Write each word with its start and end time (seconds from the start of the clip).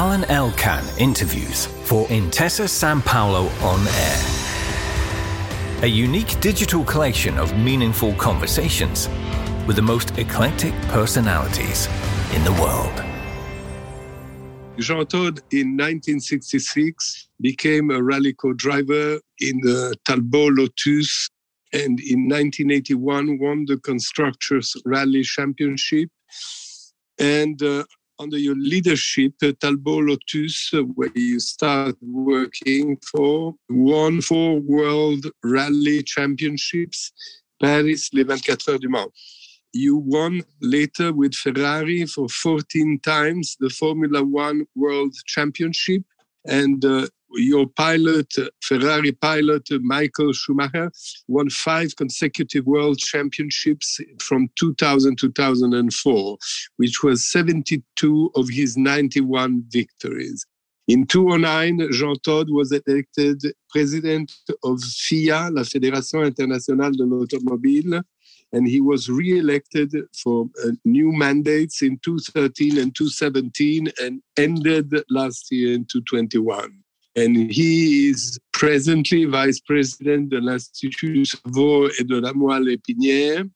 Alain 0.00 0.24
Elkann 0.30 0.82
interviews 0.98 1.66
for 1.84 2.06
Intesa 2.06 2.66
Sanpaolo 2.66 3.50
on 3.62 3.86
air. 3.86 5.82
A 5.82 5.86
unique 5.86 6.40
digital 6.40 6.82
collection 6.84 7.36
of 7.36 7.54
meaningful 7.58 8.14
conversations 8.14 9.10
with 9.66 9.76
the 9.76 9.82
most 9.82 10.16
eclectic 10.16 10.72
personalities 10.88 11.86
in 12.34 12.42
the 12.44 12.52
world. 12.52 12.96
Jean 14.78 15.04
Todt 15.04 15.42
in 15.52 15.76
1966 15.76 17.28
became 17.42 17.90
a 17.90 18.02
rally 18.02 18.32
co 18.32 18.54
driver 18.54 19.20
in 19.38 19.60
the 19.60 19.94
Talbot 20.06 20.54
Lotus 20.54 21.28
and 21.74 22.00
in 22.00 22.26
1981 22.26 23.38
won 23.38 23.66
the 23.66 23.76
Constructors 23.76 24.74
Rally 24.86 25.24
Championship. 25.24 26.08
And 27.18 27.62
uh, 27.62 27.84
under 28.20 28.38
your 28.38 28.54
leadership, 28.56 29.32
uh, 29.42 29.52
Talbot 29.60 30.04
Lotus, 30.04 30.70
where 30.94 31.10
you 31.14 31.40
start 31.40 31.96
working 32.02 32.98
for, 33.10 33.54
won 33.70 34.20
four 34.20 34.60
World 34.60 35.26
Rally 35.42 36.02
Championships, 36.02 37.12
Paris, 37.62 38.10
les 38.12 38.24
24 38.24 38.56
Heures 38.68 38.78
du 38.78 38.88
Mans. 38.88 39.10
You 39.72 39.96
won 39.96 40.42
later 40.60 41.12
with 41.12 41.34
Ferrari 41.34 42.04
for 42.04 42.28
14 42.28 43.00
times 43.02 43.56
the 43.58 43.70
Formula 43.70 44.22
One 44.22 44.66
World 44.74 45.14
Championship. 45.26 46.02
And 46.46 46.84
uh, 46.84 47.06
your 47.32 47.66
pilot, 47.66 48.32
Ferrari 48.62 49.12
pilot 49.12 49.68
Michael 49.80 50.32
Schumacher, 50.32 50.90
won 51.28 51.50
five 51.50 51.94
consecutive 51.96 52.66
world 52.66 52.98
championships 52.98 54.00
from 54.20 54.48
2000 54.56 55.18
to 55.18 55.28
2004, 55.28 56.38
which 56.76 57.02
was 57.02 57.30
72 57.30 58.30
of 58.34 58.48
his 58.48 58.76
91 58.76 59.64
victories. 59.68 60.44
In 60.88 61.06
2009, 61.06 61.92
Jean 61.92 62.16
Todt 62.24 62.48
was 62.50 62.72
elected 62.72 63.40
president 63.70 64.32
of 64.64 64.82
FIA, 64.82 65.48
la 65.52 65.62
Fédération 65.62 66.26
Internationale 66.26 66.90
de 66.90 67.04
l'Automobile, 67.04 68.02
and 68.52 68.66
he 68.66 68.80
was 68.80 69.08
re-elected 69.08 69.94
for 70.22 70.46
uh, 70.64 70.70
new 70.84 71.12
mandates 71.12 71.82
in 71.82 71.98
2013 72.02 72.78
and 72.78 72.94
2017 72.94 73.92
and 74.02 74.22
ended 74.36 74.92
last 75.08 75.48
year 75.50 75.74
in 75.74 75.84
2021 75.84 76.82
and 77.16 77.50
he 77.50 78.08
is 78.08 78.38
presently 78.52 79.24
vice 79.24 79.60
president 79.60 80.30
de 80.30 80.40
l'Institut 80.40 81.24
Cerveau 81.24 81.88
et 81.98 82.06
de 82.06 82.20
la 82.20 82.32
Moelle 82.32 82.76
Épinière. 82.76 83.48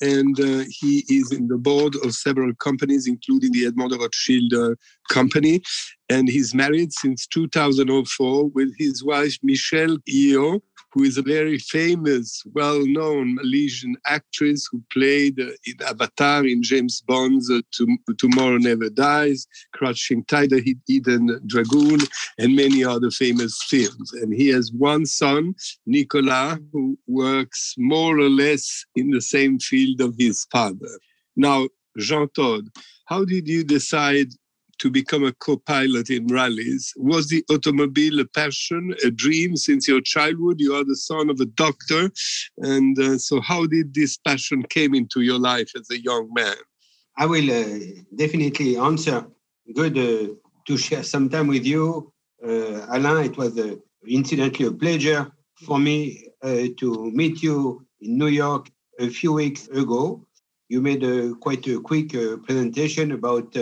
And 0.00 0.38
uh, 0.40 0.64
he 0.68 1.04
is 1.08 1.30
in 1.30 1.46
the 1.46 1.56
board 1.56 1.94
of 2.02 2.12
several 2.12 2.52
companies, 2.56 3.06
including 3.06 3.52
the 3.52 3.66
Edmond 3.66 3.90
de 3.92 3.98
Rothschild 3.98 4.52
uh, 4.52 4.74
company. 5.10 5.62
And 6.08 6.28
he's 6.28 6.54
married 6.54 6.92
since 6.92 7.24
2004 7.28 8.48
with 8.48 8.74
his 8.78 9.04
wife, 9.04 9.38
Michelle 9.44 9.98
Yeoh, 10.10 10.60
who 10.92 11.04
is 11.04 11.16
a 11.16 11.22
very 11.22 11.58
famous, 11.58 12.42
well 12.54 12.84
known 12.86 13.34
Malaysian 13.34 13.96
actress 14.06 14.68
who 14.70 14.82
played 14.92 15.40
uh, 15.40 15.46
in 15.64 15.82
Avatar, 15.86 16.46
in 16.46 16.62
James 16.62 17.00
Bond's 17.00 17.50
uh, 17.50 17.60
Tomorrow 18.18 18.58
Never 18.58 18.90
Dies, 18.90 19.46
Crouching 19.72 20.24
Tiger, 20.24 20.58
Hidden 20.58 21.40
Dragon, 21.46 21.98
and 22.38 22.56
many 22.56 22.84
other 22.84 23.10
famous 23.10 23.62
films. 23.64 24.12
And 24.12 24.34
he 24.34 24.48
has 24.48 24.72
one 24.72 25.06
son, 25.06 25.54
Nicolas, 25.86 26.58
who 26.72 26.98
works 27.06 27.74
more 27.78 28.18
or 28.18 28.28
less 28.28 28.84
in 28.94 29.10
the 29.10 29.20
same 29.20 29.58
field 29.58 30.00
of 30.00 30.14
his 30.18 30.46
father. 30.52 30.98
Now, 31.36 31.68
Jean 31.98 32.28
Todt, 32.34 32.64
how 33.06 33.24
did 33.24 33.48
you 33.48 33.64
decide 33.64 34.28
to 34.82 34.90
become 34.90 35.24
a 35.24 35.32
co-pilot 35.34 36.10
in 36.10 36.26
rallies. 36.26 36.92
Was 36.96 37.28
the 37.28 37.44
automobile 37.48 38.18
a 38.18 38.24
passion, 38.24 38.96
a 39.04 39.12
dream 39.12 39.56
since 39.56 39.86
your 39.86 40.00
childhood? 40.00 40.56
You 40.58 40.74
are 40.74 40.84
the 40.84 40.96
son 40.96 41.30
of 41.30 41.38
a 41.38 41.46
doctor, 41.46 42.10
and 42.58 42.98
uh, 42.98 43.16
so 43.18 43.40
how 43.40 43.66
did 43.66 43.94
this 43.94 44.16
passion 44.16 44.64
came 44.64 44.92
into 44.92 45.20
your 45.20 45.38
life 45.38 45.70
as 45.76 45.88
a 45.90 46.02
young 46.02 46.28
man? 46.34 46.56
I 47.16 47.26
will 47.26 47.48
uh, 47.48 47.78
definitely 48.16 48.76
answer. 48.76 49.24
Good 49.72 49.96
uh, 49.96 50.34
to 50.66 50.76
share 50.76 51.04
some 51.04 51.28
time 51.28 51.46
with 51.46 51.64
you, 51.64 52.12
uh, 52.44 52.86
Alain. 52.90 53.26
It 53.26 53.36
was 53.36 53.56
uh, 53.56 53.76
incidentally 54.04 54.66
a 54.66 54.72
pleasure 54.72 55.30
for 55.64 55.78
me 55.78 56.26
uh, 56.42 56.66
to 56.80 57.12
meet 57.14 57.40
you 57.40 57.86
in 58.00 58.18
New 58.18 58.32
York 58.44 58.68
a 58.98 59.08
few 59.08 59.32
weeks 59.32 59.68
ago. 59.68 60.26
You 60.68 60.80
made 60.80 61.04
a, 61.04 61.36
quite 61.36 61.64
a 61.68 61.78
quick 61.78 62.10
presentation 62.46 63.12
about 63.12 63.54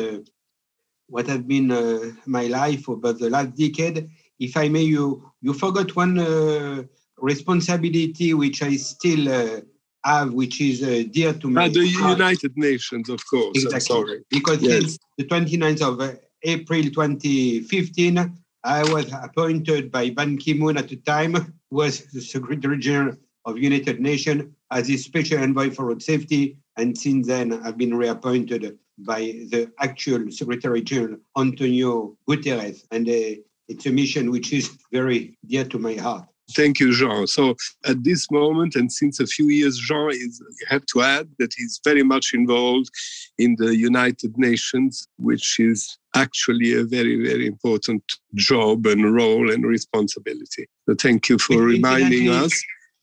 what 1.10 1.26
has 1.26 1.42
been 1.42 1.70
uh, 1.70 2.12
my 2.26 2.46
life 2.46 2.88
over 2.88 3.12
the 3.12 3.28
last 3.28 3.54
decade. 3.56 4.08
If 4.38 4.56
I 4.56 4.68
may, 4.68 4.82
you 4.82 5.30
you 5.42 5.52
forgot 5.52 5.94
one 5.96 6.18
uh, 6.18 6.84
responsibility 7.18 8.32
which 8.32 8.62
I 8.62 8.76
still 8.76 9.28
uh, 9.28 9.60
have, 10.04 10.32
which 10.32 10.60
is 10.60 10.82
uh, 10.82 11.04
dear 11.10 11.32
to 11.34 11.48
me. 11.48 11.62
Ah, 11.62 11.68
the 11.68 11.86
United 11.86 12.56
Nations, 12.56 13.08
of 13.08 13.20
course. 13.28 13.64
Exactly. 13.64 14.20
Because 14.30 14.62
yes. 14.62 14.72
since 14.72 14.98
the 15.18 15.24
29th 15.24 15.82
of 15.82 16.00
uh, 16.00 16.14
April 16.42 16.82
2015, 16.82 18.32
I 18.64 18.82
was 18.92 19.12
appointed 19.12 19.90
by 19.90 20.10
Ban 20.10 20.38
Ki-moon 20.38 20.76
at 20.76 20.88
the 20.88 20.96
time, 20.96 21.54
was 21.70 22.04
the 22.12 22.20
Secretary 22.20 22.78
General 22.78 23.16
of 23.44 23.58
United 23.58 24.00
Nations 24.00 24.44
as 24.70 24.90
a 24.90 24.96
special 24.96 25.38
envoy 25.38 25.70
for 25.70 25.86
road 25.86 26.02
safety, 26.02 26.58
and 26.76 26.96
since 26.96 27.26
then 27.26 27.52
I've 27.52 27.76
been 27.76 27.94
reappointed 27.94 28.78
by 29.04 29.20
the 29.50 29.70
actual 29.78 30.30
Secretary 30.30 30.82
General, 30.82 31.18
Antonio 31.36 32.16
Guterres. 32.28 32.84
And 32.90 33.08
uh, 33.08 33.40
it's 33.68 33.86
a 33.86 33.90
mission 33.90 34.30
which 34.30 34.52
is 34.52 34.78
very 34.92 35.38
dear 35.46 35.64
to 35.64 35.78
my 35.78 35.94
heart. 35.94 36.26
Thank 36.56 36.80
you, 36.80 36.92
Jean. 36.92 37.26
So 37.26 37.54
at 37.86 38.02
this 38.02 38.30
moment, 38.30 38.74
and 38.74 38.90
since 38.90 39.20
a 39.20 39.26
few 39.26 39.48
years, 39.48 39.78
Jean 39.78 40.10
is, 40.10 40.42
you 40.60 40.66
have 40.68 40.84
to 40.86 41.02
add 41.02 41.28
that 41.38 41.54
he's 41.56 41.80
very 41.84 42.02
much 42.02 42.34
involved 42.34 42.90
in 43.38 43.54
the 43.58 43.76
United 43.76 44.36
Nations, 44.36 45.06
which 45.18 45.60
is 45.60 45.98
actually 46.16 46.74
a 46.74 46.84
very, 46.84 47.24
very 47.24 47.46
important 47.46 48.02
job 48.34 48.86
and 48.86 49.14
role 49.14 49.50
and 49.52 49.64
responsibility. 49.64 50.66
So 50.88 50.96
thank 50.96 51.28
you 51.28 51.38
for 51.38 51.68
it, 51.68 51.74
reminding 51.74 52.30
us. 52.30 52.52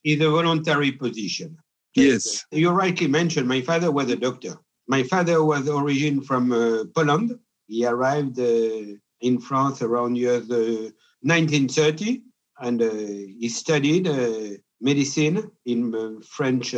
It's 0.03 0.21
a 0.21 0.29
voluntary 0.29 0.91
position. 0.91 1.57
Yes. 1.95 2.45
You 2.51 2.71
rightly 2.71 3.07
mentioned 3.07 3.47
my 3.47 3.61
father 3.61 3.91
was 3.91 4.11
a 4.11 4.15
doctor. 4.15 4.55
My 4.87 5.03
father 5.03 5.43
was 5.43 5.67
origin 5.67 6.21
from 6.21 6.51
uh, 6.53 6.85
Poland. 6.95 7.37
He 7.67 7.85
arrived 7.85 8.39
uh, 8.39 8.95
in 9.19 9.39
France 9.39 9.81
around 9.81 10.15
year 10.15 10.39
1930, 10.39 12.21
and 12.61 12.81
uh, 12.81 12.89
he 12.89 13.49
studied 13.49 14.07
uh, 14.07 14.55
medicine 14.79 15.51
in 15.65 15.93
uh, 15.93 16.21
French 16.25 16.73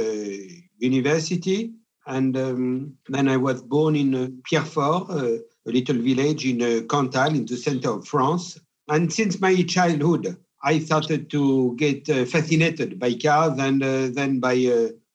university. 0.79 1.73
And 2.07 2.35
um, 2.35 2.93
then 3.09 3.27
I 3.27 3.37
was 3.37 3.61
born 3.61 3.95
in 3.95 4.41
Pierrefort, 4.49 5.09
a 5.11 5.43
little 5.71 5.97
village 5.97 6.45
in 6.45 6.87
Cantal, 6.87 7.35
in 7.35 7.45
the 7.45 7.57
center 7.57 7.91
of 7.91 8.07
France. 8.07 8.59
And 8.87 9.13
since 9.13 9.39
my 9.39 9.61
childhood, 9.61 10.35
I 10.63 10.79
started 10.79 11.29
to 11.29 11.75
get 11.75 12.07
fascinated 12.07 12.97
by 12.97 13.13
cars 13.13 13.59
and 13.59 13.83
then 13.83 14.39
by 14.39 14.55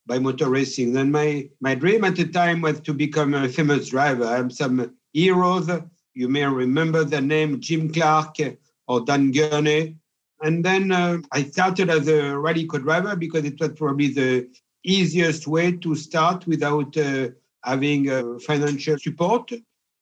by 0.07 0.19
motor 0.19 0.49
racing. 0.49 0.93
Then 0.93 1.11
my, 1.11 1.49
my 1.61 1.75
dream 1.75 2.05
at 2.05 2.17
the 2.17 2.27
time 2.27 2.61
was 2.61 2.81
to 2.81 2.93
become 2.93 3.35
a 3.35 3.49
famous 3.49 3.89
driver. 3.89 4.27
I'm 4.27 4.51
some 4.51 4.95
heroes. 5.13 5.69
You 6.15 6.29
may 6.29 6.45
remember 6.45 7.05
the 7.05 7.21
name 7.21 7.61
Jim 7.61 7.93
Clark 7.93 8.37
or 8.87 9.01
Dan 9.05 9.33
Gurney. 9.33 9.97
And 10.43 10.65
then 10.65 10.93
uh, 10.93 11.19
I 11.33 11.45
started 11.45 11.89
as 11.89 12.07
a 12.09 12.37
rally 12.39 12.67
co-driver 12.67 13.17
because 13.17 13.45
it 13.45 13.59
was 13.59 13.71
probably 13.71 14.09
the 14.09 14.49
easiest 14.85 15.47
way 15.47 15.73
to 15.73 15.95
start 15.95 16.47
without 16.47 16.97
uh, 16.97 17.29
having 17.65 18.11
uh, 18.11 18.39
financial 18.41 18.99
support. 18.99 19.51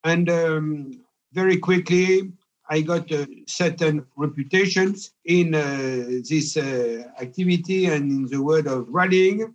And 0.05 0.29
um, 0.29 1.01
very 1.33 1.59
quickly, 1.59 2.33
I 2.69 2.81
got 2.81 3.11
a 3.13 3.29
certain 3.47 4.05
reputations 4.17 5.13
in 5.25 5.55
uh, 5.55 6.23
this 6.29 6.57
uh, 6.57 7.05
activity 7.21 7.87
and 7.87 8.11
in 8.11 8.27
the 8.27 8.43
world 8.43 8.67
of 8.67 8.89
rallying. 8.89 9.55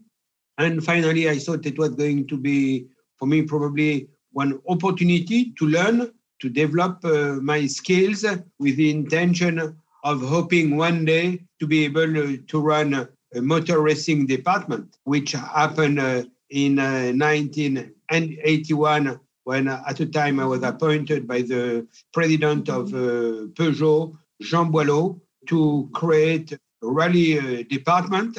And 0.58 0.84
finally, 0.84 1.30
I 1.30 1.38
thought 1.40 1.66
it 1.66 1.78
was 1.78 1.90
going 1.90 2.28
to 2.28 2.38
be, 2.38 2.88
for 3.20 3.28
me, 3.28 3.42
probably 3.44 4.08
one 4.32 4.60
opportunity 4.68 5.54
to 5.58 5.68
learn, 5.68 6.12
to 6.40 6.50
develop 6.50 7.04
uh, 7.04 7.34
my 7.42 7.68
skills 7.68 8.24
with 8.60 8.78
the 8.78 8.90
intention 8.90 9.78
of 10.04 10.22
hoping 10.22 10.78
one 10.78 11.04
day 11.06 11.40
to 11.60 11.68
be 11.68 11.86
able 11.86 12.18
uh, 12.18 12.38
to 12.48 12.62
run 12.62 12.94
a 12.94 13.10
motor 13.42 13.82
racing 13.82 14.26
department, 14.26 14.98
which 15.04 15.34
happened 15.34 16.00
uh, 16.00 16.24
in 16.50 16.80
uh, 16.80 17.12
1981 17.12 19.20
when 19.44 19.68
uh, 19.68 19.84
at 19.88 19.98
the 19.98 20.06
time 20.06 20.40
I 20.40 20.46
was 20.46 20.64
appointed 20.64 21.28
by 21.28 21.42
the 21.42 21.86
president 22.14 22.70
of 22.70 22.94
uh, 22.94 23.48
Peugeot, 23.58 24.18
Jean 24.42 24.72
Boillot, 24.72 25.20
to 25.48 25.90
create 25.94 26.54
a 26.54 26.60
rally 26.82 27.66
department 27.66 28.38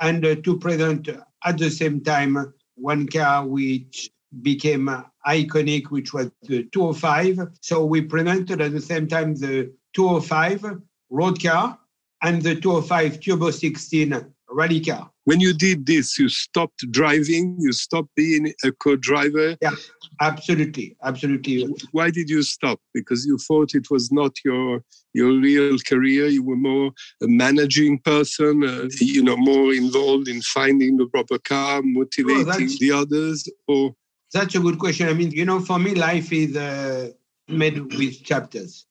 and 0.00 0.44
to 0.44 0.58
present 0.58 1.08
at 1.44 1.58
the 1.58 1.70
same 1.70 2.00
time 2.02 2.52
one 2.74 3.06
car 3.06 3.46
which 3.46 4.10
became 4.42 4.88
iconic, 5.26 5.86
which 5.86 6.12
was 6.12 6.30
the 6.42 6.64
205. 6.72 7.48
So 7.60 7.84
we 7.84 8.02
presented 8.02 8.60
at 8.60 8.72
the 8.72 8.80
same 8.80 9.08
time 9.08 9.34
the 9.34 9.72
205 9.94 10.80
road 11.10 11.42
car 11.42 11.78
and 12.22 12.42
the 12.42 12.54
205 12.54 13.20
Turbo 13.20 13.50
16 13.50 14.34
rally 14.50 14.80
car. 14.80 15.10
When 15.24 15.40
you 15.40 15.52
did 15.52 15.86
this, 15.86 16.18
you 16.18 16.28
stopped 16.28 16.90
driving, 16.90 17.56
you 17.58 17.72
stopped 17.72 18.14
being 18.16 18.54
a 18.64 18.72
co-driver. 18.72 19.56
Yeah, 19.60 19.72
absolutely, 20.20 20.96
absolutely. 21.02 21.68
Why 21.92 22.10
did 22.10 22.28
you 22.28 22.42
stop? 22.42 22.80
Because 22.94 23.24
you 23.26 23.38
thought 23.38 23.74
it 23.74 23.90
was 23.90 24.10
not 24.12 24.32
your 24.44 24.82
your 25.14 25.32
real 25.40 25.78
career. 25.86 26.26
You 26.26 26.42
were 26.42 26.56
more 26.56 26.92
a 27.22 27.28
managing 27.28 27.98
person, 28.00 28.64
uh, 28.64 28.88
you 29.00 29.22
know, 29.22 29.36
more 29.36 29.72
involved 29.72 30.28
in 30.28 30.42
finding 30.42 30.96
the 30.96 31.06
proper 31.06 31.38
car, 31.38 31.80
motivating 31.82 32.68
oh, 32.70 32.76
the 32.80 32.92
others, 32.92 33.48
or 33.66 33.94
that's 34.32 34.54
a 34.54 34.60
good 34.60 34.78
question. 34.78 35.08
I 35.08 35.14
mean, 35.14 35.30
you 35.30 35.44
know, 35.44 35.60
for 35.60 35.78
me, 35.78 35.94
life 35.94 36.32
is 36.32 36.56
uh, 36.56 37.10
made 37.48 37.78
with 37.94 38.22
chapters. 38.22 38.86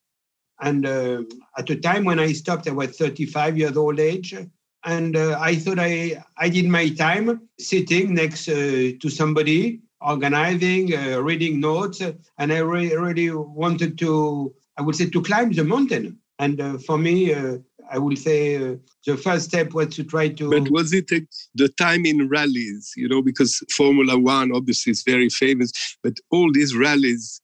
And 0.59 0.85
uh, 0.85 1.24
at 1.57 1.68
the 1.68 1.75
time 1.75 2.06
when 2.06 2.19
I 2.19 2.31
stopped, 2.33 2.68
I 2.68 2.71
was 2.71 2.97
35 2.97 3.57
years 3.57 3.77
old 3.77 4.00
age. 4.00 4.35
And 4.83 5.15
uh, 5.15 5.38
I 5.39 5.56
thought 5.56 5.79
I, 5.79 6.24
I 6.38 6.50
did 6.50 6.65
my 6.65 6.89
time 6.89 7.47
sitting 7.59 8.13
next 8.13 8.47
uh, 8.47 8.91
to 9.00 9.09
somebody, 9.09 9.81
organizing, 10.02 10.96
uh, 10.96 11.20
reading 11.22 11.60
notes. 11.60 12.02
And 12.38 12.54
I 12.54 12.60
re- 12.60 12.96
really 12.96 13.32
wanted 13.32 13.98
to, 14.00 14.54
I 14.78 14.82
would 14.82 14.96
say, 14.96 15.10
to 15.10 15.22
climb 15.22 15.52
the 15.52 15.64
mountain. 15.64 16.20
And 16.40 16.62
uh, 16.62 16.78
for 16.78 16.98
me, 16.98 17.34
uh, 17.34 17.58
I 17.90 17.98
would 17.98 18.18
say 18.18 18.58
uh, 18.58 18.76
the 19.06 19.18
first 19.18 19.46
step 19.46 19.74
was 19.74 19.96
to 19.96 20.04
try 20.04 20.30
to. 20.30 20.50
But 20.50 20.70
was 20.70 20.94
it 20.94 21.12
a, 21.12 21.26
the 21.56 21.70
time 21.70 22.06
in 22.06 22.28
rallies? 22.30 22.92
You 22.96 23.08
know, 23.08 23.22
because 23.22 23.64
Formula 23.76 24.20
One 24.20 24.52
obviously 24.52 24.92
is 24.92 25.04
very 25.04 25.30
famous, 25.30 25.72
but 26.04 26.18
all 26.32 26.52
these 26.52 26.76
rallies 26.76 27.42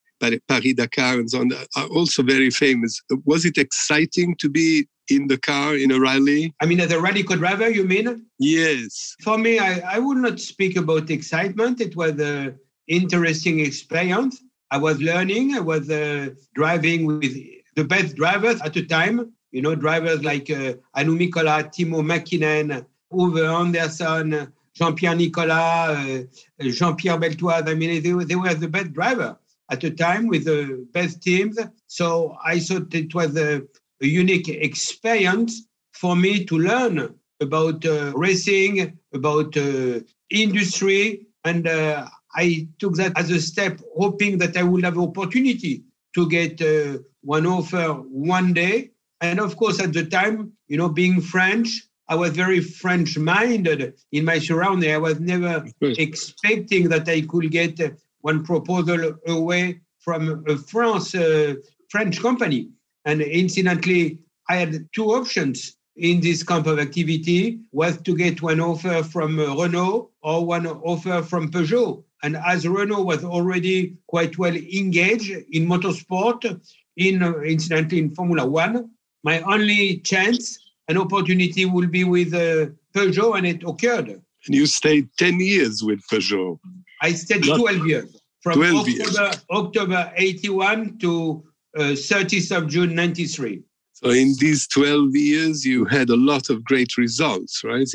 Paris 0.48 0.74
Dakar 0.76 1.20
and 1.20 1.30
so 1.30 1.42
on 1.42 1.52
are 1.76 1.88
also 1.88 2.24
very 2.24 2.50
famous. 2.50 3.02
Was 3.26 3.46
it 3.46 3.58
exciting 3.58 4.36
to 4.40 4.50
be 4.50 4.88
in 5.10 5.28
the 5.28 5.38
car 5.38 5.76
in 5.76 5.92
a 5.92 6.00
rally? 6.00 6.54
I 6.62 6.66
mean, 6.66 6.80
as 6.80 6.92
a 6.92 7.00
rally 7.00 7.24
co-driver, 7.24 7.70
you 7.70 7.84
mean? 7.84 8.26
Yes. 8.40 9.16
For 9.22 9.38
me, 9.38 9.60
I, 9.60 9.96
I 9.96 10.00
would 10.00 10.18
not 10.18 10.40
speak 10.40 10.78
about 10.78 11.10
excitement. 11.10 11.82
It 11.82 11.96
was 11.96 12.20
an 12.20 12.58
interesting 12.88 13.60
experience. 13.60 14.42
I 14.72 14.78
was 14.78 15.02
learning. 15.02 15.56
I 15.56 15.60
was 15.60 15.90
uh, 15.90 16.30
driving 16.56 17.06
with 17.06 17.34
the 17.76 17.84
best 17.84 18.16
drivers 18.16 18.62
at 18.62 18.74
the 18.74 18.86
time. 18.86 19.34
You 19.52 19.62
know, 19.62 19.76
drivers 19.76 20.24
like 20.24 20.50
uh, 20.50 20.74
Hannu 20.96 21.16
Mikkola, 21.18 21.72
Timo 21.74 22.02
Mäkinen, 22.02 22.86
Ove 23.12 23.44
Andersson, 23.44 24.52
Jean-Pierre 24.74 25.16
Nicolas, 25.16 25.52
uh, 25.52 26.24
Jean-Pierre 26.60 27.20
Beltoise. 27.20 27.68
I 27.68 27.76
mean, 27.76 28.02
they, 28.02 28.26
they 28.26 28.36
were 28.36 28.54
the 28.56 28.68
best 28.68 28.94
driver 28.94 29.38
at 29.70 29.82
the 29.82 29.92
time 29.92 30.28
with 30.28 30.46
the 30.46 30.88
best 30.92 31.22
teams. 31.22 31.60
So 31.86 32.36
I 32.44 32.60
thought 32.60 32.94
it 32.96 33.14
was 33.14 33.38
a, 33.38 33.62
a 34.02 34.08
unique 34.08 34.50
experience 34.50 35.68
for 35.94 36.16
me 36.16 36.46
to 36.46 36.58
learn 36.58 37.14
about 37.42 37.86
uh, 37.86 38.12
racing, 38.16 38.98
about 39.14 39.56
uh, 39.58 40.00
industry, 40.30 41.28
and 41.44 41.68
uh, 41.68 42.08
I 42.36 42.68
took 42.80 42.96
that 42.96 43.18
as 43.18 43.30
a 43.30 43.42
step, 43.42 43.80
hoping 43.98 44.38
that 44.40 44.58
I 44.58 44.64
would 44.64 44.84
have 44.84 44.98
opportunity 44.98 45.84
to 46.16 46.30
get 46.30 46.62
uh, 46.62 47.00
one 47.22 47.46
offer 47.46 47.94
one 47.94 48.54
day. 48.54 48.92
And 49.22 49.40
of 49.40 49.56
course, 49.56 49.80
at 49.80 49.94
the 49.94 50.06
time, 50.06 50.54
you 50.68 50.78
know, 50.78 50.90
being 50.90 51.22
French, 51.22 51.88
I 52.10 52.16
was 52.16 52.32
very 52.32 52.60
French 52.60 53.18
minded 53.18 53.94
in 54.12 54.26
my 54.26 54.40
surrounding. 54.40 54.92
I 54.92 54.98
was 54.98 55.20
never 55.20 55.66
expecting 55.82 56.90
that 56.90 57.08
I 57.08 57.22
could 57.22 57.50
get 57.50 57.80
one 58.22 58.44
proposal 58.44 59.14
away 59.28 59.82
from 60.00 60.44
a 60.48 60.58
France, 60.58 61.16
uh, 61.16 61.56
French 61.90 62.22
company. 62.22 62.70
And 63.06 63.22
incidentally, 63.22 64.20
I 64.50 64.58
had 64.58 64.88
two 64.94 65.06
options 65.06 65.76
in 65.96 66.22
this 66.22 66.44
kind 66.44 66.66
of 66.66 66.80
activity 66.80 67.60
was 67.72 68.02
to 68.02 68.16
get 68.16 68.42
one 68.42 68.60
offer 68.60 69.04
from 69.04 69.40
Renault 69.40 70.10
or 70.22 70.46
one 70.46 70.66
offer 70.68 71.22
from 71.22 71.52
Peugeot. 71.52 72.04
And 72.24 72.38
as 72.38 72.68
Renault 72.68 73.04
was 73.04 73.24
already 73.24 73.98
quite 74.08 74.38
well 74.38 74.56
engaged 74.56 75.32
in 75.52 75.68
motorsport, 75.68 76.60
in 76.96 77.22
uh, 77.22 77.40
incidentally 77.40 78.00
in 78.00 78.16
Formula 78.16 78.46
One, 78.46 78.90
my 79.24 79.42
only 79.42 79.98
chance, 80.00 80.58
and 80.88 80.98
opportunity 80.98 81.66
will 81.66 81.88
be 81.88 82.04
with 82.04 82.34
uh, 82.34 82.68
Peugeot, 82.94 83.38
and 83.38 83.46
it 83.46 83.64
occurred. 83.64 84.22
And 84.46 84.56
you 84.56 84.66
stayed 84.66 85.10
10 85.18 85.40
years 85.40 85.84
with 85.84 86.02
Peugeot. 86.12 86.60
I 87.02 87.14
stayed 87.14 87.46
Not 87.46 87.60
12 87.60 87.88
years. 87.88 88.22
From 88.42 88.56
12 88.56 88.76
October, 88.76 89.24
years. 89.24 89.46
October 89.52 90.14
81 90.18 90.98
to 91.00 91.44
30th 91.76 92.56
of 92.56 92.68
June 92.68 92.96
93. 92.96 93.64
So 94.04 94.10
in 94.10 94.34
these 94.40 94.68
12 94.68 95.16
years, 95.16 95.64
you 95.64 95.86
had 95.86 96.10
a 96.10 96.18
lot 96.18 96.50
of 96.50 96.64
great 96.64 96.98
results, 96.98 97.64
right? 97.64 97.88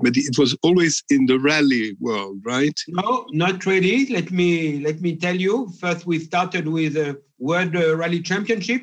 But 0.00 0.16
it 0.16 0.38
was 0.38 0.56
always 0.62 1.02
in 1.10 1.26
the 1.26 1.38
rally 1.38 1.96
world, 2.00 2.40
right? 2.44 2.78
No, 2.88 3.26
not 3.32 3.66
really. 3.66 4.06
Let 4.06 4.30
me 4.30 4.80
let 4.80 5.00
me 5.02 5.16
tell 5.16 5.36
you. 5.36 5.68
First, 5.78 6.06
we 6.06 6.18
started 6.18 6.66
with 6.66 6.96
a 6.96 7.20
World 7.38 7.76
uh, 7.76 7.96
Rally 7.96 8.22
Championship 8.22 8.80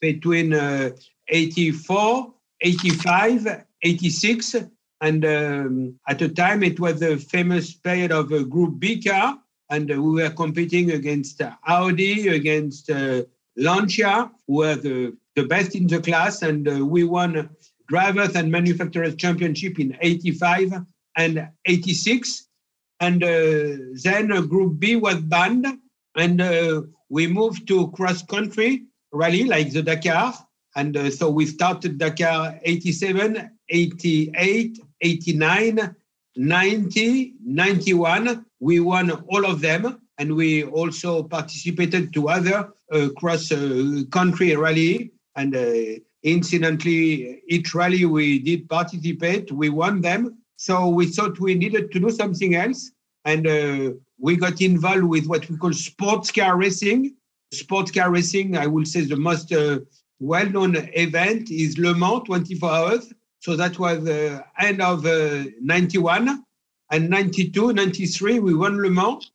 between 0.00 0.52
uh, 0.52 0.90
84, 1.28 2.34
85, 2.60 3.64
86, 3.82 4.56
and 5.00 5.24
um, 5.24 6.00
at 6.08 6.18
the 6.18 6.28
time, 6.28 6.62
it 6.62 6.80
was 6.80 6.98
the 7.00 7.18
famous 7.18 7.74
period 7.74 8.10
of 8.10 8.32
a 8.32 8.42
Group 8.42 8.80
B 8.80 9.02
car, 9.02 9.38
and 9.70 9.88
we 9.88 10.22
were 10.22 10.30
competing 10.30 10.92
against 10.92 11.40
Audi, 11.68 12.28
against 12.28 12.90
uh, 12.90 13.22
Lancia, 13.56 14.30
were 14.46 14.74
the, 14.74 15.16
the 15.34 15.44
best 15.44 15.74
in 15.74 15.86
the 15.86 16.00
class, 16.00 16.42
and 16.42 16.68
uh, 16.68 16.84
we 16.84 17.04
won 17.04 17.48
drivers 17.88 18.34
and 18.34 18.50
manufacturers 18.50 19.14
championship 19.16 19.78
in 19.78 19.96
85 20.00 20.72
and 21.16 21.48
86. 21.64 22.48
And 23.00 23.22
uh, 23.22 23.76
then 24.02 24.28
Group 24.48 24.78
B 24.78 24.96
was 24.96 25.16
banned, 25.16 25.66
and 26.16 26.40
uh, 26.40 26.82
we 27.08 27.26
moved 27.26 27.68
to 27.68 27.90
cross 27.92 28.22
country 28.22 28.84
rally 29.12 29.44
like 29.44 29.72
the 29.72 29.82
Dakar. 29.82 30.34
And 30.74 30.96
uh, 30.96 31.10
so 31.10 31.30
we 31.30 31.46
started 31.46 31.98
Dakar 31.98 32.58
87, 32.62 33.50
88, 33.68 34.78
89, 35.00 35.96
90, 36.36 37.34
91. 37.42 38.44
We 38.60 38.80
won 38.80 39.10
all 39.10 39.46
of 39.46 39.60
them. 39.60 40.00
And 40.18 40.34
we 40.34 40.64
also 40.64 41.22
participated 41.22 42.12
to 42.14 42.28
other 42.28 42.70
uh, 42.92 43.08
cross 43.18 43.52
uh, 43.52 44.02
country 44.10 44.56
rally. 44.56 45.12
And 45.36 45.54
uh, 45.54 46.00
incidentally, 46.22 47.42
each 47.48 47.74
rally 47.74 48.04
we 48.06 48.38
did 48.38 48.68
participate, 48.68 49.52
we 49.52 49.68
won 49.68 50.00
them. 50.00 50.38
So 50.56 50.88
we 50.88 51.06
thought 51.06 51.38
we 51.38 51.54
needed 51.54 51.92
to 51.92 52.00
do 52.00 52.10
something 52.10 52.54
else. 52.54 52.90
And 53.24 53.46
uh, 53.46 53.92
we 54.18 54.36
got 54.36 54.60
involved 54.60 55.04
with 55.04 55.26
what 55.26 55.48
we 55.50 55.56
call 55.56 55.72
sports 55.72 56.32
car 56.32 56.56
racing. 56.56 57.14
Sports 57.52 57.90
car 57.90 58.10
racing, 58.10 58.56
I 58.56 58.66
will 58.66 58.84
say 58.84 59.02
the 59.02 59.16
most 59.16 59.52
uh, 59.52 59.80
well-known 60.18 60.76
event 60.94 61.50
is 61.50 61.78
Le 61.78 61.94
Mans 61.94 62.22
24 62.24 62.70
hours 62.70 63.12
so 63.46 63.54
that 63.54 63.78
was 63.78 64.02
the 64.02 64.44
end 64.58 64.82
of 64.82 65.06
uh, 65.06 65.44
91. 65.60 66.44
And 66.90 67.08
92, 67.08 67.74
93, 67.74 68.40
we 68.40 68.54
won 68.54 68.82
Le 68.82 68.90
Mans. 68.90 69.30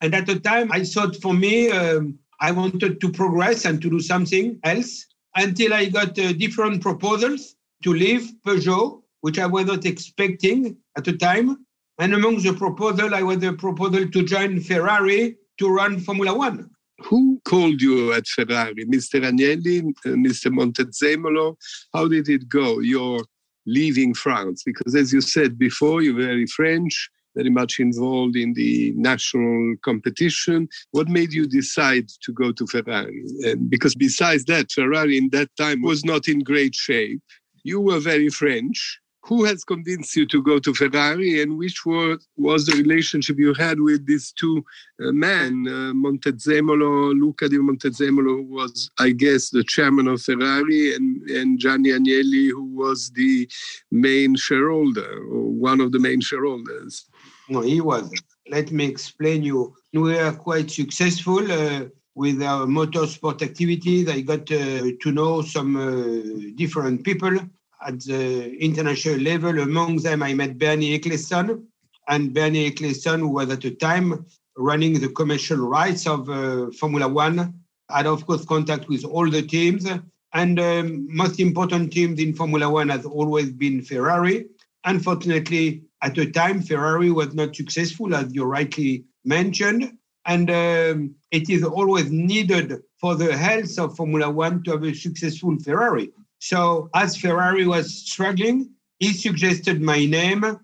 And 0.00 0.14
at 0.14 0.26
the 0.26 0.38
time, 0.38 0.70
I 0.70 0.84
thought 0.84 1.16
for 1.16 1.34
me, 1.34 1.70
um, 1.70 2.18
I 2.40 2.52
wanted 2.52 3.00
to 3.00 3.10
progress 3.10 3.64
and 3.64 3.82
to 3.82 3.90
do 3.90 4.00
something 4.00 4.60
else 4.62 5.06
until 5.34 5.74
I 5.74 5.86
got 5.86 6.18
uh, 6.18 6.32
different 6.32 6.82
proposals 6.82 7.56
to 7.82 7.92
leave 7.92 8.30
Peugeot, 8.46 9.02
which 9.20 9.38
I 9.38 9.46
was 9.46 9.66
not 9.66 9.84
expecting 9.84 10.76
at 10.96 11.04
the 11.04 11.16
time. 11.16 11.64
And 11.98 12.14
among 12.14 12.42
the 12.42 12.52
proposal, 12.52 13.14
I 13.14 13.22
was 13.22 13.42
a 13.42 13.52
proposal 13.52 14.08
to 14.08 14.24
join 14.24 14.60
Ferrari 14.60 15.36
to 15.58 15.68
run 15.68 15.98
Formula 15.98 16.36
One. 16.36 16.70
Who 17.00 17.40
called 17.44 17.80
you 17.80 18.12
at 18.12 18.26
Ferrari? 18.26 18.84
Mr. 18.86 19.20
Agnelli, 19.22 19.80
uh, 20.06 20.10
Mr. 20.10 20.52
Montezemolo? 20.52 21.56
How 21.92 22.08
did 22.08 22.28
it 22.28 22.48
go? 22.48 22.80
Your 22.80 23.24
leaving 23.66 24.14
France? 24.14 24.62
Because 24.64 24.94
as 24.94 25.12
you 25.12 25.20
said 25.20 25.58
before, 25.58 26.02
you're 26.02 26.16
very 26.20 26.46
French, 26.46 27.10
very 27.38 27.50
much 27.50 27.78
involved 27.78 28.34
in 28.34 28.52
the 28.54 28.92
national 28.96 29.76
competition. 29.84 30.68
What 30.90 31.08
made 31.08 31.32
you 31.32 31.46
decide 31.46 32.08
to 32.24 32.32
go 32.32 32.50
to 32.50 32.66
Ferrari? 32.66 33.22
And 33.44 33.70
because 33.70 33.94
besides 33.94 34.44
that, 34.46 34.72
Ferrari 34.72 35.16
in 35.16 35.28
that 35.30 35.50
time 35.56 35.80
was 35.82 36.04
not 36.04 36.26
in 36.26 36.40
great 36.40 36.74
shape. 36.74 37.22
You 37.62 37.80
were 37.80 38.00
very 38.00 38.28
French 38.28 38.98
who 39.28 39.44
has 39.44 39.62
convinced 39.62 40.16
you 40.16 40.26
to 40.26 40.42
go 40.42 40.58
to 40.58 40.72
Ferrari 40.72 41.42
and 41.42 41.58
which 41.58 41.84
was, 41.84 42.26
was 42.36 42.64
the 42.64 42.76
relationship 42.76 43.36
you 43.38 43.52
had 43.52 43.78
with 43.78 44.06
these 44.06 44.32
two 44.32 44.64
uh, 45.04 45.12
men, 45.12 45.66
uh, 45.68 45.92
Montezemolo, 45.92 47.12
Luca 47.12 47.46
di 47.46 47.58
Montezemolo, 47.58 48.36
who 48.38 48.44
was, 48.44 48.90
I 48.98 49.10
guess, 49.10 49.50
the 49.50 49.64
chairman 49.64 50.08
of 50.08 50.22
Ferrari, 50.22 50.94
and, 50.94 51.22
and 51.28 51.58
Gianni 51.58 51.90
Agnelli, 51.90 52.48
who 52.48 52.64
was 52.74 53.10
the 53.10 53.46
main 53.90 54.34
shareholder 54.34 55.18
or 55.30 55.50
one 55.70 55.82
of 55.82 55.92
the 55.92 55.98
main 55.98 56.22
shareholders? 56.22 57.04
No, 57.48 57.60
he 57.60 57.80
was. 57.80 58.10
Let 58.48 58.70
me 58.72 58.84
explain 58.84 59.42
you. 59.42 59.74
We 59.92 60.00
were 60.00 60.32
quite 60.32 60.70
successful 60.70 61.50
uh, 61.50 61.86
with 62.14 62.42
our 62.42 62.66
motorsport 62.66 63.42
activities. 63.42 64.08
I 64.08 64.20
got 64.20 64.50
uh, 64.52 64.90
to 65.02 65.12
know 65.12 65.42
some 65.42 65.76
uh, 65.76 66.50
different 66.56 67.04
people 67.04 67.38
at 67.86 68.00
the 68.00 68.56
international 68.56 69.18
level. 69.18 69.60
Among 69.60 69.96
them, 69.96 70.22
I 70.22 70.34
met 70.34 70.58
Bernie 70.58 70.98
Ecclestone, 70.98 71.64
and 72.08 72.34
Bernie 72.34 72.70
Ecclestone, 72.70 73.20
who 73.20 73.28
was 73.28 73.50
at 73.50 73.60
the 73.60 73.70
time 73.70 74.26
running 74.56 74.98
the 74.98 75.08
commercial 75.08 75.58
rights 75.58 76.06
of 76.06 76.28
uh, 76.28 76.70
Formula 76.72 77.08
One, 77.08 77.54
I 77.88 77.98
had 77.98 78.06
of 78.06 78.26
course 78.26 78.44
contact 78.44 78.88
with 78.88 79.04
all 79.04 79.30
the 79.30 79.42
teams. 79.42 79.86
And 80.34 80.60
um, 80.60 81.06
most 81.14 81.40
important 81.40 81.92
teams 81.92 82.20
in 82.20 82.34
Formula 82.34 82.68
One 82.68 82.90
has 82.90 83.06
always 83.06 83.50
been 83.50 83.82
Ferrari. 83.82 84.46
Unfortunately, 84.88 85.82
at 86.00 86.14
the 86.14 86.30
time, 86.30 86.62
Ferrari 86.62 87.10
was 87.10 87.34
not 87.34 87.54
successful, 87.54 88.14
as 88.14 88.34
you 88.34 88.44
rightly 88.44 89.04
mentioned. 89.22 89.98
And 90.24 90.48
um, 90.50 91.14
it 91.30 91.50
is 91.50 91.62
always 91.62 92.10
needed 92.10 92.72
for 92.98 93.14
the 93.14 93.36
health 93.36 93.78
of 93.78 93.96
Formula 93.96 94.30
One 94.30 94.62
to 94.62 94.70
have 94.70 94.84
a 94.84 94.94
successful 94.94 95.58
Ferrari. 95.58 96.10
So, 96.38 96.88
as 96.94 97.18
Ferrari 97.18 97.66
was 97.66 97.94
struggling, 97.94 98.70
he 98.98 99.12
suggested 99.12 99.82
my 99.82 100.06
name 100.06 100.58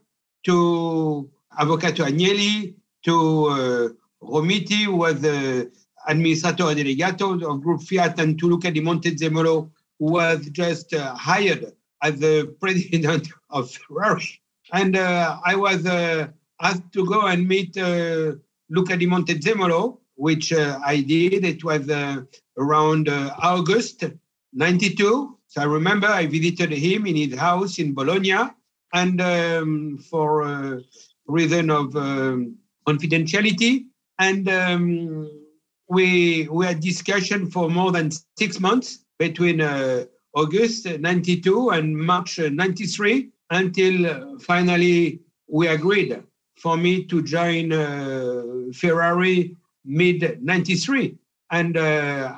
to 0.45 1.31
Avvocato 1.61 2.07
Agnelli, 2.09 2.75
to 3.04 3.14
uh, 3.47 3.88
Romiti, 4.23 4.85
who 4.87 4.97
was 4.97 5.21
the 5.21 5.71
administrator 6.09 6.64
delegato 6.64 7.26
of 7.43 7.61
Group 7.61 7.83
Fiat, 7.83 8.19
and 8.19 8.38
to 8.38 8.49
Luca 8.49 8.71
di 8.71 8.81
Montezemolo, 8.81 9.71
who 9.99 10.12
was 10.12 10.49
just 10.49 10.95
uh, 10.95 11.14
hired 11.14 11.75
as 12.02 12.19
the 12.21 12.54
president 12.61 13.28
of 13.54 13.70
Ferrari. 13.70 14.40
And 14.73 14.96
uh, 14.96 15.38
I 15.44 15.54
was 15.56 15.87
uh, 15.87 16.28
asked 16.61 16.92
to 16.92 17.06
go 17.06 17.26
and 17.26 17.49
meet 17.49 17.76
uh, 17.78 18.32
Luca 18.68 18.96
di 18.96 19.06
Montezemolo, 19.06 19.99
which 20.16 20.52
uh, 20.52 20.78
I 20.84 21.00
did. 21.00 21.44
It 21.44 21.64
was 21.64 21.88
around 22.58 23.08
August 23.08 24.04
92. 24.52 25.38
So 25.46 25.61
I 25.61 25.64
remember 25.64 26.08
I 26.08 26.26
visited 26.26 26.73
him 26.73 27.06
in 27.06 27.16
his 27.16 27.38
house 27.38 27.78
in 27.78 27.94
Bologna, 27.94 28.50
and 28.92 29.20
um, 29.20 29.99
for 30.11 30.82
reason 31.26 31.70
of 31.70 31.94
um, 31.96 32.56
confidentiality, 32.87 33.87
and 34.18 34.49
um, 34.49 35.30
we 35.88 36.49
we 36.49 36.66
had 36.66 36.80
discussion 36.80 37.50
for 37.50 37.70
more 37.70 37.92
than 37.92 38.11
six 38.37 38.61
months 38.61 39.04
between 39.18 39.61
uh, 39.61 40.04
August 40.34 40.87
92 40.87 41.70
and 41.70 41.96
March 41.96 42.38
93 42.38 43.30
until 43.54 44.06
uh, 44.06 44.38
finally 44.40 45.20
we 45.49 45.68
agreed 45.68 46.23
for 46.56 46.76
me 46.76 47.04
to 47.04 47.23
join 47.23 47.73
uh, 47.73 48.42
Ferrari 48.73 49.56
mid 49.84 50.42
93 50.42 51.16
and 51.50 51.76
uh, 51.76 52.34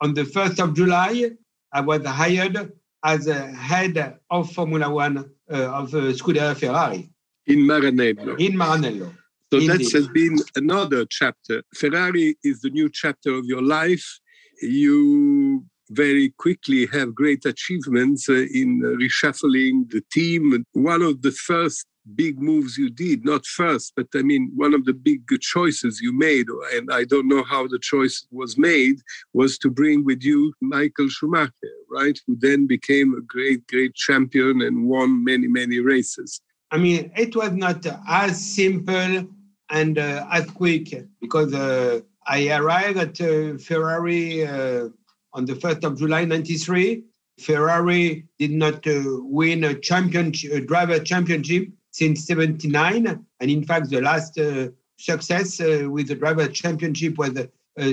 on 0.00 0.14
the 0.14 0.24
1st 0.24 0.62
of 0.64 0.74
July 0.74 1.30
I 1.72 1.80
was 1.80 2.04
hired 2.04 2.72
as 3.04 3.26
a 3.26 3.46
head 3.52 4.18
of 4.30 4.52
Formula 4.52 4.90
One 4.90 5.18
uh, 5.18 5.54
of 5.54 5.94
uh, 5.94 6.12
Scuderia 6.12 6.56
Ferrari. 6.56 7.10
In 7.46 7.60
Maranello. 7.60 8.38
In 8.38 8.52
Maranello. 8.52 9.14
So 9.52 9.58
Indeed. 9.58 9.70
that 9.70 9.92
has 9.92 10.08
been 10.08 10.38
another 10.56 11.04
chapter. 11.06 11.62
Ferrari 11.74 12.36
is 12.44 12.60
the 12.60 12.70
new 12.70 12.88
chapter 12.88 13.34
of 13.34 13.46
your 13.46 13.62
life. 13.62 14.20
You 14.62 15.64
very 15.90 16.30
quickly 16.38 16.86
have 16.86 17.14
great 17.14 17.44
achievements 17.44 18.28
uh, 18.28 18.46
in 18.54 18.80
reshuffling 18.80 19.90
the 19.90 20.02
team. 20.12 20.64
One 20.72 21.02
of 21.02 21.22
the 21.22 21.32
first 21.32 21.86
big 22.14 22.40
moves 22.40 22.78
you 22.78 22.90
did, 22.90 23.24
not 23.24 23.44
first, 23.44 23.92
but 23.96 24.06
I 24.14 24.22
mean, 24.22 24.50
one 24.54 24.74
of 24.74 24.84
the 24.84 24.94
big 24.94 25.22
choices 25.40 26.00
you 26.00 26.12
made, 26.16 26.46
and 26.72 26.90
I 26.92 27.04
don't 27.04 27.28
know 27.28 27.44
how 27.44 27.66
the 27.66 27.78
choice 27.78 28.26
was 28.30 28.56
made, 28.56 28.96
was 29.32 29.58
to 29.58 29.70
bring 29.70 30.04
with 30.04 30.22
you 30.22 30.52
Michael 30.60 31.08
Schumacher, 31.08 31.74
right? 31.90 32.18
Who 32.26 32.36
then 32.38 32.66
became 32.66 33.14
a 33.14 33.20
great, 33.20 33.66
great 33.66 33.94
champion 33.94 34.62
and 34.62 34.88
won 34.88 35.24
many, 35.24 35.46
many 35.46 35.80
races. 35.80 36.40
I 36.70 36.78
mean, 36.78 37.12
it 37.16 37.34
was 37.34 37.52
not 37.52 37.84
as 38.08 38.44
simple 38.44 39.26
and 39.70 39.98
uh, 39.98 40.26
as 40.30 40.48
quick 40.50 41.06
because 41.20 41.52
uh, 41.52 42.00
I 42.26 42.50
arrived 42.50 42.98
at 42.98 43.20
uh, 43.20 43.58
Ferrari 43.58 44.46
uh, 44.46 44.88
on 45.32 45.44
the 45.44 45.54
1st 45.54 45.84
of 45.84 45.98
July 45.98 46.24
93. 46.24 47.04
Ferrari 47.38 48.26
did 48.38 48.50
not 48.50 48.86
uh, 48.86 49.02
win 49.22 49.64
a 49.64 49.74
championship, 49.74 50.52
a 50.52 50.60
driver 50.60 50.98
championship 50.98 51.68
since 51.90 52.26
79. 52.26 53.06
And 53.40 53.50
in 53.50 53.64
fact, 53.64 53.90
the 53.90 54.00
last 54.00 54.38
uh, 54.38 54.68
success 54.98 55.58
with 55.58 56.08
the 56.08 56.14
driver 56.14 56.46
championship 56.48 57.16
was 57.16 57.30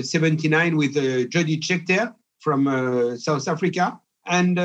79 0.02 0.76
with 0.76 0.94
Jody 1.30 1.58
Scheckter 1.58 2.14
from 2.40 3.16
South 3.18 3.48
Africa. 3.48 3.98
And 4.26 4.58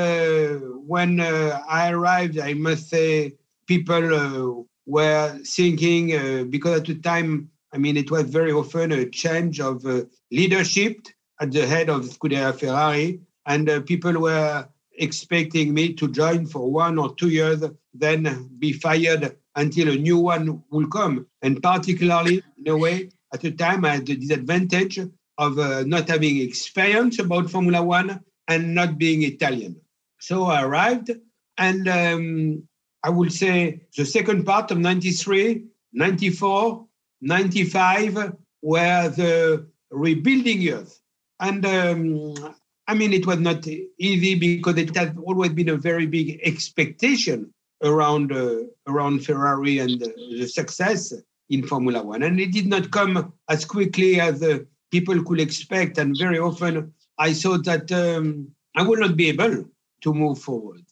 when 0.86 1.20
I 1.20 1.90
arrived, 1.90 2.38
I 2.38 2.52
must 2.52 2.90
say, 2.90 3.34
people 3.66 4.66
were 4.86 5.38
thinking, 5.44 6.14
uh, 6.14 6.44
because 6.44 6.80
at 6.80 6.86
the 6.86 6.96
time, 6.96 7.50
I 7.72 7.78
mean, 7.78 7.96
it 7.96 8.10
was 8.10 8.24
very 8.24 8.52
often 8.52 8.92
a 8.92 9.08
change 9.08 9.60
of 9.60 9.84
uh, 9.86 10.02
leadership 10.30 11.06
at 11.40 11.52
the 11.52 11.66
head 11.66 11.88
of 11.88 12.02
Scuderia 12.04 12.58
Ferrari, 12.58 13.20
and 13.46 13.68
uh, 13.68 13.80
people 13.80 14.12
were 14.20 14.68
expecting 14.98 15.74
me 15.74 15.92
to 15.94 16.08
join 16.10 16.46
for 16.46 16.70
one 16.70 16.98
or 16.98 17.14
two 17.16 17.28
years, 17.28 17.62
then 17.92 18.50
be 18.58 18.72
fired 18.72 19.36
until 19.56 19.88
a 19.90 19.96
new 19.96 20.18
one 20.18 20.62
will 20.70 20.86
come. 20.88 21.26
And 21.42 21.62
particularly, 21.62 22.42
in 22.58 22.68
a 22.72 22.76
way, 22.76 23.10
at 23.32 23.40
the 23.40 23.52
time, 23.52 23.84
I 23.84 23.96
had 23.96 24.06
the 24.06 24.16
disadvantage 24.16 24.98
of 25.38 25.58
uh, 25.58 25.82
not 25.84 26.08
having 26.08 26.40
experience 26.40 27.18
about 27.18 27.50
Formula 27.50 27.82
One 27.82 28.20
and 28.48 28.74
not 28.74 28.98
being 28.98 29.22
Italian. 29.22 29.80
So 30.20 30.44
I 30.44 30.62
arrived, 30.62 31.10
and 31.58 31.88
um, 31.88 32.68
I 33.02 33.10
would 33.10 33.32
say 33.32 33.80
the 33.96 34.04
second 34.04 34.44
part 34.44 34.70
of 34.70 34.78
93, 34.78 35.64
94, 35.92 36.86
95 37.20 38.32
were 38.62 39.08
the 39.08 39.66
rebuilding 39.90 40.60
years. 40.60 41.00
And 41.40 41.64
um, 41.66 42.54
I 42.86 42.94
mean, 42.94 43.12
it 43.12 43.26
was 43.26 43.38
not 43.38 43.66
easy 43.98 44.34
because 44.34 44.76
it 44.78 44.94
had 44.96 45.16
always 45.18 45.52
been 45.52 45.70
a 45.70 45.76
very 45.76 46.06
big 46.06 46.40
expectation 46.42 47.52
around 47.82 48.32
uh, 48.32 48.60
around 48.86 49.24
Ferrari 49.24 49.78
and 49.78 50.02
uh, 50.02 50.08
the 50.38 50.46
success 50.46 51.12
in 51.50 51.66
Formula 51.66 52.02
One, 52.02 52.22
and 52.22 52.40
it 52.40 52.52
did 52.52 52.66
not 52.66 52.90
come 52.90 53.32
as 53.48 53.64
quickly 53.64 54.20
as 54.20 54.42
uh, 54.42 54.60
people 54.90 55.22
could 55.24 55.40
expect. 55.40 55.98
And 55.98 56.16
very 56.18 56.38
often, 56.38 56.92
I 57.18 57.32
thought 57.32 57.64
that 57.64 57.90
um, 57.92 58.48
I 58.76 58.82
would 58.82 59.00
not 59.00 59.16
be 59.16 59.28
able 59.28 59.64
to 60.02 60.14
move 60.14 60.38
forward. 60.38 60.84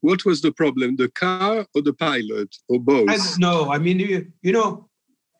What 0.00 0.24
was 0.24 0.40
the 0.40 0.52
problem, 0.52 0.96
the 0.96 1.08
car 1.08 1.66
or 1.74 1.82
the 1.82 1.92
pilot 1.92 2.54
or 2.68 2.78
both? 2.78 3.08
I 3.10 3.18
no, 3.38 3.70
I 3.72 3.78
mean, 3.78 3.98
you, 3.98 4.30
you 4.42 4.52
know, 4.52 4.88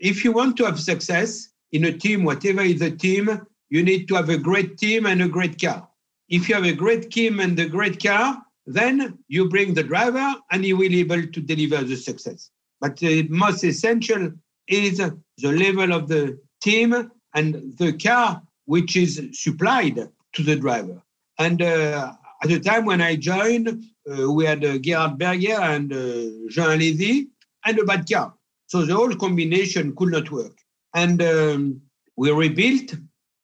if 0.00 0.24
you 0.24 0.32
want 0.32 0.56
to 0.56 0.64
have 0.64 0.80
success 0.80 1.48
in 1.72 1.84
a 1.84 1.92
team, 1.92 2.24
whatever 2.24 2.62
is 2.62 2.80
the 2.80 2.90
team, 2.90 3.46
you 3.68 3.82
need 3.82 4.08
to 4.08 4.14
have 4.14 4.28
a 4.28 4.38
great 4.38 4.78
team 4.78 5.06
and 5.06 5.22
a 5.22 5.28
great 5.28 5.60
car. 5.60 5.88
If 6.28 6.48
you 6.48 6.54
have 6.54 6.64
a 6.64 6.72
great 6.72 7.10
team 7.10 7.40
and 7.40 7.58
a 7.58 7.68
great 7.68 8.02
car, 8.02 8.42
then 8.66 9.18
you 9.28 9.48
bring 9.48 9.74
the 9.74 9.82
driver 9.82 10.34
and 10.50 10.64
he 10.64 10.72
will 10.72 10.88
be 10.88 11.00
able 11.00 11.26
to 11.26 11.40
deliver 11.40 11.84
the 11.84 11.96
success. 11.96 12.50
But 12.80 12.96
the 12.96 13.28
most 13.28 13.64
essential 13.64 14.32
is 14.68 14.98
the 14.98 15.52
level 15.52 15.92
of 15.92 16.08
the 16.08 16.38
team 16.60 17.10
and 17.34 17.76
the 17.78 17.92
car 17.92 18.42
which 18.64 18.96
is 18.96 19.20
supplied 19.32 20.08
to 20.32 20.42
the 20.42 20.56
driver. 20.56 21.00
And 21.38 21.62
uh, 21.62 22.12
at 22.42 22.48
the 22.48 22.60
time 22.60 22.84
when 22.84 23.00
I 23.00 23.16
joined, 23.16 23.68
uh, 23.68 24.30
we 24.30 24.44
had 24.44 24.64
uh, 24.64 24.78
Gerhard 24.78 25.18
Berger 25.18 25.60
and 25.60 25.92
uh, 25.92 26.48
Jean 26.50 26.70
Alesi 26.76 27.28
and 27.64 27.78
a 27.78 27.84
bad 27.84 28.10
car. 28.10 28.34
So 28.66 28.84
the 28.84 28.94
whole 28.94 29.14
combination 29.14 29.94
could 29.94 30.10
not 30.10 30.30
work. 30.30 30.58
And 30.94 31.22
um, 31.22 31.80
we 32.16 32.30
rebuilt 32.32 32.94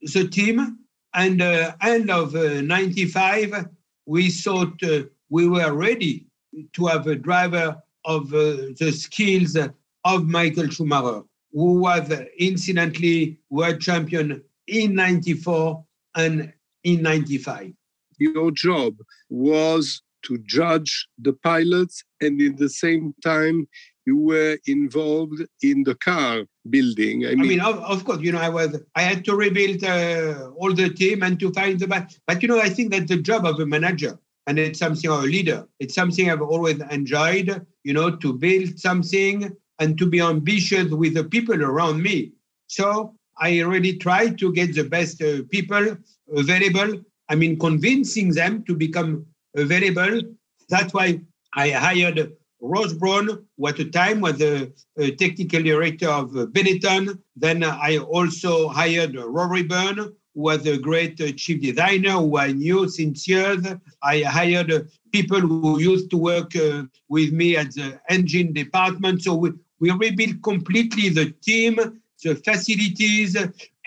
the 0.03 0.29
team. 0.29 0.79
And 1.15 1.43
uh, 1.43 1.75
end 1.83 2.11
of 2.11 2.35
uh, 2.35 2.63
95, 2.63 3.67
we 4.07 4.31
thought 4.31 4.83
uh, 4.83 5.03
we 5.29 5.47
were 5.49 5.73
ready 5.73 6.27
to 6.73 6.87
have 6.87 7.07
a 7.07 7.15
driver 7.15 7.83
of 8.05 8.31
the 8.31 8.93
skills 8.97 9.57
of 10.05 10.27
Michael 10.27 10.69
Schumacher, 10.69 11.23
who 11.53 11.81
was 11.81 12.11
incidentally 12.39 13.39
world 13.49 13.81
champion 13.81 14.43
in 14.67 14.95
94 14.95 15.85
and 16.17 16.53
in 16.85 17.03
95. 17.03 17.73
Your 18.19 18.51
job 18.51 18.95
was 19.29 20.03
to 20.25 20.39
judge 20.39 21.09
the 21.19 21.33
pilots, 21.33 22.05
and 22.21 22.41
in 22.41 22.57
the 22.57 22.69
same 22.69 23.15
time, 23.23 23.67
you 24.07 24.17
were 24.17 24.59
involved 24.67 25.43
in 25.63 25.85
the 25.85 25.95
car 25.95 26.45
building. 26.69 27.27
I 27.27 27.31
mean, 27.31 27.41
I 27.41 27.43
mean 27.45 27.61
of, 27.61 27.79
of, 27.79 28.05
course, 28.05 28.21
you 28.21 28.33
know, 28.33 28.41
I 28.41 28.49
was, 28.49 28.81
I 28.95 29.03
had 29.03 29.25
to 29.27 29.35
rebuild 29.35 29.85
uh, 29.85 30.51
all 30.57 30.73
the 30.73 30.91
team 30.91 31.23
and 31.23 31.39
to 31.41 31.53
find 31.53 31.79
the, 31.79 31.87
but, 31.87 32.17
but 32.27 32.43
you 32.43 32.49
know, 32.49 32.61
I 32.61 32.69
think 32.69 32.93
that's 32.93 33.09
the 33.09 33.19
job 33.19 33.47
of 33.47 33.61
a 33.61 33.67
manager 33.67 34.19
and 34.47 34.59
it's 34.59 34.79
something 34.79 35.11
or 35.11 35.21
a 35.21 35.23
leader. 35.23 35.67
It's 35.79 35.95
something 35.95 36.31
I've 36.31 36.43
always 36.43 36.81
enjoyed, 36.91 37.65
you 37.85 37.93
know, 37.93 38.17
to 38.17 38.33
build 38.33 38.79
something 38.79 39.55
and 39.79 39.99
to 39.99 40.07
be 40.07 40.21
ambitious 40.21 40.91
with 40.91 41.15
the 41.15 41.25
people 41.25 41.63
around 41.63 42.03
me. 42.03 42.33
So 42.67 43.15
I 43.39 43.61
really 43.61 43.97
try 43.99 44.29
to 44.29 44.53
get 44.53 44.75
the 44.75 44.85
best 44.85 45.23
uh, 45.23 45.43
people 45.51 45.97
available. 46.35 47.01
I 47.29 47.35
mean, 47.35 47.59
convincing 47.59 48.35
them 48.35 48.65
to 48.65 48.75
become 48.75 49.27
available. 49.57 50.23
That's 50.69 50.93
why 50.93 51.21
I 51.55 51.71
hired 51.71 52.33
Ross 52.63 52.93
Brawn, 52.93 53.45
who 53.59 53.69
at 53.69 53.77
the 53.77 53.91
time 53.91 54.21
was 54.21 54.39
the 54.39 54.73
uh, 54.99 55.09
technical 55.19 55.63
director 55.63 56.09
of 56.09 56.31
Benetton. 56.31 57.19
Then 57.35 57.65
I 57.65 57.99
also 57.99 58.69
hired 58.69 59.17
Rory 59.17 59.65
Byrne, 59.65 59.99
who 59.99 60.41
was 60.41 60.65
a 60.67 60.79
great 60.79 61.21
uh, 61.21 61.33
chief 61.33 61.61
designer 61.61 62.13
who 62.13 62.39
I 62.39 62.53
knew 62.53 62.89
since 62.89 63.27
years. 63.27 63.67
I 64.03 64.23
hired 64.23 64.71
uh, 64.73 64.83
people 65.13 65.41
who 65.41 65.81
used 65.81 66.09
to 66.11 66.17
work 66.17 66.55
uh, 66.55 66.85
with 67.09 67.33
me 67.33 67.57
at 67.57 67.75
the 67.75 68.01
engine 68.09 68.53
department. 68.53 69.23
So 69.23 69.35
we, 69.35 69.51
we 69.81 69.91
rebuilt 69.91 70.41
completely 70.43 71.09
the 71.09 71.33
team, 71.43 72.01
the 72.23 72.37
facilities, 72.37 73.37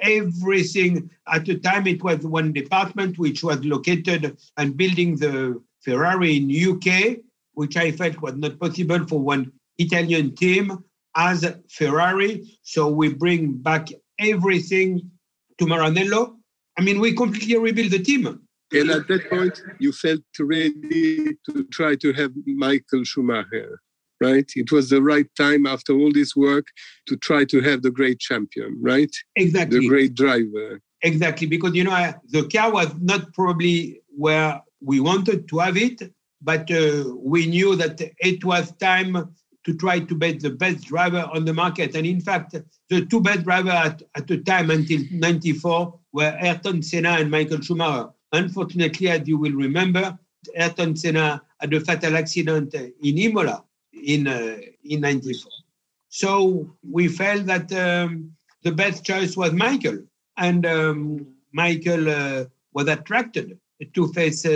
everything. 0.02 1.10
At 1.32 1.46
the 1.46 1.58
time, 1.60 1.88
it 1.88 2.04
was 2.04 2.28
one 2.28 2.52
department 2.52 3.18
which 3.18 3.42
was 3.42 3.64
located 3.64 4.38
and 4.58 4.76
building 4.76 5.16
the 5.16 5.62
Ferrari 5.82 6.38
in 6.38 6.52
UK 6.52 7.20
which 7.56 7.76
I 7.78 7.92
felt 7.92 8.22
was 8.22 8.36
not 8.36 8.60
possible 8.60 9.06
for 9.08 9.20
one 9.20 9.52
Italian 9.78 10.36
team 10.36 10.84
as 11.16 11.46
Ferrari. 11.70 12.60
So 12.62 12.88
we 12.90 13.14
bring 13.14 13.54
back 13.54 13.90
everything 14.20 15.10
to 15.58 15.66
Maranello. 15.66 16.36
I 16.78 16.82
mean, 16.82 17.00
we 17.00 17.16
completely 17.16 17.58
rebuild 17.58 17.92
the 17.92 18.00
team. 18.00 18.42
And 18.72 18.90
at 18.90 19.08
that 19.08 19.30
point, 19.30 19.62
you 19.80 19.92
felt 19.92 20.22
ready 20.40 21.38
to 21.50 21.64
try 21.72 21.96
to 21.96 22.14
have 22.14 22.32
Michael 22.46 23.04
Schumacher, 23.04 23.80
right? 24.20 24.50
It 24.56 24.72
was 24.72 24.90
the 24.90 25.02
right 25.02 25.28
time 25.38 25.66
after 25.66 25.94
all 25.94 26.12
this 26.12 26.36
work 26.36 26.68
to 27.08 27.16
try 27.16 27.46
to 27.46 27.62
have 27.62 27.84
the 27.84 27.92
great 27.92 28.20
champion, 28.20 28.78
right? 28.82 29.12
Exactly. 29.36 29.80
The 29.80 29.88
great 29.88 30.16
driver. 30.16 30.82
Exactly, 31.02 31.48
because 31.48 31.76
you 31.76 31.84
know 31.84 32.14
the 32.30 32.48
car 32.48 32.72
was 32.72 32.94
not 33.00 33.32
probably 33.34 34.02
where 34.10 34.60
we 34.82 35.00
wanted 35.00 35.48
to 35.50 35.60
have 35.60 35.78
it, 35.78 36.02
but 36.46 36.70
uh, 36.70 37.04
we 37.18 37.48
knew 37.48 37.76
that 37.76 38.00
it 38.20 38.46
was 38.46 38.72
time 38.74 39.34
to 39.66 39.74
try 39.74 40.00
to 40.00 40.16
bet 40.16 40.40
the 40.40 40.52
best 40.52 40.86
driver 40.86 41.28
on 41.34 41.44
the 41.44 41.54
market. 41.54 41.96
And 41.96 42.06
in 42.06 42.22
fact, 42.22 42.56
the 42.90 43.06
two 43.08 43.20
best 43.20 43.44
drivers 43.44 43.74
at, 43.74 44.04
at 44.16 44.28
the 44.28 44.38
time 44.38 44.70
until 44.70 45.02
94 45.12 46.00
were 46.14 46.38
Ayrton 46.40 46.84
Senna 46.84 47.10
and 47.20 47.32
Michael 47.32 47.62
Schumacher. 47.62 48.12
Unfortunately, 48.32 49.10
as 49.10 49.28
you 49.28 49.40
will 49.40 49.54
remember, 49.54 50.18
Ayrton 50.56 50.96
Senna 50.96 51.42
had 51.60 51.74
a 51.74 51.80
fatal 51.82 52.16
accident 52.16 52.76
in 52.76 53.18
Imola 53.18 53.64
in, 53.92 54.28
uh, 54.28 54.58
in 54.84 55.02
94. 55.02 55.52
So 56.10 56.78
we 56.88 57.08
felt 57.08 57.48
that 57.48 57.74
um, 57.74 58.34
the 58.62 58.72
best 58.72 59.04
choice 59.04 59.36
was 59.36 59.52
Michael. 59.52 59.98
And 60.38 60.64
um, 60.68 61.26
Michael 61.54 62.08
uh, 62.08 62.46
was 62.74 62.88
attracted 62.88 63.58
to 63.94 64.08
face 64.14 64.46
uh, 64.46 64.52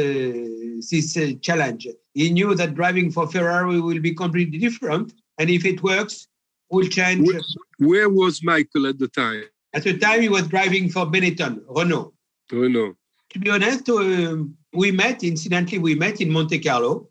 this 0.90 1.18
uh, 1.18 1.32
challenge. 1.42 1.88
He 2.14 2.32
knew 2.32 2.56
that 2.56 2.76
driving 2.76 3.12
for 3.12 3.28
Ferrari 3.28 3.80
will 3.80 4.00
be 4.00 4.14
completely 4.14 4.58
different, 4.58 5.14
and 5.38 5.50
if 5.50 5.66
it 5.66 5.84
works, 5.84 6.28
will 6.72 6.88
change. 6.88 7.28
Where, 7.28 7.42
where 7.80 8.10
was 8.10 8.44
Michael 8.44 8.88
at 8.88 9.00
the 9.00 9.08
time? 9.08 9.44
At 9.74 9.84
the 9.84 9.98
time, 9.98 10.22
he 10.22 10.30
was 10.30 10.48
driving 10.48 10.90
for 10.90 11.06
Benetton, 11.06 11.62
Renault. 11.68 12.14
Renault. 12.52 12.96
To 13.32 13.40
be 13.40 13.50
honest, 13.50 13.88
uh, 13.90 14.38
we 14.74 14.92
met, 14.92 15.24
incidentally, 15.24 15.78
we 15.78 15.96
met 15.96 16.22
in 16.22 16.32
Monte 16.32 16.60
Carlo 16.60 17.10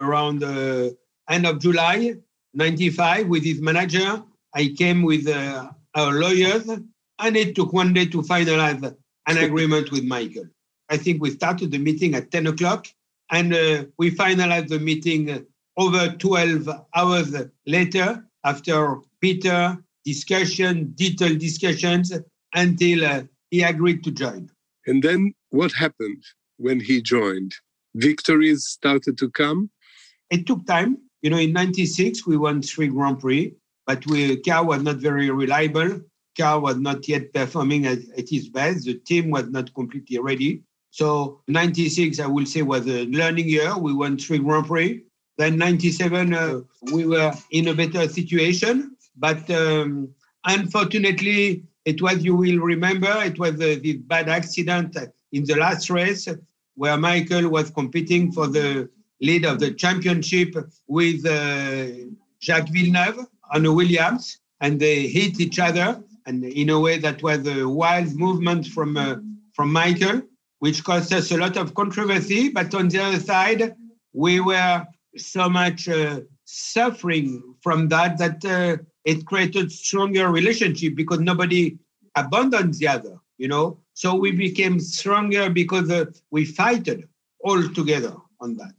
around 0.00 0.40
the 0.40 0.96
end 1.28 1.46
of 1.46 1.58
July 1.58 2.14
95 2.54 3.28
with 3.28 3.44
his 3.44 3.60
manager. 3.60 4.22
I 4.54 4.74
came 4.78 5.02
with 5.02 5.28
uh, 5.28 5.70
our 5.94 6.12
lawyers, 6.12 6.68
and 6.68 7.36
it 7.36 7.54
took 7.54 7.72
one 7.72 7.92
day 7.92 8.06
to 8.06 8.22
finalize 8.22 8.82
an 9.26 9.38
agreement 9.44 9.90
with 9.90 10.04
Michael. 10.04 10.46
I 10.90 10.96
think 10.96 11.22
we 11.22 11.30
started 11.30 11.70
the 11.70 11.78
meeting 11.78 12.14
at 12.14 12.30
10 12.30 12.46
o'clock 12.46 12.86
and 13.30 13.54
uh, 13.54 13.84
we 13.98 14.10
finalized 14.10 14.68
the 14.68 14.78
meeting 14.78 15.46
over 15.76 16.08
12 16.08 16.68
hours 16.94 17.34
later 17.66 18.24
after 18.44 18.96
Peter 19.20 19.78
discussion, 20.04 20.92
detailed 20.94 21.38
discussions 21.38 22.12
until 22.54 23.04
uh, 23.04 23.22
he 23.50 23.62
agreed 23.62 24.02
to 24.04 24.10
join. 24.10 24.50
And 24.86 25.02
then 25.02 25.34
what 25.50 25.72
happened 25.72 26.24
when 26.56 26.80
he 26.80 27.02
joined? 27.02 27.54
Victories 27.94 28.64
started 28.64 29.18
to 29.18 29.30
come? 29.30 29.70
It 30.30 30.46
took 30.46 30.66
time. 30.66 30.98
You 31.22 31.30
know, 31.30 31.38
in 31.38 31.52
96, 31.52 32.26
we 32.26 32.36
won 32.36 32.62
three 32.62 32.88
Grand 32.88 33.18
Prix, 33.18 33.54
but 33.86 34.06
we, 34.06 34.40
car 34.42 34.64
was 34.64 34.82
not 34.82 34.96
very 34.96 35.30
reliable. 35.30 36.00
Car 36.36 36.60
was 36.60 36.76
not 36.78 37.08
yet 37.08 37.32
performing 37.34 37.86
at, 37.86 37.98
at 38.16 38.30
its 38.32 38.48
best. 38.48 38.84
The 38.84 38.94
team 38.94 39.30
was 39.30 39.48
not 39.48 39.74
completely 39.74 40.18
ready. 40.18 40.62
So 40.90 41.40
96, 41.48 42.20
I 42.20 42.26
will 42.26 42.46
say, 42.46 42.62
was 42.62 42.86
a 42.86 43.06
learning 43.06 43.48
year. 43.48 43.76
We 43.76 43.92
won 43.92 44.18
three 44.18 44.38
Grand 44.38 44.66
Prix. 44.66 45.02
Then 45.36 45.56
97, 45.56 46.34
uh, 46.34 46.60
we 46.92 47.06
were 47.06 47.32
in 47.50 47.68
a 47.68 47.74
better 47.74 48.08
situation. 48.08 48.96
But 49.16 49.48
um, 49.50 50.08
unfortunately, 50.44 51.64
it 51.84 52.02
was, 52.02 52.24
you 52.24 52.34
will 52.34 52.58
remember, 52.58 53.12
it 53.24 53.38
was 53.38 53.54
uh, 53.54 53.76
the 53.80 53.98
bad 54.06 54.28
accident 54.28 54.96
in 55.32 55.44
the 55.44 55.56
last 55.56 55.90
race 55.90 56.28
where 56.74 56.96
Michael 56.96 57.48
was 57.48 57.70
competing 57.70 58.30
for 58.32 58.46
the 58.46 58.88
lead 59.20 59.44
of 59.44 59.58
the 59.58 59.72
championship 59.72 60.54
with 60.86 61.26
uh, 61.26 61.86
Jacques 62.40 62.68
Villeneuve 62.68 63.26
on 63.52 63.66
a 63.66 63.72
Williams, 63.72 64.38
and 64.60 64.78
they 64.78 65.08
hit 65.08 65.40
each 65.40 65.58
other. 65.58 66.00
And 66.26 66.44
in 66.44 66.70
a 66.70 66.78
way, 66.78 66.98
that 66.98 67.22
was 67.22 67.46
a 67.46 67.68
wild 67.68 68.14
movement 68.14 68.66
from 68.66 68.96
uh, 68.96 69.16
from 69.52 69.72
Michael 69.72 70.22
which 70.58 70.84
caused 70.84 71.12
us 71.12 71.30
a 71.30 71.36
lot 71.36 71.56
of 71.56 71.74
controversy. 71.74 72.48
But 72.48 72.74
on 72.74 72.88
the 72.88 72.98
other 72.98 73.20
side, 73.20 73.74
we 74.12 74.40
were 74.40 74.86
so 75.16 75.48
much 75.48 75.88
uh, 75.88 76.20
suffering 76.44 77.54
from 77.60 77.88
that 77.88 78.18
that 78.18 78.44
uh, 78.44 78.82
it 79.04 79.26
created 79.26 79.70
stronger 79.72 80.30
relationship 80.30 80.94
because 80.94 81.20
nobody 81.20 81.78
abandoned 82.16 82.74
the 82.74 82.88
other, 82.88 83.16
you 83.38 83.48
know. 83.48 83.78
So 83.94 84.14
we 84.14 84.32
became 84.32 84.80
stronger 84.80 85.50
because 85.50 85.90
uh, 85.90 86.06
we 86.30 86.44
fighted 86.44 87.08
all 87.40 87.62
together 87.70 88.14
on 88.40 88.56
that. 88.56 88.72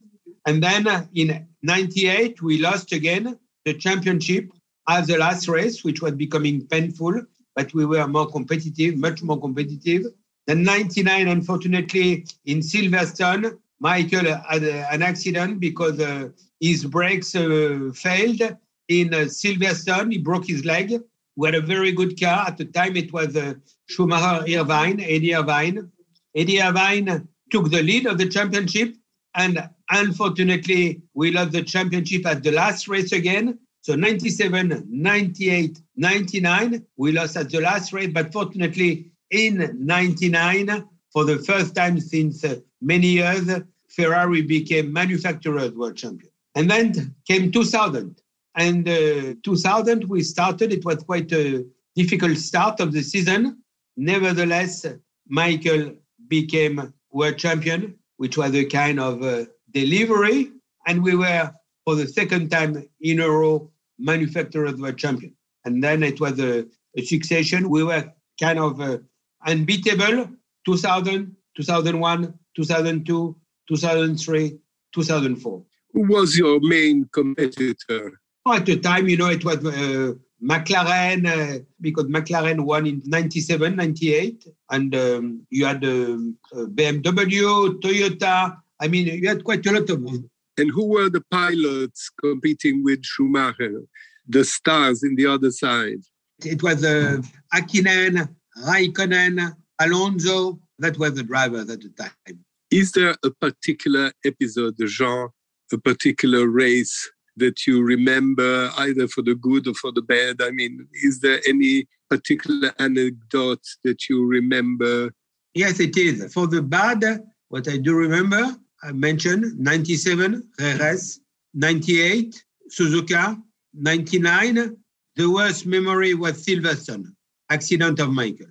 And 0.46 0.64
then 0.64 0.88
uh, 0.88 1.06
in 1.14 1.48
98, 1.64 2.42
we 2.42 2.60
lost 2.60 2.92
again 2.92 3.38
the 3.66 3.74
championship 3.74 4.52
as 4.88 5.08
the 5.08 5.18
last 5.18 5.48
race, 5.48 5.84
which 5.84 6.02
was 6.02 6.14
becoming 6.14 6.66
painful, 6.68 7.22
but 7.56 7.74
we 7.74 7.86
were 7.86 8.08
more 8.08 8.28
competitive, 8.28 8.98
much 8.98 9.22
more 9.22 9.40
competitive. 9.40 10.06
Then 10.50 10.64
99, 10.64 11.28
unfortunately, 11.28 12.26
in 12.46 12.62
Silverstone, 12.62 13.60
Michael 13.80 14.34
had 14.50 14.64
an 14.64 15.04
accident 15.04 15.60
because 15.60 16.00
uh, 16.00 16.30
his 16.60 16.86
brakes 16.86 17.36
uh, 17.36 17.92
failed 17.94 18.42
in 18.88 19.14
uh, 19.14 19.28
Silverstone. 19.28 20.12
He 20.12 20.18
broke 20.18 20.48
his 20.48 20.66
leg. 20.66 21.04
We 21.36 21.48
had 21.48 21.54
a 21.54 21.62
very 21.62 21.92
good 21.92 22.20
car. 22.20 22.48
At 22.48 22.58
the 22.58 22.66
time, 22.66 22.98
it 22.98 23.14
was 23.14 23.36
uh, 23.36 23.54
Schumacher 23.86 24.44
Irvine, 24.52 25.00
Eddie 25.02 25.36
Irvine. 25.36 25.92
Eddie 26.36 26.64
Irvine 26.64 27.28
took 27.52 27.70
the 27.70 27.84
lead 27.84 28.08
of 28.08 28.18
the 28.18 28.28
championship. 28.28 28.96
And 29.36 29.70
unfortunately, 29.92 31.04
we 31.14 31.30
lost 31.30 31.52
the 31.52 31.62
championship 31.62 32.26
at 32.26 32.42
the 32.42 32.54
last 32.54 32.88
race 32.88 33.12
again. 33.12 33.60
So 33.82 33.96
97, 33.96 34.88
98, 34.90 35.80
99, 35.96 36.86
we 36.98 37.12
lost 37.12 37.38
at 37.38 37.52
the 37.52 37.62
last 37.62 37.94
race. 37.94 38.10
But 38.12 38.34
fortunately, 38.34 39.09
in 39.32 39.78
99, 39.86 40.88
for 41.12 41.26
the 41.26 41.38
first 41.40 41.76
time 41.76 42.00
since 42.00 42.44
uh, 42.44 42.56
many 42.82 43.08
years, 43.08 43.50
Ferrari 43.88 44.42
became 44.42 44.94
manufacturers 44.94 45.72
world 45.74 45.98
champion. 45.98 46.32
And 46.56 46.70
then 46.70 47.16
came 47.28 47.52
2000. 47.52 48.22
And 48.56 48.88
uh, 48.88 49.36
2000, 49.44 50.06
we 50.06 50.22
started, 50.24 50.74
it 50.74 50.86
was 50.86 50.98
quite 51.04 51.32
a 51.32 51.66
difficult 51.96 52.38
start 52.38 52.80
of 52.80 52.92
the 52.92 53.02
season. 53.02 53.62
Nevertheless, 53.98 54.86
Michael 55.28 55.96
became 56.28 56.94
world 57.12 57.38
champion, 57.38 57.96
which 58.18 58.38
was 58.38 58.54
a 58.56 58.66
kind 58.66 59.00
of 59.00 59.24
uh, 59.24 59.46
delivery. 59.72 60.52
And 60.88 61.04
we 61.04 61.16
were, 61.16 61.54
for 61.86 61.96
the 61.96 62.08
second 62.08 62.50
time 62.50 62.88
in 63.02 63.20
a 63.20 63.30
row, 63.30 63.72
manufacturers 63.98 64.76
world 64.76 64.98
champion. 64.98 65.36
And 65.66 65.84
then 65.84 66.04
it 66.04 66.20
was 66.20 66.40
a, 66.40 66.66
a 66.98 67.02
succession. 67.04 67.70
We 67.70 67.84
were 67.84 68.12
kind 68.40 68.60
of 68.60 68.80
uh, 68.80 69.00
unbeatable 69.46 70.30
2000, 70.66 71.36
2001, 71.56 72.34
2002, 72.56 73.36
2003, 73.68 74.60
2004. 74.94 75.64
Who 75.94 76.08
was 76.08 76.38
your 76.38 76.60
main 76.62 77.10
competitor? 77.12 78.20
At 78.48 78.66
the 78.66 78.80
time, 78.80 79.08
you 79.08 79.18
know, 79.18 79.30
it 79.30 79.44
was 79.46 79.58
uh, 79.58 80.14
McLaren, 80.44 81.28
uh, 81.28 81.64
because 81.82 82.06
McLaren 82.06 82.62
won 82.62 82.88
in 82.88 83.02
97, 83.06 83.76
98, 83.76 84.46
and 84.72 84.96
um, 84.96 85.46
you 85.50 85.66
had 85.66 85.84
um, 85.84 86.38
uh, 86.54 86.66
BMW, 86.66 87.80
Toyota. 87.80 88.58
I 88.80 88.88
mean, 88.88 89.08
you 89.08 89.28
had 89.28 89.44
quite 89.44 89.66
a 89.66 89.72
lot 89.72 89.90
of 89.90 90.04
them. 90.04 90.30
And 90.58 90.72
who 90.72 90.88
were 90.88 91.10
the 91.10 91.24
pilots 91.32 92.10
competing 92.22 92.84
with 92.84 93.04
Schumacher? 93.04 93.84
the 94.30 94.46
stars 94.46 95.04
in 95.04 95.16
the 95.16 95.26
other 95.26 95.52
side? 95.52 96.02
It 96.46 96.64
was 96.64 96.86
uh, 96.86 97.18
Hakkinen, 97.54 98.30
Raikkonen, 98.64 99.56
Alonso. 99.80 100.60
That 100.82 100.98
were 100.98 101.10
the 101.10 101.24
drivers 101.24 101.70
at 101.70 101.82
the 101.82 101.90
time. 101.90 102.46
Is 102.72 102.94
there 102.94 103.18
a 103.26 103.32
particular 103.32 104.14
episode, 104.24 104.78
Jean, 104.78 105.28
a 105.74 105.78
particular 105.78 106.48
race 106.48 107.12
that 107.36 107.68
you 107.68 107.82
remember, 107.82 108.72
either 108.78 109.08
for 109.10 109.22
the 109.22 109.36
good 109.36 109.68
or 109.68 109.74
for 109.74 109.92
the 109.92 110.02
bad? 110.02 110.42
I 110.42 110.52
mean, 110.52 110.88
is 111.04 111.20
there 111.20 111.42
any 111.46 111.86
particular 112.10 112.72
anecdote 112.80 113.64
that 113.84 114.08
you 114.08 114.26
remember? 114.26 115.12
Yes, 115.54 115.82
it 115.82 115.98
is. 115.98 116.34
For 116.34 116.48
the 116.48 116.62
bad, 116.62 117.04
what 117.50 117.68
I 117.68 117.76
do 117.76 117.94
remember, 117.96 118.56
I 118.82 118.92
mentioned 118.94 119.60
97, 119.60 120.48
Jerez, 120.58 121.20
98, 121.54 122.42
Suzuka, 122.70 123.42
99. 123.74 124.78
The 125.16 125.30
worst 125.30 125.66
memory 125.66 126.14
was 126.14 126.46
Silverstone, 126.46 127.14
accident 127.50 128.00
of 128.00 128.12
Michael. 128.12 128.48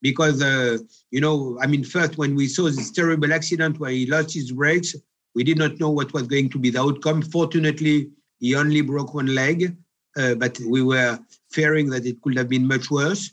Because, 0.00 0.42
uh, 0.42 0.78
you 1.10 1.20
know, 1.20 1.58
I 1.60 1.66
mean, 1.66 1.84
first, 1.84 2.18
when 2.18 2.34
we 2.34 2.48
saw 2.48 2.64
this 2.64 2.90
terrible 2.90 3.32
accident 3.32 3.78
where 3.78 3.90
he 3.90 4.06
lost 4.06 4.34
his 4.34 4.50
brakes, 4.50 4.96
we 5.34 5.44
did 5.44 5.58
not 5.58 5.78
know 5.78 5.90
what 5.90 6.12
was 6.12 6.26
going 6.26 6.48
to 6.50 6.58
be 6.58 6.70
the 6.70 6.80
outcome. 6.80 7.22
Fortunately, 7.22 8.10
he 8.40 8.54
only 8.56 8.80
broke 8.80 9.14
one 9.14 9.32
leg, 9.34 9.76
uh, 10.16 10.34
but 10.34 10.58
we 10.60 10.82
were 10.82 11.18
fearing 11.50 11.88
that 11.90 12.04
it 12.04 12.20
could 12.20 12.36
have 12.36 12.48
been 12.48 12.66
much 12.66 12.90
worse. 12.90 13.30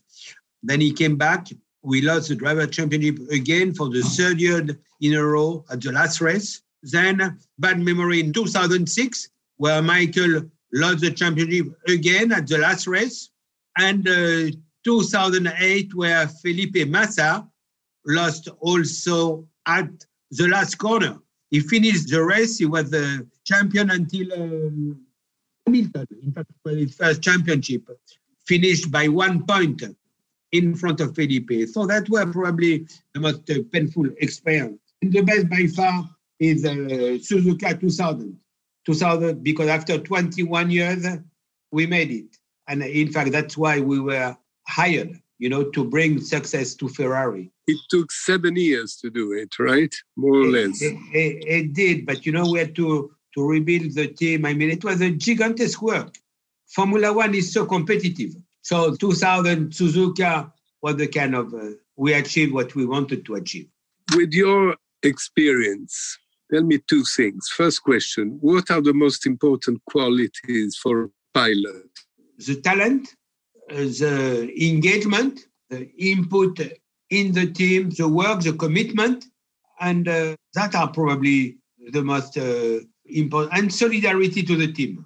Then 0.62 0.82
he 0.82 0.94
came 0.94 1.18
back. 1.18 1.48
We 1.82 2.02
lost 2.02 2.30
the 2.30 2.36
driver 2.36 2.68
championship 2.68 3.18
again 3.32 3.74
for 3.74 3.90
the 3.90 4.02
third 4.02 4.40
year 4.40 4.66
in 5.02 5.14
a 5.14 5.24
row 5.24 5.66
at 5.72 5.82
the 5.82 5.92
last 5.92 6.22
race. 6.22 6.62
Then 6.84 7.40
bad 7.58 7.80
memory 7.80 8.20
in 8.20 8.32
2006, 8.32 9.30
where 9.58 9.82
Michael 9.82 10.44
lost 10.74 11.02
the 11.02 11.12
championship 11.12 11.68
again 11.88 12.32
at 12.32 12.48
the 12.48 12.58
last 12.58 12.88
race. 12.88 13.30
And 13.78 14.08
uh, 14.08 14.52
2008, 14.84 15.94
where 15.96 16.28
Felipe 16.28 16.88
Massa 16.88 17.48
lost 18.06 18.50
also 18.60 19.48
at 19.66 19.90
the 20.32 20.48
last 20.48 20.78
corner. 20.78 21.20
He 21.52 21.60
finished 21.60 22.10
the 22.10 22.24
race. 22.24 22.58
He 22.58 22.66
was 22.66 22.90
the 22.90 23.28
champion 23.46 23.90
until 23.90 24.34
um, 24.34 25.02
Hamilton, 25.66 26.08
in 26.24 26.32
fact, 26.32 26.52
for 26.64 26.72
his 26.72 26.96
first 26.96 27.22
championship, 27.22 27.84
finished 28.46 28.92
by 28.92 29.08
one 29.08 29.46
point 29.46 29.84
in 30.52 30.76
front 30.76 31.00
of 31.00 31.16
Felipe. 31.16 31.68
So 31.70 31.86
that 31.88 32.10
were 32.10 32.32
probably 32.32 32.88
the 33.14 33.20
most 33.20 33.50
uh, 33.50 33.56
painful 33.72 34.08
experience. 34.18 34.80
And 35.02 35.12
the 35.12 35.22
best 35.22 35.50
by 35.50 35.68
far 35.68 36.10
is 36.40 36.66
uh, 36.66 36.70
Suzuka 37.20 37.80
2000. 37.80 38.38
2000, 38.86 39.44
because 39.44 39.68
after 39.68 39.98
21 40.00 40.72
years, 40.72 41.06
we 41.72 41.86
made 41.86 42.12
it. 42.12 42.38
And 42.68 42.82
in 42.84 43.12
fact, 43.12 43.32
that's 43.32 43.58
why 43.58 43.80
we 43.80 44.00
were 44.00 44.36
hired, 44.70 45.20
you 45.40 45.50
know, 45.50 45.64
to 45.72 45.84
bring 45.84 46.22
success 46.22 46.76
to 46.76 46.88
Ferrari. 46.88 47.52
It 47.68 47.80
took 47.90 48.12
seven 48.12 48.56
years 48.56 48.96
to 48.98 49.10
do 49.10 49.34
it, 49.34 49.58
right? 49.60 49.94
More 50.16 50.36
or 50.36 50.48
it, 50.48 50.52
less. 50.52 50.82
It, 50.82 50.98
it, 51.14 51.44
it, 51.48 51.74
did, 51.74 52.06
but 52.06 52.26
you 52.26 52.32
know, 52.32 52.52
we 52.52 52.60
had 52.60 52.76
to, 52.76 53.12
to 53.36 53.48
rebuild 53.48 53.96
the 53.96 54.08
team. 54.08 54.46
I 54.46 54.54
mean, 54.54 54.70
it 54.70 54.84
was 54.84 55.02
a 55.02 55.12
gigantesque 55.12 55.82
work. 55.82 56.16
Formula 56.68 57.12
One 57.12 57.34
is 57.34 57.52
so 57.52 57.66
competitive. 57.66 58.36
So 58.62 58.96
2000 58.96 59.72
Suzuka 59.72 60.52
was 60.82 60.96
the 60.98 61.08
kind 61.08 61.36
of, 61.36 61.54
uh, 61.54 61.72
we 61.96 62.14
achieved 62.14 62.54
what 62.54 62.76
we 62.76 62.86
wanted 62.86 63.26
to 63.26 63.36
achieve. 63.36 63.68
With 64.16 64.34
your 64.34 64.76
experience, 65.04 66.18
tell 66.52 66.64
me 66.64 66.80
two 66.88 67.04
things. 67.04 67.48
First 67.50 67.84
question 67.84 68.38
What 68.42 68.70
are 68.72 68.82
the 68.82 68.94
most 68.94 69.26
important 69.26 69.84
qualities 69.86 70.78
for 70.82 71.06
a 71.06 71.10
pilot? 71.34 71.90
The 72.38 72.62
talent, 72.62 73.16
the 73.70 74.52
engagement, 74.70 75.48
the 75.70 75.90
input 75.98 76.60
in 77.10 77.32
the 77.32 77.52
team, 77.52 77.90
the 77.92 78.08
work, 78.08 78.42
the 78.42 78.54
commitment, 78.54 79.26
and 79.80 80.08
uh, 80.08 80.36
that 80.54 80.76
are 80.76 80.92
probably 80.92 81.58
the 81.92 82.02
most 82.02 82.38
uh, 82.38 82.80
important. 83.06 83.54
And 83.54 83.74
solidarity 83.74 84.44
to 84.44 84.56
the 84.56 84.72
team. 84.72 85.06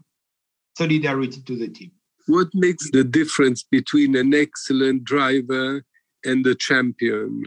Solidarity 0.77 1.41
to 1.41 1.55
the 1.55 1.67
team. 1.67 1.91
What 2.27 2.47
makes 2.53 2.89
the 2.91 3.03
difference 3.03 3.63
between 3.63 4.15
an 4.15 4.33
excellent 4.33 5.03
driver 5.03 5.83
and 6.25 6.45
a 6.47 6.55
champion? 6.55 7.43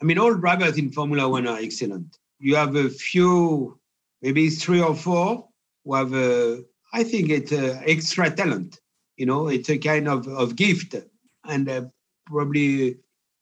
I 0.00 0.04
mean, 0.04 0.18
all 0.18 0.34
drivers 0.34 0.78
in 0.78 0.92
Formula 0.92 1.28
One 1.28 1.46
are 1.46 1.58
excellent. 1.58 2.18
You 2.38 2.54
have 2.54 2.76
a 2.76 2.88
few, 2.88 3.78
maybe 4.22 4.48
three 4.50 4.80
or 4.80 4.94
four, 4.94 5.48
who 5.84 5.94
have, 5.94 6.14
uh, 6.14 6.58
I 6.92 7.02
think, 7.04 7.30
it's 7.30 7.52
uh, 7.52 7.80
extra 7.84 8.30
talent. 8.30 8.78
You 9.18 9.26
know, 9.26 9.48
it's 9.48 9.68
a 9.68 9.76
kind 9.76 10.08
of, 10.08 10.26
of 10.28 10.56
gift 10.56 10.94
and 11.44 11.68
uh, 11.68 11.82
probably 12.26 12.96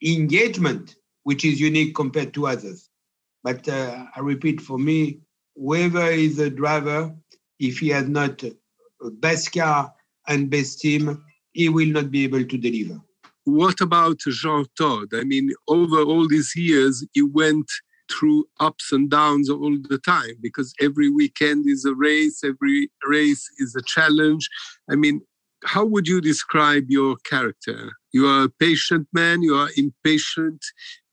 engagement, 0.05 0.97
which 1.25 1.45
is 1.45 1.61
unique 1.61 1.95
compared 1.95 2.33
to 2.35 2.47
others. 2.49 2.89
But 3.45 3.69
uh, 3.69 4.07
I 4.17 4.21
repeat, 4.21 4.61
for 4.61 4.79
me, 4.79 5.21
whoever 5.55 6.07
is 6.07 6.39
a 6.39 6.51
driver, 6.51 7.15
if 7.61 7.79
he 7.79 7.91
has 7.91 8.09
not 8.09 8.43
a 8.43 8.55
best 9.11 9.53
car 9.53 9.93
and 10.27 10.51
best 10.51 10.81
team, 10.81 11.23
he 11.53 11.69
will 11.69 11.89
not 11.89 12.11
be 12.11 12.25
able 12.25 12.45
to 12.45 12.59
deliver. 12.59 13.01
What 13.45 13.81
about 13.81 14.19
Jean 14.19 14.65
Todt? 14.77 15.09
I 15.13 15.25
mean, 15.25 15.51
over 15.69 16.01
all 16.03 16.27
these 16.27 16.57
years, 16.57 17.07
he 17.13 17.23
went 17.23 17.71
through 18.11 18.47
ups 18.61 18.93
and 18.93 19.11
downs 19.11 19.51
all 19.51 19.77
the 19.89 19.99
time 19.99 20.37
because 20.41 20.73
every 20.81 21.11
weekend 21.11 21.69
is 21.69 21.85
a 21.85 21.95
race, 21.95 22.43
every 22.43 22.91
race 23.07 23.49
is 23.59 23.77
a 23.77 23.83
challenge. 23.83 24.49
I 24.91 24.97
mean, 24.97 25.21
how 25.67 25.85
would 25.85 26.07
you 26.07 26.21
describe 26.21 26.85
your 26.89 27.17
character? 27.25 27.91
You 28.13 28.27
are 28.29 28.45
a 28.45 28.49
patient 28.49 29.09
man, 29.13 29.43
you 29.43 29.55
are 29.55 29.69
impatient. 29.77 30.65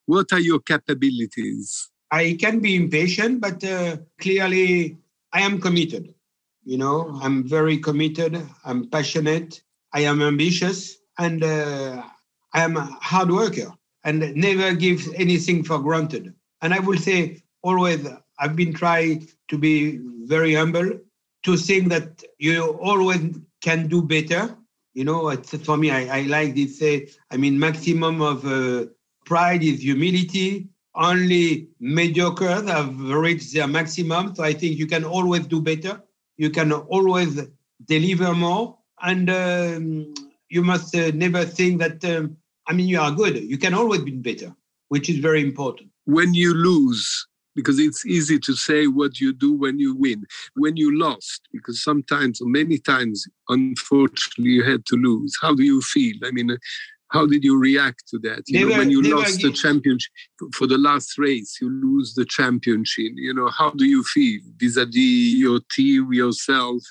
What 0.06 0.32
are 0.32 0.40
your 0.40 0.60
capabilities? 0.60 1.90
I 2.12 2.38
can 2.40 2.60
be 2.60 2.76
impatient, 2.76 3.42
but 3.42 3.64
uh, 3.64 3.98
clearly 4.22 4.98
I 5.34 5.42
am 5.42 5.60
committed. 5.60 6.14
You 6.64 6.78
know, 6.78 7.20
I'm 7.22 7.48
very 7.48 7.78
committed, 7.78 8.40
I'm 8.64 8.90
passionate, 8.90 9.62
I 9.92 10.02
am 10.02 10.22
ambitious, 10.22 10.98
and 11.18 11.44
uh, 11.44 12.04
I 12.54 12.64
am 12.64 12.78
a 12.78 12.86
hard 13.02 13.32
worker 13.32 13.74
and 14.04 14.36
never 14.36 14.74
give 14.74 15.02
anything 15.16 15.64
for 15.64 15.80
granted. 15.80 16.34
And 16.62 16.74
I 16.74 16.80
will 16.80 16.98
say 16.98 17.44
always, 17.64 18.08
I've 18.40 18.56
been 18.56 18.74
trying 18.74 19.28
to 19.50 19.58
be 19.58 20.00
very 20.26 20.54
humble, 20.54 21.00
to 21.44 21.58
think 21.58 21.90
that 21.90 22.24
you 22.38 22.78
always 22.82 23.38
can 23.62 23.88
do 23.88 24.02
better. 24.02 24.56
You 24.94 25.06
know, 25.06 25.36
for 25.38 25.78
me, 25.78 25.92
I, 25.92 26.20
I 26.20 26.22
like 26.24 26.56
this 26.56 26.80
say, 26.80 27.10
I 27.32 27.38
mean, 27.38 27.58
maximum 27.58 28.22
of 28.22 28.46
uh, 28.46 28.86
pride 29.26 29.64
is 29.64 29.82
humility. 29.82 30.68
Only 30.96 31.70
mediocres 31.82 32.68
have 32.68 33.00
reached 33.00 33.54
their 33.54 33.68
maximum. 33.68 34.36
So 34.36 34.44
I 34.44 34.54
think 34.54 34.78
you 34.78 34.86
can 34.86 35.04
always 35.04 35.48
do 35.48 35.62
better. 35.62 36.02
You 36.38 36.52
can 36.52 36.72
always 36.72 37.42
deliver 37.86 38.34
more. 38.34 38.78
And 39.02 39.30
um, 39.30 40.14
you 40.50 40.62
must 40.62 40.96
uh, 40.96 41.12
never 41.16 41.44
think 41.44 41.80
that, 41.80 42.06
um, 42.06 42.38
I 42.68 42.74
mean, 42.74 42.88
you 42.88 43.00
are 43.00 43.12
good. 43.12 43.36
You 43.38 43.58
can 43.58 43.74
always 43.74 44.02
be 44.02 44.12
better, 44.12 44.56
which 44.90 45.10
is 45.10 45.18
very 45.18 45.42
important. 45.42 45.90
When 46.06 46.34
you 46.36 46.54
lose, 46.54 47.28
because 47.56 47.80
it's 47.80 48.06
easy 48.06 48.40
to 48.40 48.54
say 48.56 48.88
what 48.88 49.20
you 49.20 49.34
do 49.34 49.54
when 49.54 49.80
you 49.80 49.96
win. 49.96 50.26
When 50.56 50.78
you 50.78 50.98
lost, 50.98 51.42
because 51.52 51.84
sometimes 51.84 52.42
or 52.42 52.48
many 52.48 52.78
times, 52.78 53.26
unfortunately, 53.50 54.52
you 54.52 54.64
had 54.64 54.86
to 54.88 54.96
lose. 54.96 55.36
How 55.42 55.54
do 55.56 55.64
you 55.64 55.82
feel? 55.82 56.16
I 56.24 56.32
mean, 56.32 56.52
uh, 56.52 56.58
how 57.10 57.28
did 57.28 57.44
you 57.44 57.60
react 57.60 58.08
to 58.10 58.20
that? 58.20 58.42
You 58.48 58.60
Never- 58.60 58.72
know, 58.72 58.78
when 58.80 58.92
you 58.92 59.02
lost 59.04 59.42
the 59.42 59.52
championship 59.52 60.12
for 60.56 60.66
the 60.66 60.80
last 60.80 61.18
race, 61.20 61.58
you 61.62 61.70
lose 61.70 62.16
the 62.16 62.26
championship. 62.26 63.12
You 63.16 63.34
know, 63.36 63.50
how 63.50 63.70
do 63.72 63.86
you 63.86 64.04
feel 64.04 64.42
vis-a-vis 64.58 65.36
your 65.46 65.60
team, 65.76 66.12
yourself? 66.12 66.82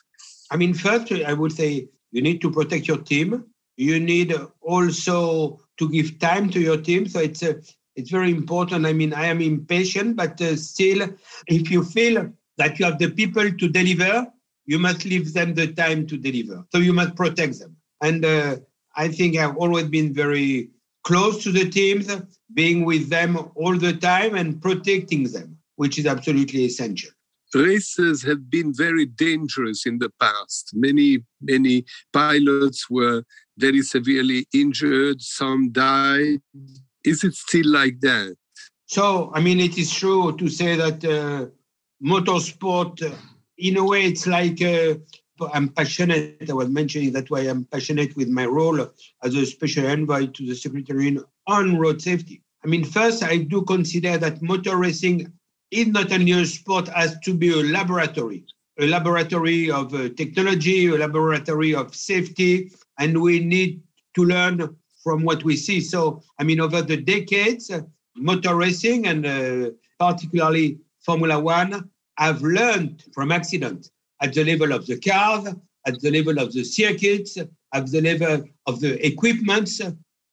I 0.50 0.56
mean, 0.56 0.74
first, 0.74 1.10
I 1.10 1.32
would 1.32 1.52
say 1.52 1.88
you 2.12 2.22
need 2.22 2.40
to 2.42 2.50
protect 2.50 2.86
your 2.86 2.98
team. 2.98 3.44
You 3.76 3.98
need 3.98 4.32
also 4.60 5.58
to 5.78 5.88
give 5.88 6.18
time 6.20 6.50
to 6.50 6.60
your 6.60 6.76
team. 6.76 7.08
So 7.08 7.18
it's 7.18 7.42
a, 7.42 7.56
it's 7.96 8.10
very 8.10 8.30
important. 8.30 8.86
I 8.86 8.92
mean, 8.92 9.12
I 9.12 9.26
am 9.26 9.40
impatient, 9.40 10.16
but 10.16 10.40
uh, 10.40 10.56
still, 10.56 11.08
if 11.46 11.70
you 11.70 11.84
feel 11.84 12.32
that 12.58 12.78
you 12.78 12.84
have 12.84 12.98
the 12.98 13.10
people 13.10 13.50
to 13.50 13.68
deliver, 13.68 14.26
you 14.66 14.78
must 14.78 15.04
leave 15.04 15.32
them 15.34 15.54
the 15.54 15.72
time 15.72 16.06
to 16.06 16.16
deliver. 16.16 16.64
So 16.70 16.78
you 16.78 16.92
must 16.92 17.16
protect 17.16 17.58
them. 17.58 17.76
And 18.00 18.24
uh, 18.24 18.56
I 18.96 19.08
think 19.08 19.36
I've 19.36 19.56
always 19.56 19.86
been 19.86 20.14
very 20.14 20.70
close 21.04 21.42
to 21.42 21.52
the 21.52 21.68
teams, 21.68 22.08
being 22.54 22.84
with 22.84 23.08
them 23.10 23.50
all 23.56 23.76
the 23.76 23.92
time 23.94 24.34
and 24.34 24.60
protecting 24.60 25.24
them, 25.24 25.58
which 25.76 25.98
is 25.98 26.06
absolutely 26.06 26.64
essential. 26.64 27.10
races 27.54 28.22
have 28.22 28.48
been 28.48 28.72
very 28.72 29.06
dangerous 29.06 29.84
in 29.84 29.98
the 29.98 30.10
past. 30.20 30.70
Many, 30.74 31.24
many 31.40 31.84
pilots 32.12 32.88
were 32.88 33.24
very 33.58 33.82
severely 33.82 34.46
injured, 34.54 35.20
some 35.20 35.70
died. 35.70 36.40
Is 37.04 37.24
it 37.24 37.34
still 37.34 37.68
like 37.68 38.00
that? 38.00 38.36
So, 38.86 39.30
I 39.34 39.40
mean, 39.40 39.58
it 39.60 39.78
is 39.78 39.92
true 39.92 40.36
to 40.36 40.48
say 40.48 40.76
that 40.76 41.04
uh, 41.04 41.46
motorsport, 42.04 43.02
uh, 43.02 43.14
in 43.58 43.76
a 43.76 43.84
way, 43.84 44.04
it's 44.04 44.26
like 44.26 44.60
uh, 44.62 44.94
I'm 45.52 45.68
passionate. 45.68 46.48
I 46.48 46.52
was 46.52 46.68
mentioning 46.68 47.12
that 47.12 47.30
why 47.30 47.40
I'm 47.40 47.64
passionate 47.64 48.16
with 48.16 48.28
my 48.28 48.46
role 48.46 48.80
as 49.22 49.34
a 49.34 49.46
special 49.46 49.86
envoy 49.86 50.26
to 50.26 50.46
the 50.46 50.54
Secretary 50.54 51.18
on 51.46 51.78
road 51.78 52.02
safety. 52.02 52.42
I 52.64 52.68
mean, 52.68 52.84
first, 52.84 53.22
I 53.24 53.38
do 53.38 53.62
consider 53.62 54.18
that 54.18 54.42
motor 54.42 54.76
racing 54.76 55.32
is 55.70 55.86
not 55.88 56.12
only 56.12 56.32
a 56.32 56.46
sport, 56.46 56.88
has 56.88 57.18
to 57.20 57.34
be 57.34 57.50
a 57.50 57.62
laboratory, 57.62 58.44
a 58.78 58.86
laboratory 58.86 59.70
of 59.70 59.94
uh, 59.94 60.10
technology, 60.10 60.86
a 60.86 60.98
laboratory 60.98 61.74
of 61.74 61.94
safety, 61.94 62.70
and 62.98 63.20
we 63.20 63.40
need 63.40 63.82
to 64.14 64.24
learn 64.24 64.76
from 65.02 65.24
what 65.24 65.44
we 65.44 65.56
see. 65.56 65.80
So, 65.80 66.22
I 66.38 66.44
mean, 66.44 66.60
over 66.60 66.82
the 66.82 66.96
decades, 66.96 67.70
motor 68.16 68.54
racing 68.54 69.06
and 69.06 69.26
uh, 69.26 69.70
particularly 69.98 70.78
Formula 71.00 71.38
One 71.40 71.90
have 72.18 72.42
learned 72.42 73.04
from 73.12 73.32
accidents 73.32 73.90
at 74.20 74.32
the 74.32 74.44
level 74.44 74.72
of 74.72 74.86
the 74.86 74.98
cars, 74.98 75.48
at 75.86 76.00
the 76.00 76.10
level 76.10 76.38
of 76.38 76.52
the 76.52 76.64
circuits, 76.64 77.36
at 77.74 77.90
the 77.90 78.00
level 78.00 78.44
of 78.66 78.80
the 78.80 79.04
equipments 79.04 79.80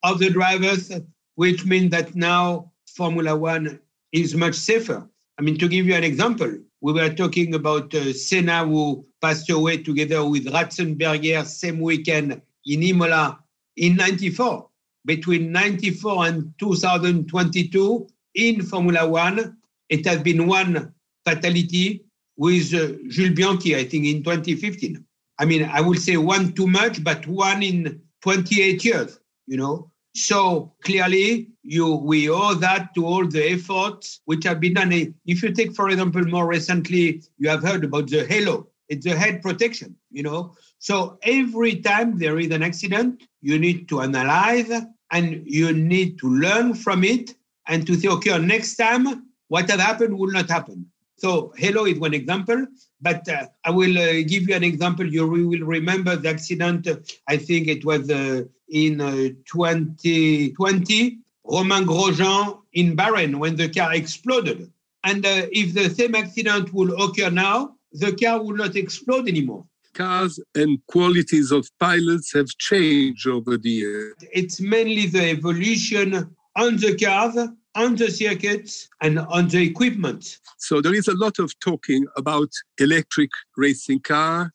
of 0.03 0.19
the 0.19 0.29
drivers, 0.29 0.91
which 1.35 1.65
means 1.65 1.91
that 1.91 2.15
now 2.15 2.71
Formula 2.95 3.35
One 3.35 3.79
is 4.11 4.35
much 4.35 4.55
safer. 4.55 5.07
I 5.37 5.41
mean, 5.41 5.57
to 5.57 5.67
give 5.67 5.85
you 5.85 5.95
an 5.95 6.03
example, 6.03 6.57
we 6.81 6.93
were 6.93 7.09
talking 7.09 7.55
about 7.55 7.93
uh, 7.95 8.13
Senna 8.13 8.65
who 8.65 9.05
passed 9.21 9.49
away 9.49 9.77
together 9.77 10.25
with 10.25 10.45
Ratzenberger 10.45 11.45
same 11.45 11.79
weekend 11.79 12.41
in 12.65 12.83
Imola 12.83 13.39
in 13.79 13.95
94. 13.95 14.67
Between 15.05 15.51
94 15.51 16.25
and 16.27 16.53
2022 16.59 18.07
in 18.35 18.61
Formula 18.61 19.07
One, 19.07 19.57
it 19.87 20.05
has 20.05 20.21
been 20.21 20.45
one 20.45 20.93
fatality 21.25 22.05
with 22.37 22.73
uh, 22.73 22.93
Jules 23.07 23.35
Bianchi, 23.35 23.75
I 23.75 23.85
think, 23.85 24.05
in 24.05 24.23
2015. 24.23 25.03
I 25.39 25.45
mean, 25.45 25.63
I 25.71 25.81
will 25.81 25.95
say 25.95 26.17
one 26.17 26.53
too 26.53 26.67
much, 26.67 27.03
but 27.03 27.25
one 27.25 27.63
in 27.63 28.01
28 28.21 28.83
years, 28.83 29.19
you 29.47 29.57
know. 29.57 29.89
So 30.15 30.73
clearly, 30.83 31.49
you 31.63 31.95
we 31.95 32.29
owe 32.29 32.55
that 32.55 32.93
to 32.95 33.05
all 33.05 33.25
the 33.25 33.51
efforts 33.51 34.21
which 34.25 34.43
have 34.43 34.59
been 34.59 34.73
done. 34.73 34.91
If 35.25 35.41
you 35.41 35.53
take, 35.53 35.73
for 35.75 35.89
example, 35.89 36.25
more 36.25 36.47
recently, 36.47 37.23
you 37.37 37.49
have 37.49 37.63
heard 37.63 37.85
about 37.85 38.09
the 38.09 38.25
halo. 38.25 38.67
It's 38.89 39.05
the 39.05 39.15
head 39.15 39.41
protection, 39.41 39.95
you 40.11 40.23
know. 40.23 40.55
So 40.79 41.19
every 41.23 41.75
time 41.75 42.17
there 42.17 42.39
is 42.39 42.51
an 42.51 42.63
accident, 42.63 43.23
you 43.41 43.59
need 43.59 43.89
to 43.89 44.01
analyze 44.01 44.71
and 45.11 45.43
you 45.45 45.73
need 45.73 46.17
to 46.19 46.27
learn 46.29 46.73
from 46.73 47.03
it 47.03 47.35
and 47.67 47.85
to 47.85 47.95
say, 47.95 48.07
okay, 48.07 48.37
next 48.39 48.75
time, 48.77 49.25
what 49.49 49.69
had 49.69 49.79
happened 49.79 50.17
will 50.17 50.31
not 50.31 50.49
happen. 50.49 50.89
So 51.17 51.53
halo 51.57 51.85
is 51.85 51.99
one 51.99 52.13
example, 52.13 52.65
but 53.01 53.27
uh, 53.27 53.47
I 53.65 53.71
will 53.71 53.97
uh, 53.97 54.23
give 54.25 54.47
you 54.47 54.55
an 54.55 54.63
example. 54.63 55.05
You 55.05 55.27
will 55.27 55.65
remember 55.65 56.15
the 56.15 56.29
accident. 56.29 56.87
I 57.27 57.35
think 57.35 57.67
it 57.67 57.83
was 57.83 58.09
uh, 58.09 58.43
in 58.69 58.99
2020, 59.45 60.09
uh, 60.23 61.51
Romain 61.51 61.85
Grosjean 61.85 62.59
in 62.73 62.95
Bahrain 62.95 63.35
when 63.35 63.57
the 63.57 63.67
car 63.67 63.93
exploded. 63.93 64.71
And 65.03 65.25
uh, 65.25 65.47
if 65.51 65.73
the 65.73 65.89
same 65.89 66.15
accident 66.15 66.73
will 66.73 66.93
occur 67.01 67.29
now, 67.29 67.75
the 67.91 68.15
car 68.15 68.41
will 68.41 68.55
not 68.55 68.75
explode 68.77 69.27
anymore. 69.27 69.65
Cars 69.93 70.39
and 70.55 70.79
qualities 70.87 71.51
of 71.51 71.67
pilots 71.79 72.33
have 72.33 72.47
changed 72.59 73.27
over 73.27 73.57
the 73.57 73.69
years. 73.69 74.13
It's 74.33 74.61
mainly 74.61 75.07
the 75.07 75.29
evolution 75.31 76.35
on 76.55 76.77
the 76.77 76.97
cars 76.97 77.49
on 77.75 77.95
the 77.95 78.09
circuits 78.09 78.89
and 79.01 79.19
on 79.19 79.47
the 79.47 79.61
equipment. 79.61 80.39
So 80.57 80.81
there 80.81 80.93
is 80.93 81.07
a 81.07 81.15
lot 81.15 81.39
of 81.39 81.57
talking 81.59 82.05
about 82.17 82.49
electric 82.79 83.29
racing 83.55 84.01
car. 84.01 84.51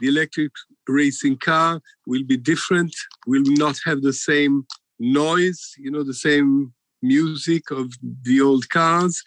The 0.00 0.08
electric 0.08 0.52
racing 0.88 1.38
car 1.38 1.80
will 2.06 2.24
be 2.24 2.36
different, 2.36 2.94
will 3.26 3.44
not 3.46 3.76
have 3.84 4.02
the 4.02 4.12
same 4.12 4.66
noise, 4.98 5.74
you 5.78 5.90
know, 5.90 6.02
the 6.02 6.14
same 6.14 6.72
music 7.02 7.70
of 7.70 7.92
the 8.22 8.40
old 8.40 8.68
cars. 8.70 9.22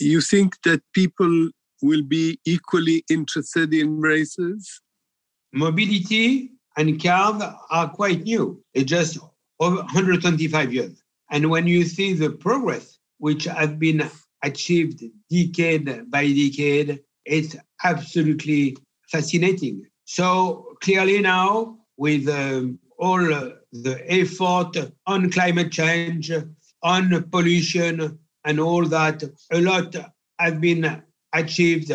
You 0.00 0.20
think 0.20 0.54
that 0.64 0.80
people 0.94 1.50
will 1.82 2.02
be 2.02 2.38
equally 2.44 3.04
interested 3.10 3.74
in 3.74 4.00
races? 4.00 4.80
Mobility 5.52 6.52
and 6.76 7.02
cars 7.02 7.42
are 7.70 7.88
quite 7.88 8.22
new. 8.22 8.62
It's 8.74 8.88
just 8.88 9.18
over 9.60 9.76
125 9.76 10.72
years. 10.72 11.02
And 11.30 11.50
when 11.50 11.66
you 11.66 11.84
see 11.84 12.12
the 12.12 12.30
progress 12.30 12.98
which 13.18 13.44
has 13.44 13.70
been 13.70 14.08
achieved 14.42 15.02
decade 15.30 16.10
by 16.10 16.26
decade, 16.28 17.00
it's 17.24 17.56
absolutely 17.84 18.76
fascinating. 19.10 19.86
So 20.04 20.76
clearly 20.80 21.20
now, 21.20 21.78
with 21.96 22.28
um, 22.28 22.78
all 22.98 23.18
the 23.18 24.04
effort 24.06 24.92
on 25.06 25.30
climate 25.30 25.72
change, 25.72 26.30
on 26.82 27.22
pollution, 27.30 28.18
and 28.44 28.60
all 28.60 28.86
that, 28.86 29.22
a 29.52 29.60
lot 29.60 29.94
has 30.38 30.54
been 30.54 31.02
achieved 31.34 31.92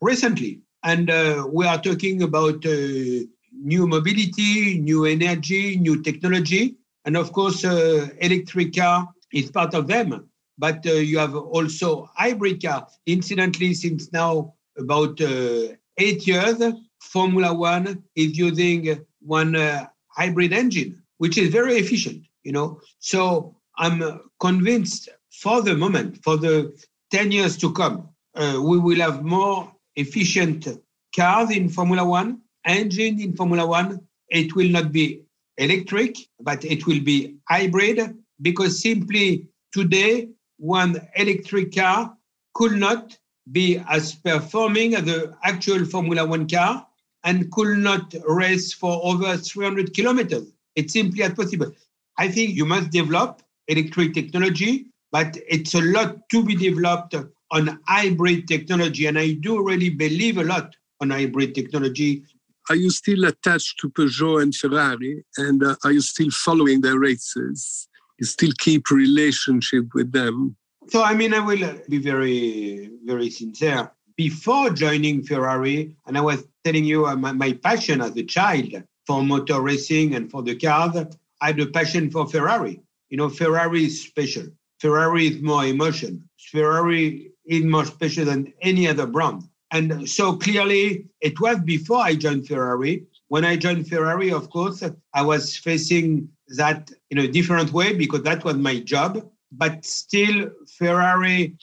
recently. 0.00 0.63
And 0.84 1.08
uh, 1.08 1.48
we 1.50 1.66
are 1.66 1.80
talking 1.80 2.22
about 2.22 2.64
uh, 2.66 3.24
new 3.52 3.86
mobility, 3.86 4.78
new 4.78 5.06
energy, 5.06 5.76
new 5.78 6.02
technology. 6.02 6.76
And 7.06 7.16
of 7.16 7.32
course, 7.32 7.64
uh, 7.64 8.08
electric 8.20 8.76
car 8.76 9.08
is 9.32 9.50
part 9.50 9.72
of 9.72 9.86
them. 9.86 10.28
But 10.58 10.86
uh, 10.86 10.92
you 10.92 11.18
have 11.18 11.34
also 11.34 12.10
hybrid 12.14 12.62
car. 12.62 12.86
Incidentally, 13.06 13.72
since 13.72 14.12
now 14.12 14.54
about 14.76 15.20
uh, 15.22 15.68
eight 15.96 16.26
years, 16.26 16.62
Formula 17.00 17.54
One 17.54 18.04
is 18.14 18.36
using 18.36 19.06
one 19.20 19.56
uh, 19.56 19.86
hybrid 20.08 20.52
engine, 20.52 21.02
which 21.16 21.38
is 21.38 21.48
very 21.48 21.76
efficient. 21.76 22.26
You 22.42 22.52
know, 22.52 22.80
so 22.98 23.56
I'm 23.78 24.20
convinced 24.38 25.08
for 25.32 25.62
the 25.62 25.74
moment, 25.74 26.22
for 26.22 26.36
the 26.36 26.78
10 27.10 27.32
years 27.32 27.56
to 27.56 27.72
come, 27.72 28.10
we 28.36 28.78
will 28.78 29.00
have 29.00 29.24
more 29.24 29.73
efficient 29.96 30.68
cars 31.14 31.50
in 31.50 31.68
Formula 31.68 32.04
One, 32.04 32.40
engine 32.64 33.20
in 33.20 33.36
Formula 33.36 33.66
One. 33.66 34.00
It 34.28 34.54
will 34.56 34.68
not 34.68 34.92
be 34.92 35.22
electric, 35.58 36.16
but 36.40 36.64
it 36.64 36.86
will 36.86 37.00
be 37.00 37.36
hybrid 37.48 38.16
because 38.42 38.80
simply 38.80 39.48
today, 39.72 40.28
one 40.58 41.00
electric 41.16 41.74
car 41.74 42.16
could 42.54 42.72
not 42.72 43.18
be 43.52 43.82
as 43.88 44.14
performing 44.14 44.94
as 44.94 45.04
the 45.04 45.36
actual 45.42 45.84
Formula 45.84 46.26
One 46.26 46.48
car 46.48 46.86
and 47.24 47.50
could 47.52 47.78
not 47.78 48.14
race 48.26 48.72
for 48.72 49.00
over 49.02 49.36
300 49.36 49.94
kilometers. 49.94 50.46
It's 50.76 50.92
simply 50.92 51.22
not 51.22 51.36
possible. 51.36 51.72
I 52.18 52.28
think 52.28 52.54
you 52.54 52.64
must 52.64 52.90
develop 52.90 53.42
electric 53.68 54.14
technology, 54.14 54.86
but 55.10 55.36
it's 55.48 55.74
a 55.74 55.80
lot 55.80 56.28
to 56.30 56.44
be 56.44 56.54
developed 56.54 57.14
on 57.50 57.78
hybrid 57.86 58.48
technology. 58.48 59.06
And 59.06 59.18
I 59.18 59.32
do 59.32 59.62
really 59.62 59.90
believe 59.90 60.38
a 60.38 60.44
lot 60.44 60.74
on 61.00 61.10
hybrid 61.10 61.54
technology 61.54 62.24
are 62.70 62.76
you 62.76 62.90
still 62.90 63.24
attached 63.24 63.78
to 63.80 63.90
Peugeot 63.90 64.42
and 64.42 64.54
Ferrari? 64.54 65.24
And 65.36 65.62
uh, 65.62 65.76
are 65.84 65.92
you 65.92 66.00
still 66.00 66.30
following 66.30 66.80
their 66.80 66.98
races? 66.98 67.88
You 68.18 68.26
still 68.26 68.52
keep 68.58 68.90
relationship 68.90 69.86
with 69.94 70.12
them? 70.12 70.56
So, 70.88 71.02
I 71.02 71.14
mean, 71.14 71.34
I 71.34 71.40
will 71.40 71.80
be 71.88 71.98
very, 71.98 72.90
very 73.04 73.30
sincere. 73.30 73.90
Before 74.16 74.70
joining 74.70 75.22
Ferrari, 75.24 75.96
and 76.06 76.16
I 76.16 76.20
was 76.20 76.44
telling 76.62 76.84
you 76.84 77.06
uh, 77.06 77.16
my, 77.16 77.32
my 77.32 77.52
passion 77.52 78.00
as 78.00 78.16
a 78.16 78.22
child 78.22 78.82
for 79.06 79.22
motor 79.22 79.60
racing 79.60 80.14
and 80.14 80.30
for 80.30 80.42
the 80.42 80.54
cars, 80.54 80.96
I 81.40 81.46
had 81.48 81.60
a 81.60 81.66
passion 81.66 82.10
for 82.10 82.26
Ferrari. 82.26 82.80
You 83.10 83.18
know, 83.18 83.28
Ferrari 83.28 83.84
is 83.84 84.02
special. 84.02 84.46
Ferrari 84.78 85.26
is 85.26 85.42
more 85.42 85.64
emotion. 85.64 86.28
Ferrari 86.38 87.32
is 87.46 87.64
more 87.64 87.84
special 87.84 88.24
than 88.24 88.52
any 88.62 88.88
other 88.88 89.06
brand. 89.06 89.42
And 89.70 90.08
so 90.08 90.36
clearly, 90.36 91.06
it 91.20 91.40
was 91.40 91.58
before 91.60 91.98
I 91.98 92.14
joined 92.14 92.46
Ferrari. 92.46 93.06
When 93.28 93.44
I 93.44 93.56
joined 93.56 93.88
Ferrari, 93.88 94.30
of 94.32 94.50
course, 94.50 94.82
I 95.14 95.22
was 95.22 95.56
facing 95.56 96.28
that 96.56 96.90
in 97.10 97.18
a 97.18 97.28
different 97.28 97.72
way 97.72 97.92
because 97.94 98.22
that 98.22 98.44
was 98.44 98.56
my 98.56 98.78
job. 98.80 99.28
But 99.50 99.84
still, 99.84 100.50
Ferrari 100.78 101.56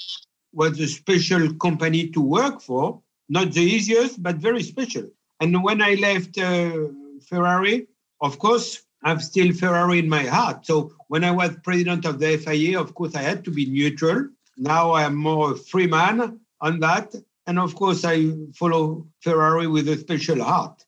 was 0.53 0.79
a 0.79 0.87
special 0.87 1.53
company 1.55 2.09
to 2.09 2.21
work 2.21 2.61
for, 2.61 3.01
not 3.29 3.53
the 3.53 3.61
easiest, 3.61 4.21
but 4.21 4.35
very 4.37 4.63
special. 4.63 5.09
And 5.39 5.63
when 5.63 5.81
I 5.81 5.93
left 5.95 6.37
uh, 6.37 6.87
Ferrari, 7.27 7.87
of 8.21 8.37
course, 8.39 8.83
I've 9.03 9.23
still 9.23 9.53
Ferrari 9.53 9.99
in 9.99 10.09
my 10.09 10.23
heart. 10.23 10.65
So 10.65 10.93
when 11.07 11.23
I 11.23 11.31
was 11.31 11.55
president 11.63 12.05
of 12.05 12.19
the 12.19 12.37
FIA, 12.37 12.79
of 12.79 12.93
course, 12.93 13.15
I 13.15 13.21
had 13.21 13.43
to 13.45 13.51
be 13.51 13.65
neutral. 13.65 14.27
Now 14.57 14.91
I 14.91 15.03
am 15.03 15.15
more 15.15 15.53
a 15.53 15.57
free 15.57 15.87
man 15.87 16.39
on 16.59 16.79
that. 16.79 17.15
And 17.47 17.59
of 17.59 17.75
course, 17.75 18.05
I 18.05 18.31
follow 18.55 19.07
Ferrari 19.21 19.67
with 19.67 19.87
a 19.89 19.97
special 19.97 20.43
heart. 20.43 20.85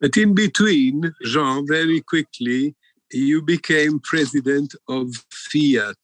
But 0.00 0.16
in 0.16 0.34
between, 0.34 1.12
Jean, 1.24 1.66
very 1.66 2.00
quickly, 2.00 2.74
you 3.12 3.42
became 3.42 4.00
president 4.00 4.74
of 4.88 5.10
FIA 5.30 5.94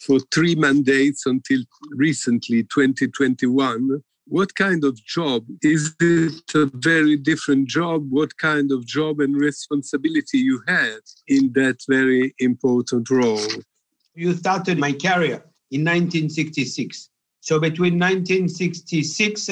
for 0.00 0.18
three 0.32 0.54
mandates 0.54 1.26
until 1.26 1.60
recently, 1.90 2.62
2021. 2.64 4.02
what 4.26 4.54
kind 4.54 4.84
of 4.84 4.94
job? 5.04 5.44
Is 5.60 5.94
it 6.00 6.54
a 6.54 6.70
very 6.74 7.16
different 7.16 7.68
job? 7.68 8.06
What 8.10 8.36
kind 8.38 8.70
of 8.70 8.86
job 8.86 9.18
and 9.20 9.34
responsibility 9.34 10.38
you 10.38 10.62
had 10.68 11.00
in 11.26 11.52
that 11.54 11.78
very 11.88 12.34
important 12.38 13.10
role? 13.10 13.50
You 14.14 14.34
started 14.34 14.78
my 14.78 14.92
career 14.92 15.42
in 15.70 15.82
1966. 15.82 17.10
So 17.40 17.58
between 17.58 17.98
1966 17.98 19.50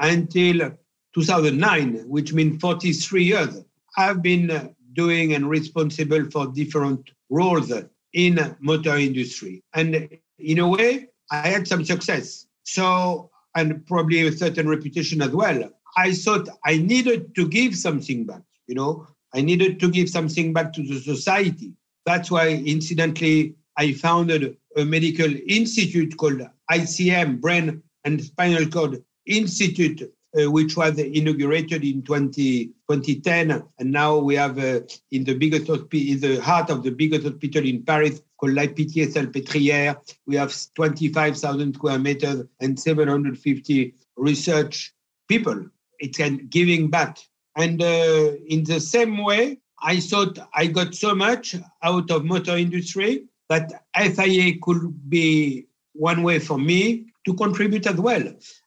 until 0.00 0.70
2009, 1.14 2.08
which 2.08 2.32
means 2.32 2.60
43 2.60 3.24
years, 3.24 3.64
I've 3.96 4.22
been 4.22 4.50
uh, 4.50 4.68
doing 4.92 5.34
and 5.34 5.48
responsible 5.48 6.30
for 6.30 6.46
different 6.48 7.10
roles 7.30 7.72
in 8.12 8.56
motor 8.60 8.96
industry. 8.96 9.62
And 9.74 10.08
in 10.38 10.58
a 10.58 10.68
way, 10.68 11.08
I 11.30 11.48
had 11.48 11.66
some 11.66 11.84
success. 11.84 12.46
So, 12.64 13.30
and 13.54 13.84
probably 13.86 14.26
a 14.26 14.32
certain 14.32 14.68
reputation 14.68 15.22
as 15.22 15.30
well. 15.30 15.70
I 15.96 16.12
thought 16.12 16.48
I 16.64 16.76
needed 16.78 17.34
to 17.34 17.48
give 17.48 17.74
something 17.76 18.24
back, 18.24 18.42
you 18.68 18.74
know, 18.74 19.06
I 19.34 19.40
needed 19.40 19.80
to 19.80 19.90
give 19.90 20.08
something 20.08 20.52
back 20.52 20.72
to 20.74 20.82
the 20.82 21.00
society. 21.00 21.72
That's 22.06 22.30
why, 22.30 22.48
incidentally, 22.48 23.54
I 23.76 23.92
founded 23.92 24.56
a 24.76 24.84
medical 24.84 25.32
institute 25.48 26.16
called 26.16 26.42
ICM, 26.70 27.40
Brain 27.40 27.82
and 28.04 28.22
Spinal 28.22 28.66
Cord 28.66 29.02
Institute, 29.26 30.02
uh, 30.38 30.50
which 30.50 30.76
was 30.76 30.98
inaugurated 30.98 31.84
in 31.84 32.02
20, 32.02 32.66
2010. 32.88 33.62
And 33.78 33.90
now 33.90 34.18
we 34.18 34.36
have 34.36 34.58
uh, 34.58 34.80
in 35.10 35.24
the 35.24 35.34
biggest 35.34 35.66
hospital, 35.66 36.18
the 36.18 36.40
heart 36.40 36.70
of 36.70 36.82
the 36.82 36.90
biggest 36.90 37.24
hospital 37.24 37.64
in 37.66 37.82
Paris 37.82 38.22
called 38.38 38.54
La 38.54 38.62
Pitié 38.62 39.12
Salpêtrière. 39.12 39.96
We 40.26 40.36
have 40.36 40.54
25,000 40.74 41.74
square 41.74 41.98
meters 41.98 42.44
and 42.60 42.78
750 42.78 43.94
research 44.16 44.94
people. 45.28 45.66
It's 45.98 46.18
giving 46.48 46.88
back. 46.88 47.18
And 47.56 47.82
uh, 47.82 48.32
in 48.46 48.64
the 48.64 48.80
same 48.80 49.22
way, 49.22 49.58
I 49.82 49.98
thought 49.98 50.38
I 50.54 50.66
got 50.66 50.94
so 50.94 51.14
much 51.14 51.56
out 51.82 52.10
of 52.10 52.24
motor 52.24 52.56
industry 52.56 53.24
that 53.50 53.82
FIA 53.96 54.54
could 54.62 55.10
be 55.10 55.66
one 55.92 56.22
way 56.22 56.38
for 56.38 56.58
me 56.58 57.06
to 57.26 57.34
contribute 57.34 57.86
as 57.86 57.96
well. 57.96 58.22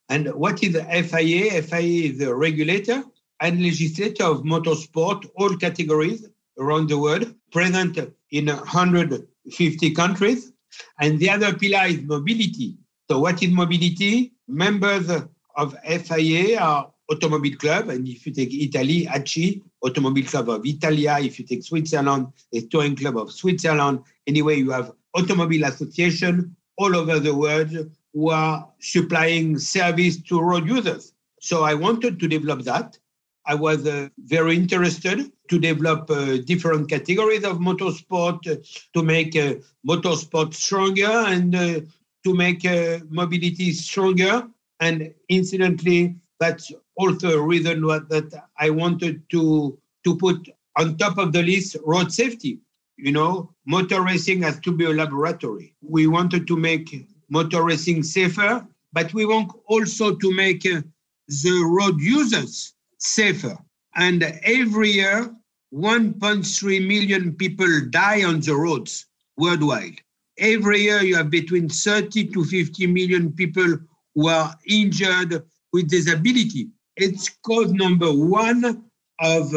And 0.09 0.27
what 0.35 0.61
is 0.61 0.75
FIA? 0.75 1.61
FIA 1.63 2.11
is 2.11 2.19
the 2.19 2.35
regulator 2.35 3.03
and 3.39 3.63
legislator 3.63 4.25
of 4.25 4.43
motorsport, 4.43 5.27
all 5.35 5.55
categories 5.57 6.27
around 6.59 6.89
the 6.89 6.99
world, 6.99 7.33
present 7.51 7.97
in 8.31 8.47
150 8.47 9.91
countries. 9.91 10.51
And 10.99 11.17
the 11.17 11.29
other 11.29 11.53
pillar 11.53 11.85
is 11.87 12.01
mobility. 12.01 12.77
So, 13.09 13.19
what 13.19 13.41
is 13.41 13.49
mobility? 13.49 14.33
Members 14.47 15.09
of 15.55 15.75
FIA 15.83 16.59
are 16.59 16.92
Automobile 17.11 17.57
Club, 17.57 17.89
and 17.89 18.07
if 18.07 18.25
you 18.25 18.33
take 18.33 18.53
Italy, 18.53 19.05
ACI, 19.05 19.61
Automobile 19.83 20.25
Club 20.25 20.49
of 20.49 20.65
Italia. 20.65 21.17
If 21.19 21.39
you 21.39 21.45
take 21.45 21.63
Switzerland, 21.63 22.27
the 22.51 22.61
Touring 22.67 22.95
Club 22.95 23.17
of 23.17 23.31
Switzerland. 23.31 23.99
Anyway, 24.25 24.55
you 24.55 24.71
have 24.71 24.93
Automobile 25.13 25.65
Association 25.65 26.55
all 26.77 26.95
over 26.95 27.19
the 27.19 27.35
world 27.35 27.91
who 28.13 28.29
are 28.29 28.67
supplying 28.79 29.57
service 29.57 30.21
to 30.23 30.39
road 30.39 30.67
users. 30.67 31.13
So 31.41 31.63
I 31.63 31.73
wanted 31.73 32.19
to 32.19 32.27
develop 32.27 32.61
that. 32.63 32.97
I 33.45 33.55
was 33.55 33.85
uh, 33.85 34.07
very 34.17 34.55
interested 34.55 35.29
to 35.49 35.59
develop 35.59 36.09
uh, 36.09 36.37
different 36.37 36.89
categories 36.89 37.43
of 37.43 37.57
motorsport 37.57 38.47
uh, 38.49 38.63
to 38.93 39.03
make 39.03 39.35
uh, 39.35 39.55
motorsport 39.87 40.53
stronger 40.53 41.11
and 41.11 41.53
uh, 41.53 41.81
to 42.23 42.33
make 42.33 42.65
uh, 42.65 42.99
mobility 43.09 43.73
stronger. 43.73 44.47
And 44.79 45.13
incidentally, 45.27 46.15
that's 46.39 46.71
also 46.95 47.39
a 47.39 47.41
reason 47.41 47.81
that 47.81 48.43
I 48.57 48.69
wanted 48.69 49.29
to, 49.29 49.77
to 50.03 50.17
put 50.17 50.49
on 50.77 50.97
top 50.97 51.17
of 51.17 51.31
the 51.31 51.43
list 51.43 51.75
road 51.85 52.11
safety. 52.11 52.59
You 52.97 53.11
know, 53.11 53.53
motor 53.65 54.01
racing 54.01 54.43
has 54.43 54.59
to 54.61 54.71
be 54.71 54.85
a 54.85 54.89
laboratory. 54.89 55.73
We 55.81 56.07
wanted 56.07 56.47
to 56.47 56.55
make 56.55 57.07
motor 57.29 57.63
racing 57.63 58.03
safer, 58.03 58.65
but 58.91 59.13
we 59.13 59.25
want 59.25 59.51
also 59.65 60.15
to 60.15 60.35
make 60.35 60.65
uh, 60.65 60.81
the 61.27 61.63
road 61.65 61.99
users 61.99 62.73
safer. 62.99 63.57
And 63.95 64.23
every 64.43 64.91
year, 64.91 65.35
1.3 65.73 66.87
million 66.87 67.33
people 67.33 67.81
die 67.89 68.23
on 68.23 68.39
the 68.41 68.55
roads 68.55 69.07
worldwide. 69.37 70.01
Every 70.37 70.81
year, 70.81 71.01
you 71.01 71.15
have 71.15 71.29
between 71.29 71.69
30 71.69 72.27
to 72.27 72.43
50 72.43 72.87
million 72.87 73.31
people 73.33 73.77
who 74.15 74.27
are 74.27 74.53
injured 74.67 75.43
with 75.71 75.89
disability. 75.89 76.69
It's 76.95 77.29
cause 77.29 77.71
number 77.73 78.11
one 78.11 78.85
of 79.19 79.53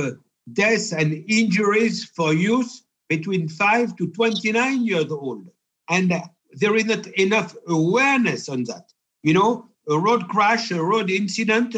deaths 0.53 0.93
and 0.93 1.25
injuries 1.29 2.05
for 2.05 2.33
youth 2.33 2.83
between 3.09 3.49
5 3.49 3.97
to 3.97 4.09
29 4.09 4.87
years 4.87 5.11
old. 5.11 5.49
And 5.89 6.13
there 6.53 6.75
is 6.77 6.87
not 6.87 7.07
enough 7.09 7.55
awareness 7.69 8.49
on 8.49 8.65
that. 8.65 8.93
You 9.23 9.35
know, 9.35 9.69
a 9.89 9.99
road 9.99 10.29
crash, 10.29 10.71
a 10.71 10.83
road 10.83 11.11
incident, 11.11 11.77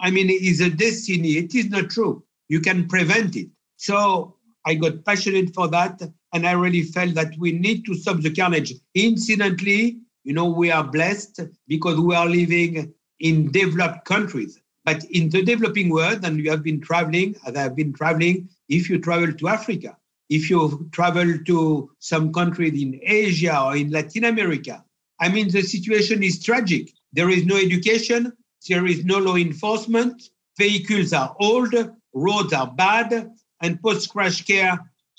I 0.00 0.10
mean, 0.10 0.28
is 0.30 0.60
a 0.60 0.70
destiny. 0.70 1.32
It 1.32 1.54
is 1.54 1.68
not 1.70 1.90
true. 1.90 2.24
You 2.48 2.60
can 2.60 2.88
prevent 2.88 3.36
it. 3.36 3.48
So 3.76 4.36
I 4.66 4.74
got 4.74 5.04
passionate 5.04 5.54
for 5.54 5.68
that. 5.68 6.00
And 6.32 6.46
I 6.46 6.52
really 6.52 6.82
felt 6.82 7.14
that 7.14 7.36
we 7.38 7.52
need 7.52 7.84
to 7.86 7.94
stop 7.94 8.20
the 8.20 8.34
carnage. 8.34 8.72
Incidentally, 8.94 9.98
you 10.24 10.32
know, 10.32 10.46
we 10.46 10.70
are 10.70 10.82
blessed 10.82 11.40
because 11.68 12.00
we 12.00 12.14
are 12.14 12.26
living 12.26 12.92
in 13.20 13.52
developed 13.52 14.04
countries. 14.04 14.60
But 14.84 15.04
in 15.04 15.30
the 15.30 15.42
developing 15.42 15.88
world, 15.88 16.24
and 16.24 16.38
you 16.38 16.50
have 16.50 16.62
been 16.62 16.80
traveling, 16.80 17.36
as 17.46 17.56
I 17.56 17.62
have 17.62 17.76
been 17.76 17.92
traveling, 17.92 18.48
if 18.68 18.90
you 18.90 18.98
travel 18.98 19.32
to 19.32 19.48
Africa, 19.48 19.96
if 20.28 20.50
you 20.50 20.88
travel 20.92 21.38
to 21.46 21.90
some 21.98 22.32
countries 22.32 22.80
in 22.80 23.00
Asia 23.02 23.60
or 23.60 23.76
in 23.76 23.90
Latin 23.90 24.24
America, 24.24 24.84
I 25.20 25.28
mean, 25.28 25.50
the 25.50 25.62
situation 25.62 26.22
is 26.22 26.42
tragic. 26.42 26.92
There 27.12 27.30
is 27.30 27.46
no 27.46 27.56
education, 27.56 28.32
there 28.68 28.86
is 28.86 29.04
no 29.04 29.18
law 29.18 29.36
enforcement, 29.36 30.30
vehicles 30.58 31.12
are 31.12 31.34
old, 31.40 31.74
roads 32.12 32.52
are 32.52 32.70
bad, 32.70 33.30
and 33.62 33.82
post 33.82 34.10
crash 34.10 34.44
care 34.44 34.78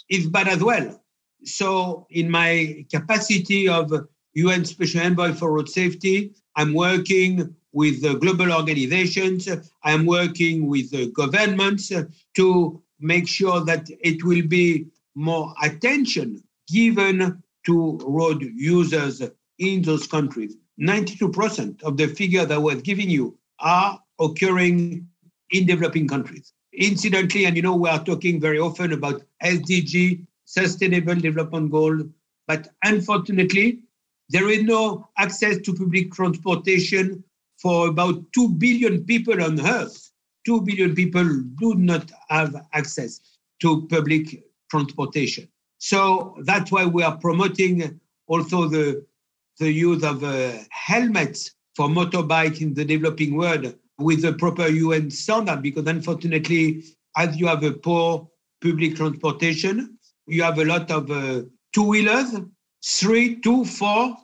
is 0.10 0.28
bad 0.28 0.48
as 0.48 0.64
well. 0.64 1.02
So, 1.44 2.08
in 2.10 2.30
my 2.30 2.86
capacity 2.92 3.68
of 3.68 3.92
UN 4.34 4.66
Special 4.66 5.02
Envoy 5.02 5.34
for 5.34 5.52
Road 5.52 5.70
Safety, 5.70 6.34
I'm 6.56 6.74
working 6.74 7.56
with 7.76 8.02
global 8.22 8.54
organizations, 8.54 9.50
I'm 9.84 10.06
working 10.06 10.68
with 10.68 11.14
governments 11.14 11.92
to 12.36 12.82
make 13.02 13.28
sure 13.28 13.60
that 13.66 13.90
it 14.00 14.24
will 14.24 14.48
be 14.48 14.88
more 15.14 15.54
attention 15.62 16.42
given 16.72 17.44
to 17.66 18.00
road 18.06 18.42
users 18.42 19.22
in 19.60 19.82
those 19.82 20.08
countries. 20.08 20.56
92% 20.80 21.84
of 21.84 21.98
the 21.98 22.08
figure 22.08 22.46
that 22.46 22.56
I 22.56 22.58
was 22.58 22.82
giving 22.82 23.10
you 23.10 23.38
are 23.60 24.00
occurring 24.22 25.08
in 25.52 25.66
developing 25.66 26.08
countries. 26.08 26.54
Incidentally, 26.74 27.46
and 27.46 27.58
you 27.58 27.62
know, 27.62 27.76
we 27.76 27.90
are 27.90 28.04
talking 28.04 28.40
very 28.40 28.60
often 28.60 28.94
about 28.94 29.22
SDG, 29.44 30.26
Sustainable 30.46 31.16
Development 31.16 31.70
Goal, 31.70 32.04
but 32.48 32.70
unfortunately, 32.86 33.80
there 34.30 34.50
is 34.50 34.64
no 34.64 35.10
access 35.18 35.58
to 35.60 35.74
public 35.74 36.14
transportation 36.14 37.24
for 37.66 37.88
about 37.88 38.22
2 38.34 38.50
billion 38.60 39.04
people 39.06 39.42
on 39.42 39.60
Earth. 39.60 40.12
2 40.46 40.62
billion 40.62 40.94
people 40.94 41.26
do 41.60 41.74
not 41.74 42.12
have 42.30 42.54
access 42.74 43.20
to 43.60 43.88
public 43.88 44.44
transportation. 44.70 45.48
So 45.80 46.38
that's 46.44 46.72
why 46.72 46.86
we 46.86 47.02
are 47.02 47.18
promoting 47.18 48.00
also 48.28 48.68
the, 48.68 49.04
the 49.58 49.72
use 49.72 50.04
of 50.04 50.24
uh, 50.24 50.52
helmets 50.70 51.56
for 51.76 51.88
motorbike 51.88 52.62
in 52.62 52.76
the 52.76 52.86
developing 52.86 53.36
world 53.36 53.74
with 53.98 54.22
the 54.22 54.34
proper 54.34 54.68
UN 54.68 55.10
standard, 55.10 55.64
because 55.64 55.88
unfortunately, 55.88 56.84
as 57.18 57.36
you 57.36 57.48
have 57.48 57.64
a 57.64 57.72
poor 57.72 58.30
public 58.62 58.96
transportation, 58.96 59.98
you 60.28 60.44
have 60.44 60.60
a 60.60 60.66
lot 60.66 60.92
of 60.92 61.10
uh, 61.10 61.42
two-wheelers, 61.74 62.36
three, 62.86 63.38
two, 63.42 63.66
four 63.66 64.16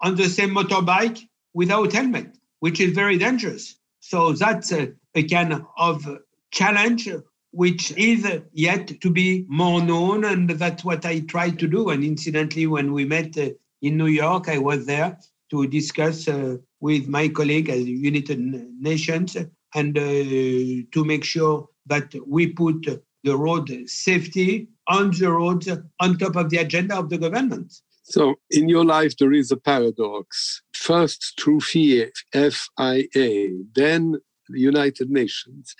on 0.00 0.16
the 0.16 0.28
same 0.28 0.50
motorbike 0.50 1.22
without 1.54 1.92
helmet, 1.92 2.34
which 2.60 2.80
is 2.80 2.92
very 2.92 3.18
dangerous. 3.18 3.76
So 4.00 4.32
that's 4.32 4.72
a, 4.72 4.92
a 5.14 5.22
kind 5.24 5.64
of 5.76 6.06
challenge 6.50 7.08
which 7.50 7.92
is 7.96 8.26
yet 8.52 9.00
to 9.00 9.10
be 9.10 9.44
more 9.48 9.82
known. 9.82 10.24
And 10.24 10.50
that's 10.50 10.84
what 10.84 11.04
I 11.06 11.20
tried 11.20 11.58
to 11.60 11.66
do. 11.66 11.88
And 11.90 12.04
incidentally, 12.04 12.66
when 12.66 12.92
we 12.92 13.04
met 13.04 13.36
uh, 13.38 13.50
in 13.82 13.96
New 13.96 14.06
York, 14.06 14.48
I 14.48 14.58
was 14.58 14.86
there 14.86 15.18
to 15.50 15.66
discuss 15.66 16.28
uh, 16.28 16.56
with 16.80 17.08
my 17.08 17.28
colleague 17.28 17.70
at 17.70 17.78
the 17.78 17.90
United 17.90 18.38
Nations 18.38 19.36
and 19.74 19.98
uh, 19.98 20.00
to 20.00 21.04
make 21.04 21.24
sure 21.24 21.68
that 21.86 22.14
we 22.26 22.48
put 22.48 22.86
the 23.24 23.36
road 23.36 23.70
safety 23.86 24.68
on 24.86 25.10
the 25.10 25.30
roads 25.30 25.68
on 26.00 26.18
top 26.18 26.36
of 26.36 26.50
the 26.50 26.58
agenda 26.58 26.96
of 26.96 27.08
the 27.08 27.18
government. 27.18 27.72
So, 28.10 28.36
in 28.50 28.70
your 28.70 28.86
life, 28.86 29.18
there 29.18 29.34
is 29.34 29.50
a 29.52 29.56
paradox. 29.56 30.62
First, 30.72 31.38
through 31.38 31.60
FIA, 31.60 32.06
FIA, 32.32 33.50
then 33.74 34.16
the 34.48 34.60
United 34.60 35.10
Nations, 35.10 35.74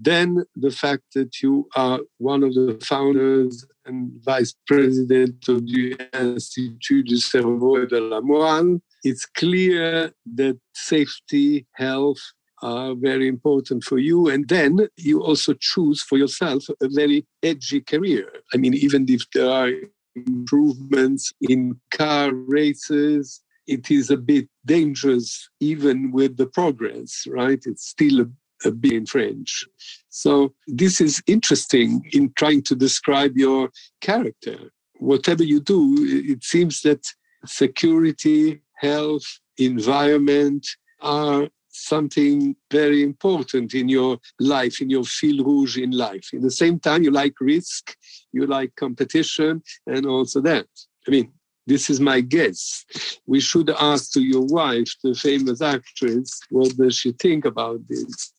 then 0.00 0.44
the 0.54 0.70
fact 0.70 1.02
that 1.14 1.42
you 1.42 1.68
are 1.74 1.98
one 2.18 2.44
of 2.44 2.54
the 2.54 2.78
founders 2.80 3.66
and 3.84 4.12
vice 4.22 4.54
president 4.64 5.48
of 5.48 5.66
the 5.66 5.96
Institut 6.14 7.04
du 7.06 7.16
Cerveau 7.16 7.88
de 7.88 8.00
la 8.00 8.20
Moelle, 8.20 8.80
it's 9.02 9.26
clear 9.26 10.12
that 10.36 10.60
safety, 10.74 11.66
health, 11.72 12.20
are 12.62 12.94
very 12.94 13.26
important 13.26 13.82
for 13.82 13.98
you. 13.98 14.28
And 14.28 14.48
then 14.48 14.86
you 14.96 15.20
also 15.20 15.52
choose 15.58 16.00
for 16.00 16.16
yourself 16.16 16.62
a 16.80 16.88
very 16.88 17.26
edgy 17.42 17.80
career. 17.80 18.30
I 18.54 18.56
mean, 18.56 18.74
even 18.74 19.04
if 19.08 19.28
there 19.34 19.50
are 19.50 19.72
improvements 20.14 21.32
in 21.40 21.80
car 21.92 22.32
races. 22.32 23.42
It 23.66 23.90
is 23.90 24.10
a 24.10 24.16
bit 24.16 24.48
dangerous, 24.66 25.48
even 25.60 26.12
with 26.12 26.36
the 26.36 26.46
progress, 26.46 27.24
right? 27.28 27.62
It's 27.64 27.86
still 27.88 28.20
a, 28.22 28.26
a 28.68 28.70
bit 28.72 28.92
in 28.92 29.06
French. 29.06 29.64
So, 30.08 30.54
this 30.66 31.00
is 31.00 31.22
interesting 31.26 32.02
in 32.12 32.32
trying 32.36 32.62
to 32.64 32.74
describe 32.74 33.36
your 33.36 33.70
character. 34.00 34.72
Whatever 34.98 35.44
you 35.44 35.60
do, 35.60 35.96
it 35.98 36.44
seems 36.44 36.82
that 36.82 37.04
security, 37.46 38.62
health, 38.76 39.24
environment 39.58 40.66
are 41.00 41.48
something 41.72 42.54
very 42.70 43.02
important 43.02 43.74
in 43.74 43.88
your 43.88 44.18
life, 44.38 44.80
in 44.80 44.90
your 44.90 45.04
fil 45.04 45.44
rouge 45.44 45.78
in 45.78 45.90
life. 45.90 46.28
In 46.32 46.42
the 46.42 46.50
same 46.50 46.78
time, 46.78 47.02
you 47.02 47.10
like 47.10 47.34
risk, 47.40 47.96
you 48.32 48.46
like 48.46 48.74
competition, 48.76 49.62
and 49.86 50.06
also 50.06 50.40
that. 50.42 50.66
I 51.06 51.10
mean, 51.10 51.32
this 51.66 51.90
is 51.90 52.00
my 52.00 52.20
guess. 52.20 52.84
We 53.26 53.40
should 53.40 53.70
ask 53.70 54.12
to 54.12 54.20
your 54.20 54.44
wife, 54.46 54.90
the 55.02 55.14
famous 55.14 55.60
actress, 55.60 56.40
what 56.50 56.76
does 56.76 56.96
she 56.96 57.12
think 57.12 57.44
about 57.44 57.80
this? 57.88 58.32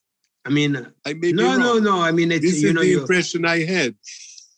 I 0.46 0.50
mean, 0.50 0.88
I 1.06 1.14
may 1.14 1.32
no, 1.32 1.58
no, 1.58 1.80
no. 1.80 2.02
I 2.02 2.12
mean, 2.12 2.32
it's, 2.32 2.46
this 2.46 2.62
you 2.62 2.70
is 2.70 2.74
know, 2.74 2.82
the 2.82 2.94
impression 2.94 3.46
I 3.46 3.64
had. 3.64 3.96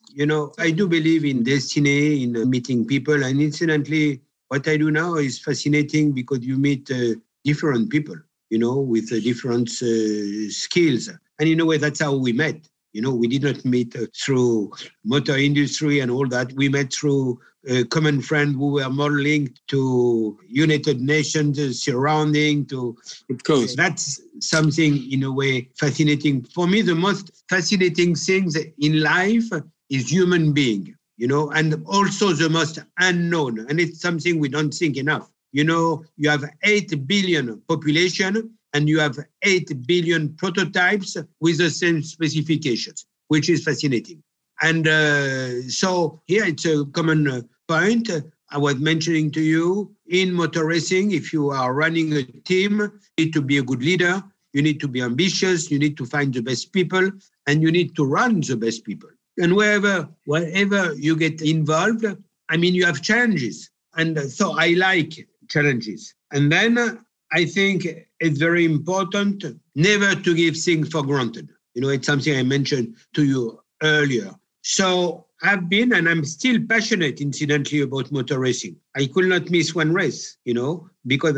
You 0.10 0.26
know, 0.26 0.52
I 0.58 0.72
do 0.72 0.88
believe 0.88 1.26
in 1.26 1.44
destiny, 1.44 2.24
in 2.24 2.50
meeting 2.50 2.86
people, 2.86 3.24
and 3.24 3.42
incidentally, 3.42 4.22
what 4.48 4.68
I 4.68 4.78
do 4.78 4.90
now 4.90 5.16
is 5.16 5.40
fascinating 5.40 6.14
because 6.14 6.40
you 6.44 6.58
meet 6.58 6.90
uh, 6.90 7.16
different 7.44 7.92
people 7.92 8.16
you 8.50 8.60
know, 8.60 8.78
with 8.80 9.12
uh, 9.12 9.20
different 9.20 9.70
uh, 9.82 10.50
skills. 10.50 11.10
And 11.40 11.50
in 11.50 11.60
a 11.60 11.66
way, 11.66 11.78
that's 11.78 12.02
how 12.02 12.16
we 12.16 12.34
met. 12.34 12.68
You 12.94 13.02
know, 13.02 13.14
we 13.14 13.28
did 13.28 13.44
not 13.44 13.66
meet 13.66 13.96
uh, 13.96 14.06
through 14.16 14.72
motor 15.04 15.36
industry 15.38 16.00
and 16.00 16.10
all 16.10 16.28
that. 16.30 16.54
We 16.54 16.70
met 16.70 16.94
through 16.94 17.40
a 17.68 17.84
common 17.86 18.22
friend 18.22 18.56
who 18.56 18.74
were 18.74 18.90
more 18.90 19.12
linked 19.12 19.60
to 19.68 20.40
United 20.48 21.02
Nations 21.02 21.84
surrounding 21.84 22.66
to. 22.68 22.96
Of 23.30 23.44
course. 23.44 23.76
That's 23.76 24.22
something 24.40 25.12
in 25.12 25.24
a 25.24 25.32
way 25.32 25.70
fascinating. 25.78 26.44
For 26.44 26.68
me, 26.68 26.82
the 26.82 26.96
most 26.96 27.44
fascinating 27.50 28.16
things 28.16 28.56
in 28.80 29.02
life 29.02 29.50
is 29.90 30.12
human 30.12 30.54
being, 30.54 30.96
you 31.18 31.28
know, 31.28 31.52
and 31.52 31.84
also 31.86 32.34
the 32.34 32.50
most 32.50 32.80
unknown. 33.00 33.66
And 33.68 33.80
it's 33.80 34.00
something 34.00 34.40
we 34.40 34.50
don't 34.50 34.74
think 34.74 34.96
enough 34.98 35.30
you 35.56 35.64
know, 35.64 36.04
you 36.18 36.30
have 36.30 36.44
8 36.64 37.08
billion 37.08 37.62
population 37.70 38.52
and 38.74 38.90
you 38.90 39.00
have 39.00 39.18
8 39.42 39.88
billion 39.88 40.36
prototypes 40.36 41.16
with 41.40 41.60
the 41.60 41.70
same 41.70 42.04
specifications, 42.04 43.06
which 43.30 43.50
is 43.50 43.64
fascinating. 43.64 44.22
And 44.62 44.86
uh, 44.86 45.62
so 45.70 46.22
here 46.26 46.44
it's 46.44 46.66
a 46.66 46.84
common 46.88 47.30
uh, 47.30 47.42
point. 47.70 48.12
I 48.52 48.58
was 48.58 48.76
mentioning 48.76 49.32
to 49.32 49.42
you 49.42 49.96
in 50.08 50.34
motor 50.34 50.66
racing, 50.66 51.12
if 51.12 51.32
you 51.32 51.52
are 51.52 51.74
running 51.74 52.12
a 52.12 52.24
team, 52.24 52.82
you 52.82 53.26
need 53.26 53.32
to 53.32 53.42
be 53.42 53.58
a 53.58 53.64
good 53.64 53.82
leader, 53.82 54.22
you 54.52 54.62
need 54.62 54.82
to 54.82 54.90
be 54.90 55.02
ambitious, 55.02 55.72
you 55.72 55.80
need 55.80 55.96
to 55.96 56.06
find 56.06 56.34
the 56.34 56.42
best 56.42 56.74
people, 56.74 57.10
and 57.48 57.62
you 57.62 57.72
need 57.72 57.96
to 57.96 58.04
run 58.04 58.42
the 58.42 58.58
best 58.58 58.84
people. 58.84 59.10
And 59.38 59.56
wherever, 59.56 60.10
wherever 60.26 60.94
you 60.96 61.16
get 61.16 61.42
involved, 61.42 62.06
I 62.50 62.58
mean, 62.58 62.76
you 62.76 62.86
have 62.86 63.02
challenges. 63.02 63.70
And 63.96 64.20
so 64.32 64.58
I 64.58 64.70
like 64.74 65.28
challenges. 65.50 66.14
And 66.32 66.52
then 66.52 66.78
uh, 66.78 66.96
I 67.32 67.46
think 67.46 67.88
it's 68.20 68.40
very 68.40 68.66
important 68.66 69.44
never 69.76 70.16
to 70.16 70.36
give 70.36 70.58
things 70.58 70.90
for 70.90 71.04
granted. 71.04 71.50
You 71.74 71.82
know, 71.82 71.90
it's 71.90 72.08
something 72.08 72.36
I 72.36 72.44
mentioned 72.44 72.96
to 73.14 73.26
you 73.26 73.60
earlier. 73.84 74.32
So 74.62 75.26
I've 75.44 75.70
been 75.70 75.94
and 75.94 76.08
I'm 76.08 76.24
still 76.26 76.60
passionate, 76.68 77.22
incidentally, 77.22 77.82
about 77.82 78.12
motor 78.12 78.40
racing. 78.40 78.78
I 78.96 79.08
could 79.08 79.26
not 79.26 79.50
miss 79.50 79.76
one 79.76 79.94
race, 79.94 80.38
you 80.46 80.54
know, 80.54 80.90
because 81.06 81.38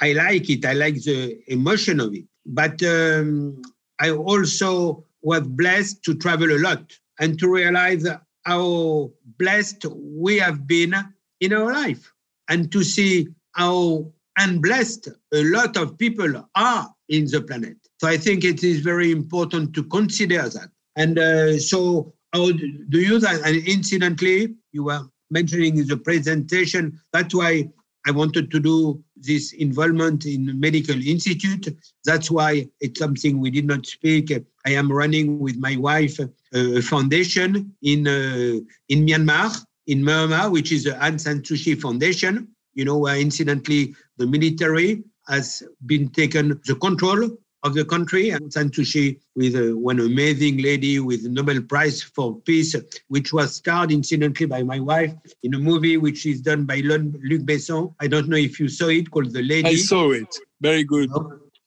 I 0.00 0.12
like 0.12 0.50
it. 0.50 0.64
I 0.64 0.74
like 0.74 1.02
the 1.02 1.40
emotion 1.48 2.00
of 2.00 2.14
it. 2.14 2.24
But 2.46 2.82
um, 2.82 3.62
I 3.98 4.10
also 4.10 5.04
was 5.22 5.42
blessed 5.42 6.02
to 6.04 6.14
travel 6.14 6.52
a 6.52 6.58
lot 6.58 6.92
and 7.18 7.38
to 7.38 7.48
realize 7.48 8.06
how 8.44 9.10
blessed 9.38 9.86
we 9.94 10.38
have 10.38 10.66
been 10.66 10.94
in 11.40 11.52
our 11.52 11.72
life 11.72 12.12
and 12.48 12.70
to 12.72 12.82
see 12.82 13.28
how 13.52 14.12
unblessed 14.38 15.08
a 15.32 15.44
lot 15.44 15.76
of 15.76 15.98
people 15.98 16.48
are 16.54 16.94
in 17.08 17.26
the 17.26 17.42
planet. 17.42 17.76
So 17.98 18.08
I 18.08 18.16
think 18.16 18.44
it 18.44 18.64
is 18.64 18.80
very 18.80 19.10
important 19.10 19.74
to 19.74 19.84
consider 19.84 20.48
that. 20.48 20.70
And 20.96 21.18
uh, 21.18 21.58
so, 21.58 22.14
how 22.32 22.52
do 22.52 23.00
you 23.00 23.18
that? 23.18 23.42
And 23.44 23.56
incidentally, 23.66 24.54
you 24.72 24.84
were 24.84 25.02
mentioning 25.30 25.78
in 25.78 25.86
the 25.86 25.96
presentation. 25.96 26.98
That's 27.12 27.34
why 27.34 27.68
I 28.06 28.12
wanted 28.12 28.50
to 28.52 28.60
do 28.60 29.02
this 29.16 29.52
involvement 29.52 30.24
in 30.24 30.58
medical 30.58 30.96
institute. 31.06 31.68
That's 32.04 32.30
why 32.30 32.68
it's 32.80 32.98
something 32.98 33.38
we 33.38 33.50
did 33.50 33.66
not 33.66 33.86
speak. 33.86 34.32
I 34.66 34.70
am 34.70 34.90
running 34.90 35.38
with 35.38 35.58
my 35.58 35.76
wife 35.76 36.18
a 36.52 36.80
foundation 36.80 37.74
in 37.82 38.06
uh, 38.06 38.60
in 38.88 39.06
Myanmar, 39.06 39.64
in 39.86 40.04
Burma, 40.04 40.50
which 40.50 40.72
is 40.72 40.84
the 40.84 40.92
Aung 40.92 41.20
San 41.20 41.42
Suu 41.42 41.62
Kyi 41.62 41.74
Foundation 41.74 42.48
you 42.74 42.84
know, 42.84 42.98
where 42.98 43.18
incidentally 43.18 43.94
the 44.16 44.26
military 44.26 45.02
has 45.28 45.62
been 45.86 46.08
taken 46.08 46.60
the 46.66 46.74
control 46.76 47.30
of 47.62 47.74
the 47.74 47.84
country. 47.84 48.30
Aung 48.30 48.52
San 48.52 48.70
Suu 48.70 48.84
Kyi, 48.90 49.20
with 49.36 49.54
uh, 49.54 49.76
one 49.76 50.00
amazing 50.00 50.58
lady 50.58 50.98
with 50.98 51.24
Nobel 51.24 51.60
Prize 51.62 52.02
for 52.02 52.40
Peace, 52.40 52.74
which 53.08 53.32
was 53.32 53.56
starred 53.56 53.92
incidentally 53.92 54.46
by 54.46 54.62
my 54.62 54.80
wife 54.80 55.12
in 55.42 55.54
a 55.54 55.58
movie 55.58 55.96
which 55.96 56.26
is 56.26 56.40
done 56.40 56.64
by 56.64 56.76
Luc 56.76 57.42
Besson. 57.42 57.94
I 58.00 58.06
don't 58.06 58.28
know 58.28 58.36
if 58.36 58.58
you 58.58 58.68
saw 58.68 58.88
it, 58.88 59.10
called 59.10 59.32
The 59.32 59.42
Lady. 59.42 59.68
I 59.68 59.76
saw 59.76 60.10
it. 60.10 60.34
Very 60.60 60.84
good. 60.84 61.10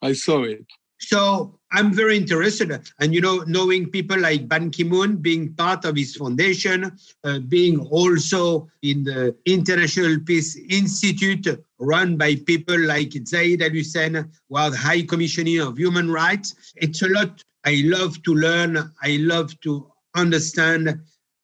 I 0.01 0.13
saw 0.13 0.43
it. 0.43 0.65
So 0.99 1.59
I'm 1.73 1.91
very 1.91 2.15
interested. 2.17 2.79
And, 2.99 3.13
you 3.13 3.21
know, 3.21 3.43
knowing 3.47 3.89
people 3.89 4.19
like 4.19 4.47
Ban 4.47 4.69
Ki 4.69 4.83
moon, 4.83 5.17
being 5.17 5.53
part 5.55 5.85
of 5.85 5.95
his 5.95 6.15
foundation, 6.15 6.95
uh, 7.23 7.39
being 7.39 7.79
also 7.79 8.69
in 8.83 9.03
the 9.03 9.35
International 9.45 10.19
Peace 10.19 10.55
Institute 10.69 11.47
run 11.79 12.15
by 12.15 12.35
people 12.35 12.79
like 12.79 13.11
Zeid 13.27 13.61
Al 13.61 13.71
Hussein, 13.71 14.13
the 14.13 14.77
High 14.77 15.01
Commissioner 15.01 15.67
of 15.67 15.77
Human 15.77 16.11
Rights. 16.11 16.73
It's 16.75 17.01
a 17.01 17.09
lot 17.09 17.43
I 17.65 17.81
love 17.85 18.21
to 18.23 18.35
learn, 18.35 18.77
I 19.01 19.17
love 19.21 19.59
to 19.61 19.91
understand, 20.15 20.99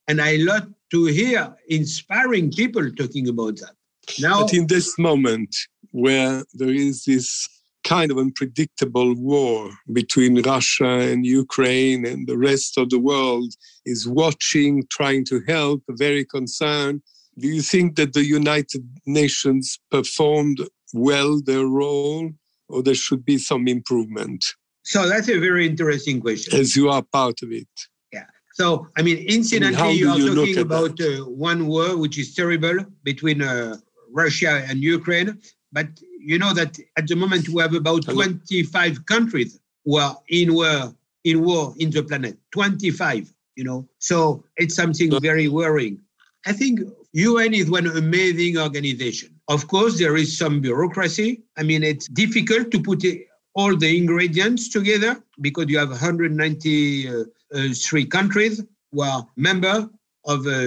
and 0.07 0.21
I 0.21 0.35
love 0.37 0.67
to 0.91 1.05
hear 1.05 1.55
inspiring 1.67 2.51
people 2.51 2.91
talking 2.91 3.29
about 3.29 3.57
that. 3.57 3.75
Now, 4.19 4.41
but 4.41 4.53
in 4.53 4.67
this 4.67 4.97
moment 4.97 5.55
where 5.91 6.43
there 6.53 6.69
is 6.69 7.05
this 7.05 7.47
kind 7.89 8.11
of 8.11 8.17
unpredictable 8.19 9.15
war 9.15 9.71
between 9.91 10.43
Russia 10.43 10.91
and 11.09 11.25
Ukraine 11.25 12.05
and 12.05 12.27
the 12.27 12.37
rest 12.37 12.77
of 12.77 12.85
the 12.91 12.99
world 12.99 13.51
is 13.83 14.07
watching, 14.07 14.73
trying 14.97 15.25
to 15.31 15.41
help, 15.47 15.81
very 16.05 16.23
concerned. 16.23 17.01
Do 17.39 17.47
you 17.47 17.63
think 17.63 17.95
that 17.95 18.13
the 18.13 18.25
United 18.39 18.83
Nations 19.07 19.79
performed 19.89 20.59
well 20.93 21.41
their 21.49 21.65
role, 21.65 22.29
or 22.71 22.83
there 22.83 23.01
should 23.05 23.23
be 23.25 23.37
some 23.49 23.67
improvement? 23.67 24.41
So 24.83 25.09
that's 25.09 25.29
a 25.29 25.39
very 25.39 25.65
interesting 25.65 26.21
question. 26.21 26.59
As 26.59 26.75
you 26.75 26.89
are 26.89 27.03
part 27.19 27.37
of 27.41 27.49
it. 27.51 27.73
Yeah. 28.13 28.27
So, 28.53 28.87
I 28.97 29.01
mean, 29.01 29.17
incidentally, 29.37 29.81
I 29.81 29.87
mean, 29.87 29.97
you 29.97 30.09
are 30.11 30.19
you 30.19 30.35
talking 30.35 30.59
about 30.69 30.95
uh, 31.01 31.25
one 31.49 31.61
war 31.65 31.97
which 31.97 32.19
is 32.19 32.35
terrible 32.35 32.77
between 33.03 33.41
uh, 33.41 33.77
Russia 34.11 34.63
and 34.67 34.83
Ukraine. 34.83 35.39
But 35.71 35.87
you 36.19 36.39
know 36.39 36.53
that 36.53 36.79
at 36.97 37.07
the 37.07 37.15
moment 37.15 37.49
we 37.49 37.61
have 37.61 37.73
about 37.73 38.05
25 38.05 39.05
countries 39.05 39.59
who 39.85 39.97
are 39.97 40.17
in 40.27 40.53
war 40.53 40.93
in 41.23 41.43
war 41.43 41.73
in 41.77 41.91
the 41.91 42.03
planet. 42.03 42.37
25 42.51 43.31
you 43.55 43.63
know. 43.63 43.87
So 43.99 44.43
it's 44.57 44.75
something 44.75 45.19
very 45.19 45.47
worrying. 45.47 45.99
I 46.45 46.53
think 46.53 46.79
un 47.13 47.53
is 47.53 47.69
one 47.69 47.87
amazing 47.87 48.57
organization. 48.57 49.29
Of 49.47 49.67
course 49.67 49.99
there 49.99 50.15
is 50.15 50.37
some 50.37 50.61
bureaucracy. 50.61 51.43
I 51.57 51.63
mean 51.63 51.83
it's 51.83 52.07
difficult 52.07 52.71
to 52.71 52.81
put 52.81 53.03
all 53.55 53.75
the 53.75 53.97
ingredients 53.97 54.69
together 54.69 55.21
because 55.41 55.65
you 55.67 55.77
have 55.77 55.89
193 55.89 57.09
uh, 57.09 58.05
countries 58.09 58.63
who 58.91 59.01
are 59.01 59.27
member 59.35 59.89
of 60.25 60.45
uh, 60.45 60.59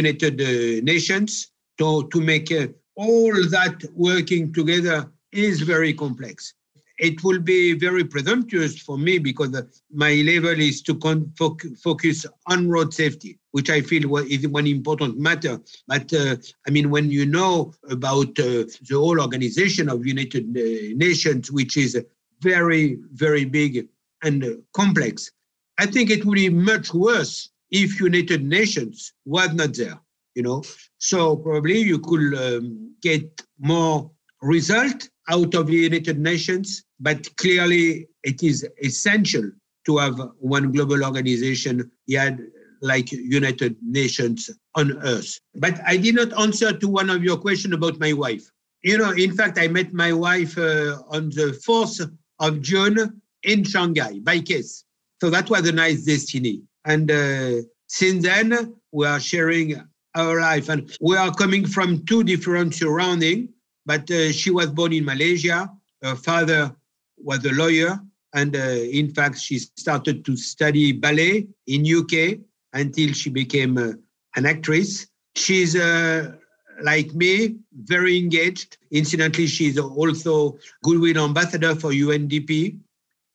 united 0.00 0.40
uh, 0.40 0.82
nations 0.82 1.50
to, 1.78 2.08
to 2.12 2.20
make 2.20 2.50
uh, 2.52 2.66
all 2.96 3.32
that 3.50 3.84
working 3.94 4.52
together 4.52 5.10
is 5.32 5.60
very 5.60 5.92
complex. 5.92 6.54
It 6.98 7.24
will 7.24 7.40
be 7.40 7.74
very 7.76 8.04
presumptuous 8.04 8.78
for 8.78 8.96
me 8.96 9.18
because 9.18 9.50
my 9.92 10.14
level 10.24 10.60
is 10.60 10.80
to 10.82 10.94
con- 10.94 11.32
focus 11.36 12.24
on 12.46 12.68
road 12.68 12.94
safety, 12.94 13.40
which 13.50 13.68
I 13.68 13.80
feel 13.80 14.16
is 14.18 14.46
one 14.46 14.68
important 14.68 15.18
matter. 15.18 15.60
But 15.88 16.12
uh, 16.12 16.36
I 16.68 16.70
mean, 16.70 16.90
when 16.90 17.10
you 17.10 17.26
know 17.26 17.74
about 17.90 18.38
uh, 18.38 18.70
the 18.88 18.94
whole 18.94 19.20
organization 19.20 19.88
of 19.88 20.06
United 20.06 20.56
uh, 20.56 20.96
Nations, 20.96 21.50
which 21.50 21.76
is 21.76 22.00
very, 22.40 22.98
very 23.12 23.44
big 23.44 23.88
and 24.22 24.62
complex, 24.72 25.32
I 25.78 25.86
think 25.86 26.10
it 26.10 26.24
would 26.24 26.36
be 26.36 26.48
much 26.48 26.94
worse 26.94 27.50
if 27.72 27.98
United 27.98 28.44
Nations 28.44 29.12
was 29.24 29.52
not 29.52 29.74
there. 29.74 29.98
You 30.34 30.42
know, 30.42 30.62
so 30.98 31.36
probably 31.36 31.78
you 31.78 31.98
could 31.98 32.34
um, 32.34 32.94
get 33.02 33.42
more 33.58 34.10
result 34.42 35.08
out 35.28 35.54
of 35.54 35.68
the 35.68 35.74
United 35.74 36.18
Nations, 36.18 36.84
but 37.00 37.34
clearly 37.36 38.08
it 38.24 38.42
is 38.42 38.66
essential 38.82 39.50
to 39.86 39.98
have 39.98 40.20
one 40.38 40.72
global 40.72 41.04
organization 41.04 41.90
yeah, 42.06 42.36
like 42.80 43.10
United 43.12 43.76
Nations 43.82 44.50
on 44.74 44.98
Earth. 45.02 45.40
But 45.54 45.80
I 45.86 45.96
did 45.96 46.14
not 46.14 46.38
answer 46.38 46.72
to 46.72 46.88
one 46.88 47.10
of 47.10 47.24
your 47.24 47.38
questions 47.38 47.74
about 47.74 47.98
my 47.98 48.12
wife. 48.12 48.50
You 48.82 48.98
know, 48.98 49.12
in 49.12 49.34
fact, 49.34 49.58
I 49.58 49.68
met 49.68 49.94
my 49.94 50.12
wife 50.12 50.58
uh, 50.58 51.02
on 51.08 51.30
the 51.30 51.58
4th 51.66 52.10
of 52.40 52.60
June 52.60 53.20
in 53.42 53.64
Shanghai 53.64 54.18
by 54.22 54.40
case. 54.40 54.84
So 55.20 55.30
that 55.30 55.48
was 55.48 55.66
a 55.66 55.72
nice 55.72 56.04
destiny. 56.04 56.62
And 56.84 57.10
uh, 57.10 57.62
since 57.86 58.24
then, 58.24 58.74
we 58.92 59.06
are 59.06 59.20
sharing 59.20 59.82
our 60.14 60.40
life. 60.40 60.68
And 60.68 60.96
we 61.00 61.16
are 61.16 61.32
coming 61.34 61.66
from 61.66 62.04
two 62.06 62.24
different 62.24 62.74
surroundings, 62.74 63.50
but 63.86 64.10
uh, 64.10 64.32
she 64.32 64.50
was 64.50 64.66
born 64.66 64.92
in 64.92 65.04
Malaysia. 65.04 65.70
Her 66.02 66.14
father 66.14 66.74
was 67.18 67.44
a 67.44 67.52
lawyer. 67.52 68.00
And 68.34 68.56
uh, 68.56 68.58
in 68.58 69.12
fact, 69.12 69.38
she 69.38 69.58
started 69.58 70.24
to 70.24 70.36
study 70.36 70.92
ballet 70.92 71.46
in 71.66 71.86
UK 71.86 72.38
until 72.72 73.12
she 73.12 73.30
became 73.30 73.78
uh, 73.78 73.92
an 74.36 74.46
actress. 74.46 75.06
She's 75.36 75.76
uh, 75.76 76.32
like 76.82 77.14
me, 77.14 77.56
very 77.72 78.18
engaged. 78.18 78.78
Incidentally, 78.90 79.46
she's 79.46 79.78
also 79.78 80.58
goodwill 80.82 81.24
ambassador 81.24 81.74
for 81.76 81.90
UNDP. 81.90 82.78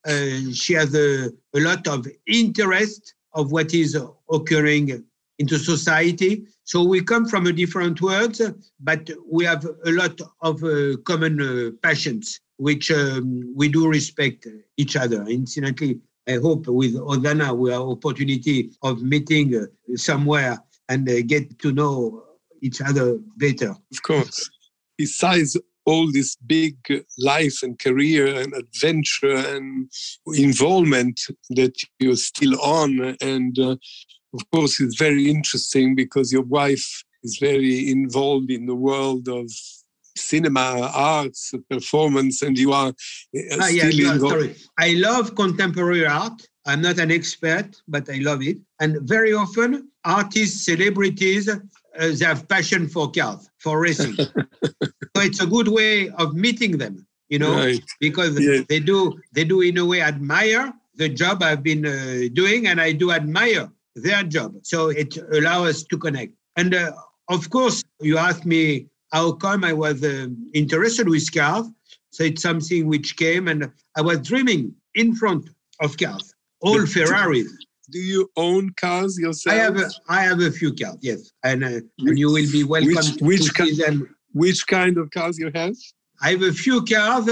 Uh, 0.06 0.52
she 0.52 0.74
has 0.74 0.94
a, 0.94 1.30
a 1.54 1.60
lot 1.60 1.86
of 1.88 2.06
interest 2.26 3.14
of 3.32 3.52
what 3.52 3.72
is 3.74 3.98
occurring 4.30 5.04
into 5.38 5.58
society. 5.58 6.46
So 6.70 6.84
we 6.84 7.02
come 7.02 7.26
from 7.26 7.48
a 7.48 7.52
different 7.52 8.00
world, 8.00 8.38
but 8.78 9.10
we 9.28 9.44
have 9.44 9.64
a 9.64 9.90
lot 9.90 10.20
of 10.40 10.62
uh, 10.62 10.98
common 11.04 11.40
uh, 11.40 11.70
passions, 11.82 12.38
which 12.58 12.92
um, 12.92 13.52
we 13.56 13.68
do 13.68 13.88
respect 13.88 14.46
each 14.76 14.94
other. 14.94 15.24
Incidentally, 15.24 15.98
I 16.28 16.34
hope 16.34 16.68
with 16.68 16.94
Odana 16.94 17.56
we 17.56 17.72
have 17.72 17.82
opportunity 17.82 18.70
of 18.84 19.02
meeting 19.02 19.56
uh, 19.56 19.66
somewhere 19.96 20.62
and 20.88 21.08
uh, 21.08 21.22
get 21.22 21.58
to 21.58 21.72
know 21.72 22.22
each 22.62 22.80
other 22.80 23.18
better. 23.36 23.74
Of 23.90 24.02
course. 24.04 24.48
Besides 24.96 25.56
all 25.86 26.12
this 26.12 26.36
big 26.36 26.76
life 27.18 27.64
and 27.64 27.80
career 27.80 28.26
and 28.28 28.54
adventure 28.54 29.34
and 29.34 29.90
involvement 30.34 31.20
that 31.50 31.74
you're 31.98 32.14
still 32.14 32.60
on 32.60 33.16
and 33.20 33.58
uh, 33.58 33.74
of 34.32 34.50
course, 34.50 34.80
it's 34.80 34.96
very 34.96 35.28
interesting 35.28 35.94
because 35.94 36.32
your 36.32 36.42
wife 36.42 37.04
is 37.22 37.38
very 37.38 37.90
involved 37.90 38.50
in 38.50 38.66
the 38.66 38.74
world 38.74 39.28
of 39.28 39.50
cinema, 40.16 40.90
arts, 40.94 41.52
performance, 41.68 42.42
and 42.42 42.58
you 42.58 42.72
are 42.72 42.88
uh, 42.88 43.56
ah, 43.60 43.68
involved. 43.68 44.20
Sorry. 44.20 44.56
I 44.78 44.94
love 44.94 45.34
contemporary 45.34 46.06
art. 46.06 46.46
I'm 46.66 46.82
not 46.82 46.98
an 46.98 47.10
expert, 47.10 47.80
but 47.88 48.08
I 48.10 48.18
love 48.18 48.42
it. 48.42 48.58
And 48.80 48.98
very 49.02 49.32
often, 49.32 49.88
artists, 50.04 50.64
celebrities, 50.64 51.48
uh, 51.48 51.58
they 51.98 52.24
have 52.24 52.46
passion 52.48 52.88
for 52.88 53.10
cars, 53.10 53.48
for 53.58 53.80
racing. 53.80 54.14
so 54.14 54.28
it's 55.16 55.40
a 55.40 55.46
good 55.46 55.68
way 55.68 56.10
of 56.10 56.34
meeting 56.34 56.78
them, 56.78 57.06
you 57.28 57.38
know, 57.38 57.54
right. 57.54 57.82
because 57.98 58.34
they 58.68 58.80
do 58.80 59.18
they 59.32 59.44
do 59.44 59.62
in 59.62 59.78
a 59.78 59.84
way 59.84 60.00
admire 60.02 60.72
the 60.96 61.08
job 61.08 61.42
I've 61.42 61.62
been 61.62 61.86
uh, 61.86 62.28
doing, 62.34 62.66
and 62.66 62.80
I 62.80 62.92
do 62.92 63.10
admire 63.10 63.70
their 63.94 64.22
job. 64.22 64.54
So 64.62 64.88
it 64.88 65.16
allows 65.32 65.68
us 65.68 65.82
to 65.84 65.98
connect. 65.98 66.34
And 66.56 66.74
uh, 66.74 66.92
of 67.28 67.50
course, 67.50 67.82
you 68.00 68.18
asked 68.18 68.46
me 68.46 68.86
how 69.12 69.32
come 69.32 69.64
I 69.64 69.72
was 69.72 70.02
uh, 70.02 70.28
interested 70.54 71.08
with 71.08 71.32
cars. 71.32 71.66
So 72.12 72.24
it's 72.24 72.42
something 72.42 72.86
which 72.86 73.16
came, 73.16 73.46
and 73.46 73.70
I 73.96 74.00
was 74.02 74.18
dreaming 74.18 74.74
in 74.94 75.14
front 75.14 75.48
of 75.80 75.96
cars, 75.96 76.34
all 76.60 76.84
Ferraris. 76.84 77.48
Do 77.90 77.98
you 77.98 78.28
own 78.36 78.70
cars 78.80 79.16
yourself? 79.16 79.54
I 79.54 79.58
have 79.58 79.76
a, 79.76 79.90
I 80.08 80.22
have 80.22 80.40
a 80.40 80.50
few 80.50 80.74
cars, 80.74 80.98
yes, 81.02 81.30
and, 81.44 81.62
uh, 81.62 81.80
and 82.00 82.18
you 82.18 82.32
will 82.32 82.50
be 82.50 82.64
welcome 82.64 82.94
which, 82.94 83.20
which 83.20 83.54
to 83.54 83.66
see 83.66 83.76
them. 83.80 84.14
Which 84.32 84.66
kind 84.66 84.98
of 84.98 85.10
cars 85.12 85.38
you 85.38 85.50
have? 85.54 85.74
I 86.20 86.30
have 86.30 86.42
a 86.42 86.52
few 86.52 86.84
cars 86.84 87.28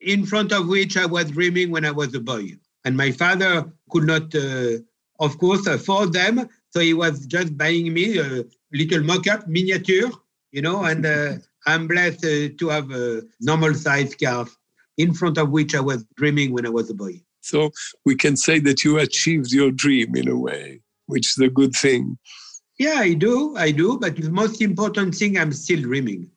in 0.00 0.26
front 0.26 0.52
of 0.52 0.68
which 0.68 0.96
I 0.96 1.06
was 1.06 1.30
dreaming 1.30 1.70
when 1.70 1.84
I 1.84 1.92
was 1.92 2.12
a 2.14 2.20
boy, 2.20 2.56
and 2.84 2.96
my 2.96 3.12
father 3.12 3.72
could 3.90 4.04
not 4.04 4.34
uh, 4.34 4.78
of 5.18 5.38
course, 5.38 5.66
uh, 5.66 5.78
for 5.78 6.06
them. 6.06 6.48
So 6.70 6.80
he 6.80 6.94
was 6.94 7.26
just 7.26 7.56
buying 7.56 7.92
me 7.92 8.18
a 8.18 8.44
little 8.72 9.02
mock-up 9.02 9.48
miniature, 9.48 10.10
you 10.52 10.62
know, 10.62 10.84
and 10.84 11.04
uh, 11.06 11.34
I'm 11.66 11.86
blessed 11.86 12.24
uh, 12.24 12.48
to 12.58 12.68
have 12.68 12.90
a 12.90 13.22
normal 13.40 13.74
size 13.74 14.14
calf 14.14 14.56
in 14.96 15.14
front 15.14 15.38
of 15.38 15.50
which 15.50 15.74
I 15.74 15.80
was 15.80 16.04
dreaming 16.16 16.52
when 16.52 16.66
I 16.66 16.70
was 16.70 16.90
a 16.90 16.94
boy. 16.94 17.20
So 17.40 17.70
we 18.04 18.14
can 18.14 18.36
say 18.36 18.58
that 18.60 18.84
you 18.84 18.98
achieved 18.98 19.52
your 19.52 19.70
dream 19.70 20.14
in 20.16 20.28
a 20.28 20.36
way, 20.36 20.80
which 21.06 21.36
is 21.36 21.38
a 21.38 21.48
good 21.48 21.74
thing. 21.74 22.18
Yeah, 22.78 22.96
I 22.98 23.14
do. 23.14 23.56
I 23.56 23.70
do. 23.70 23.98
But 23.98 24.16
the 24.16 24.30
most 24.30 24.60
important 24.60 25.14
thing, 25.14 25.38
I'm 25.38 25.52
still 25.52 25.80
dreaming. 25.82 26.30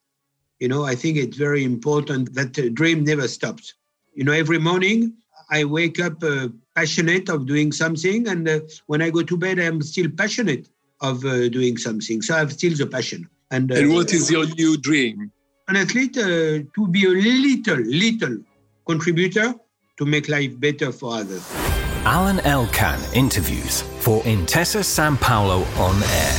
You 0.59 0.67
know, 0.67 0.85
I 0.85 0.95
think 0.95 1.17
it's 1.17 1.37
very 1.37 1.63
important 1.63 2.33
that 2.35 2.53
the 2.53 2.69
dream 2.69 3.03
never 3.03 3.27
stops. 3.27 3.73
You 4.13 4.23
know, 4.23 4.31
every 4.31 4.59
morning 4.59 5.13
I 5.49 5.65
wake 5.65 5.99
up 5.99 6.23
uh, 6.23 6.49
passionate 6.75 7.29
of 7.29 7.45
doing 7.45 7.71
something, 7.71 8.27
and 8.27 8.47
uh, 8.47 8.59
when 8.87 9.01
I 9.01 9.09
go 9.09 9.23
to 9.23 9.37
bed, 9.37 9.59
I'm 9.59 9.81
still 9.81 10.09
passionate 10.09 10.69
of 11.01 11.25
uh, 11.25 11.49
doing 11.49 11.77
something. 11.77 12.21
So 12.21 12.35
I 12.35 12.39
have 12.39 12.53
still 12.53 12.75
the 12.75 12.87
passion. 12.87 13.27
And, 13.49 13.71
uh, 13.71 13.75
and 13.75 13.93
what 13.93 14.13
is 14.13 14.31
your 14.31 14.45
new 14.45 14.77
dream? 14.77 15.31
An 15.67 15.75
athlete 15.75 16.17
uh, 16.17 16.63
to 16.75 16.87
be 16.89 17.05
a 17.05 17.09
little, 17.09 17.79
little 17.79 18.37
contributor 18.85 19.53
to 19.97 20.05
make 20.05 20.29
life 20.29 20.59
better 20.59 20.91
for 20.91 21.15
others. 21.15 21.43
Alain 22.05 22.39
Elkann 22.39 22.99
interviews 23.13 23.81
for 23.99 24.21
Intesa 24.23 24.81
Sanpaolo 24.81 25.65
on 25.79 26.01
air. 26.01 26.37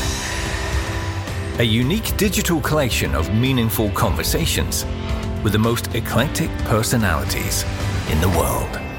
A 1.60 1.62
unique 1.62 2.16
digital 2.16 2.60
collection 2.60 3.14
of 3.14 3.32
meaningful 3.34 3.90
conversations 3.90 4.84
with 5.44 5.52
the 5.52 5.58
most 5.58 5.94
eclectic 5.94 6.50
personalities 6.64 7.64
in 8.10 8.20
the 8.20 8.28
world. 8.30 8.91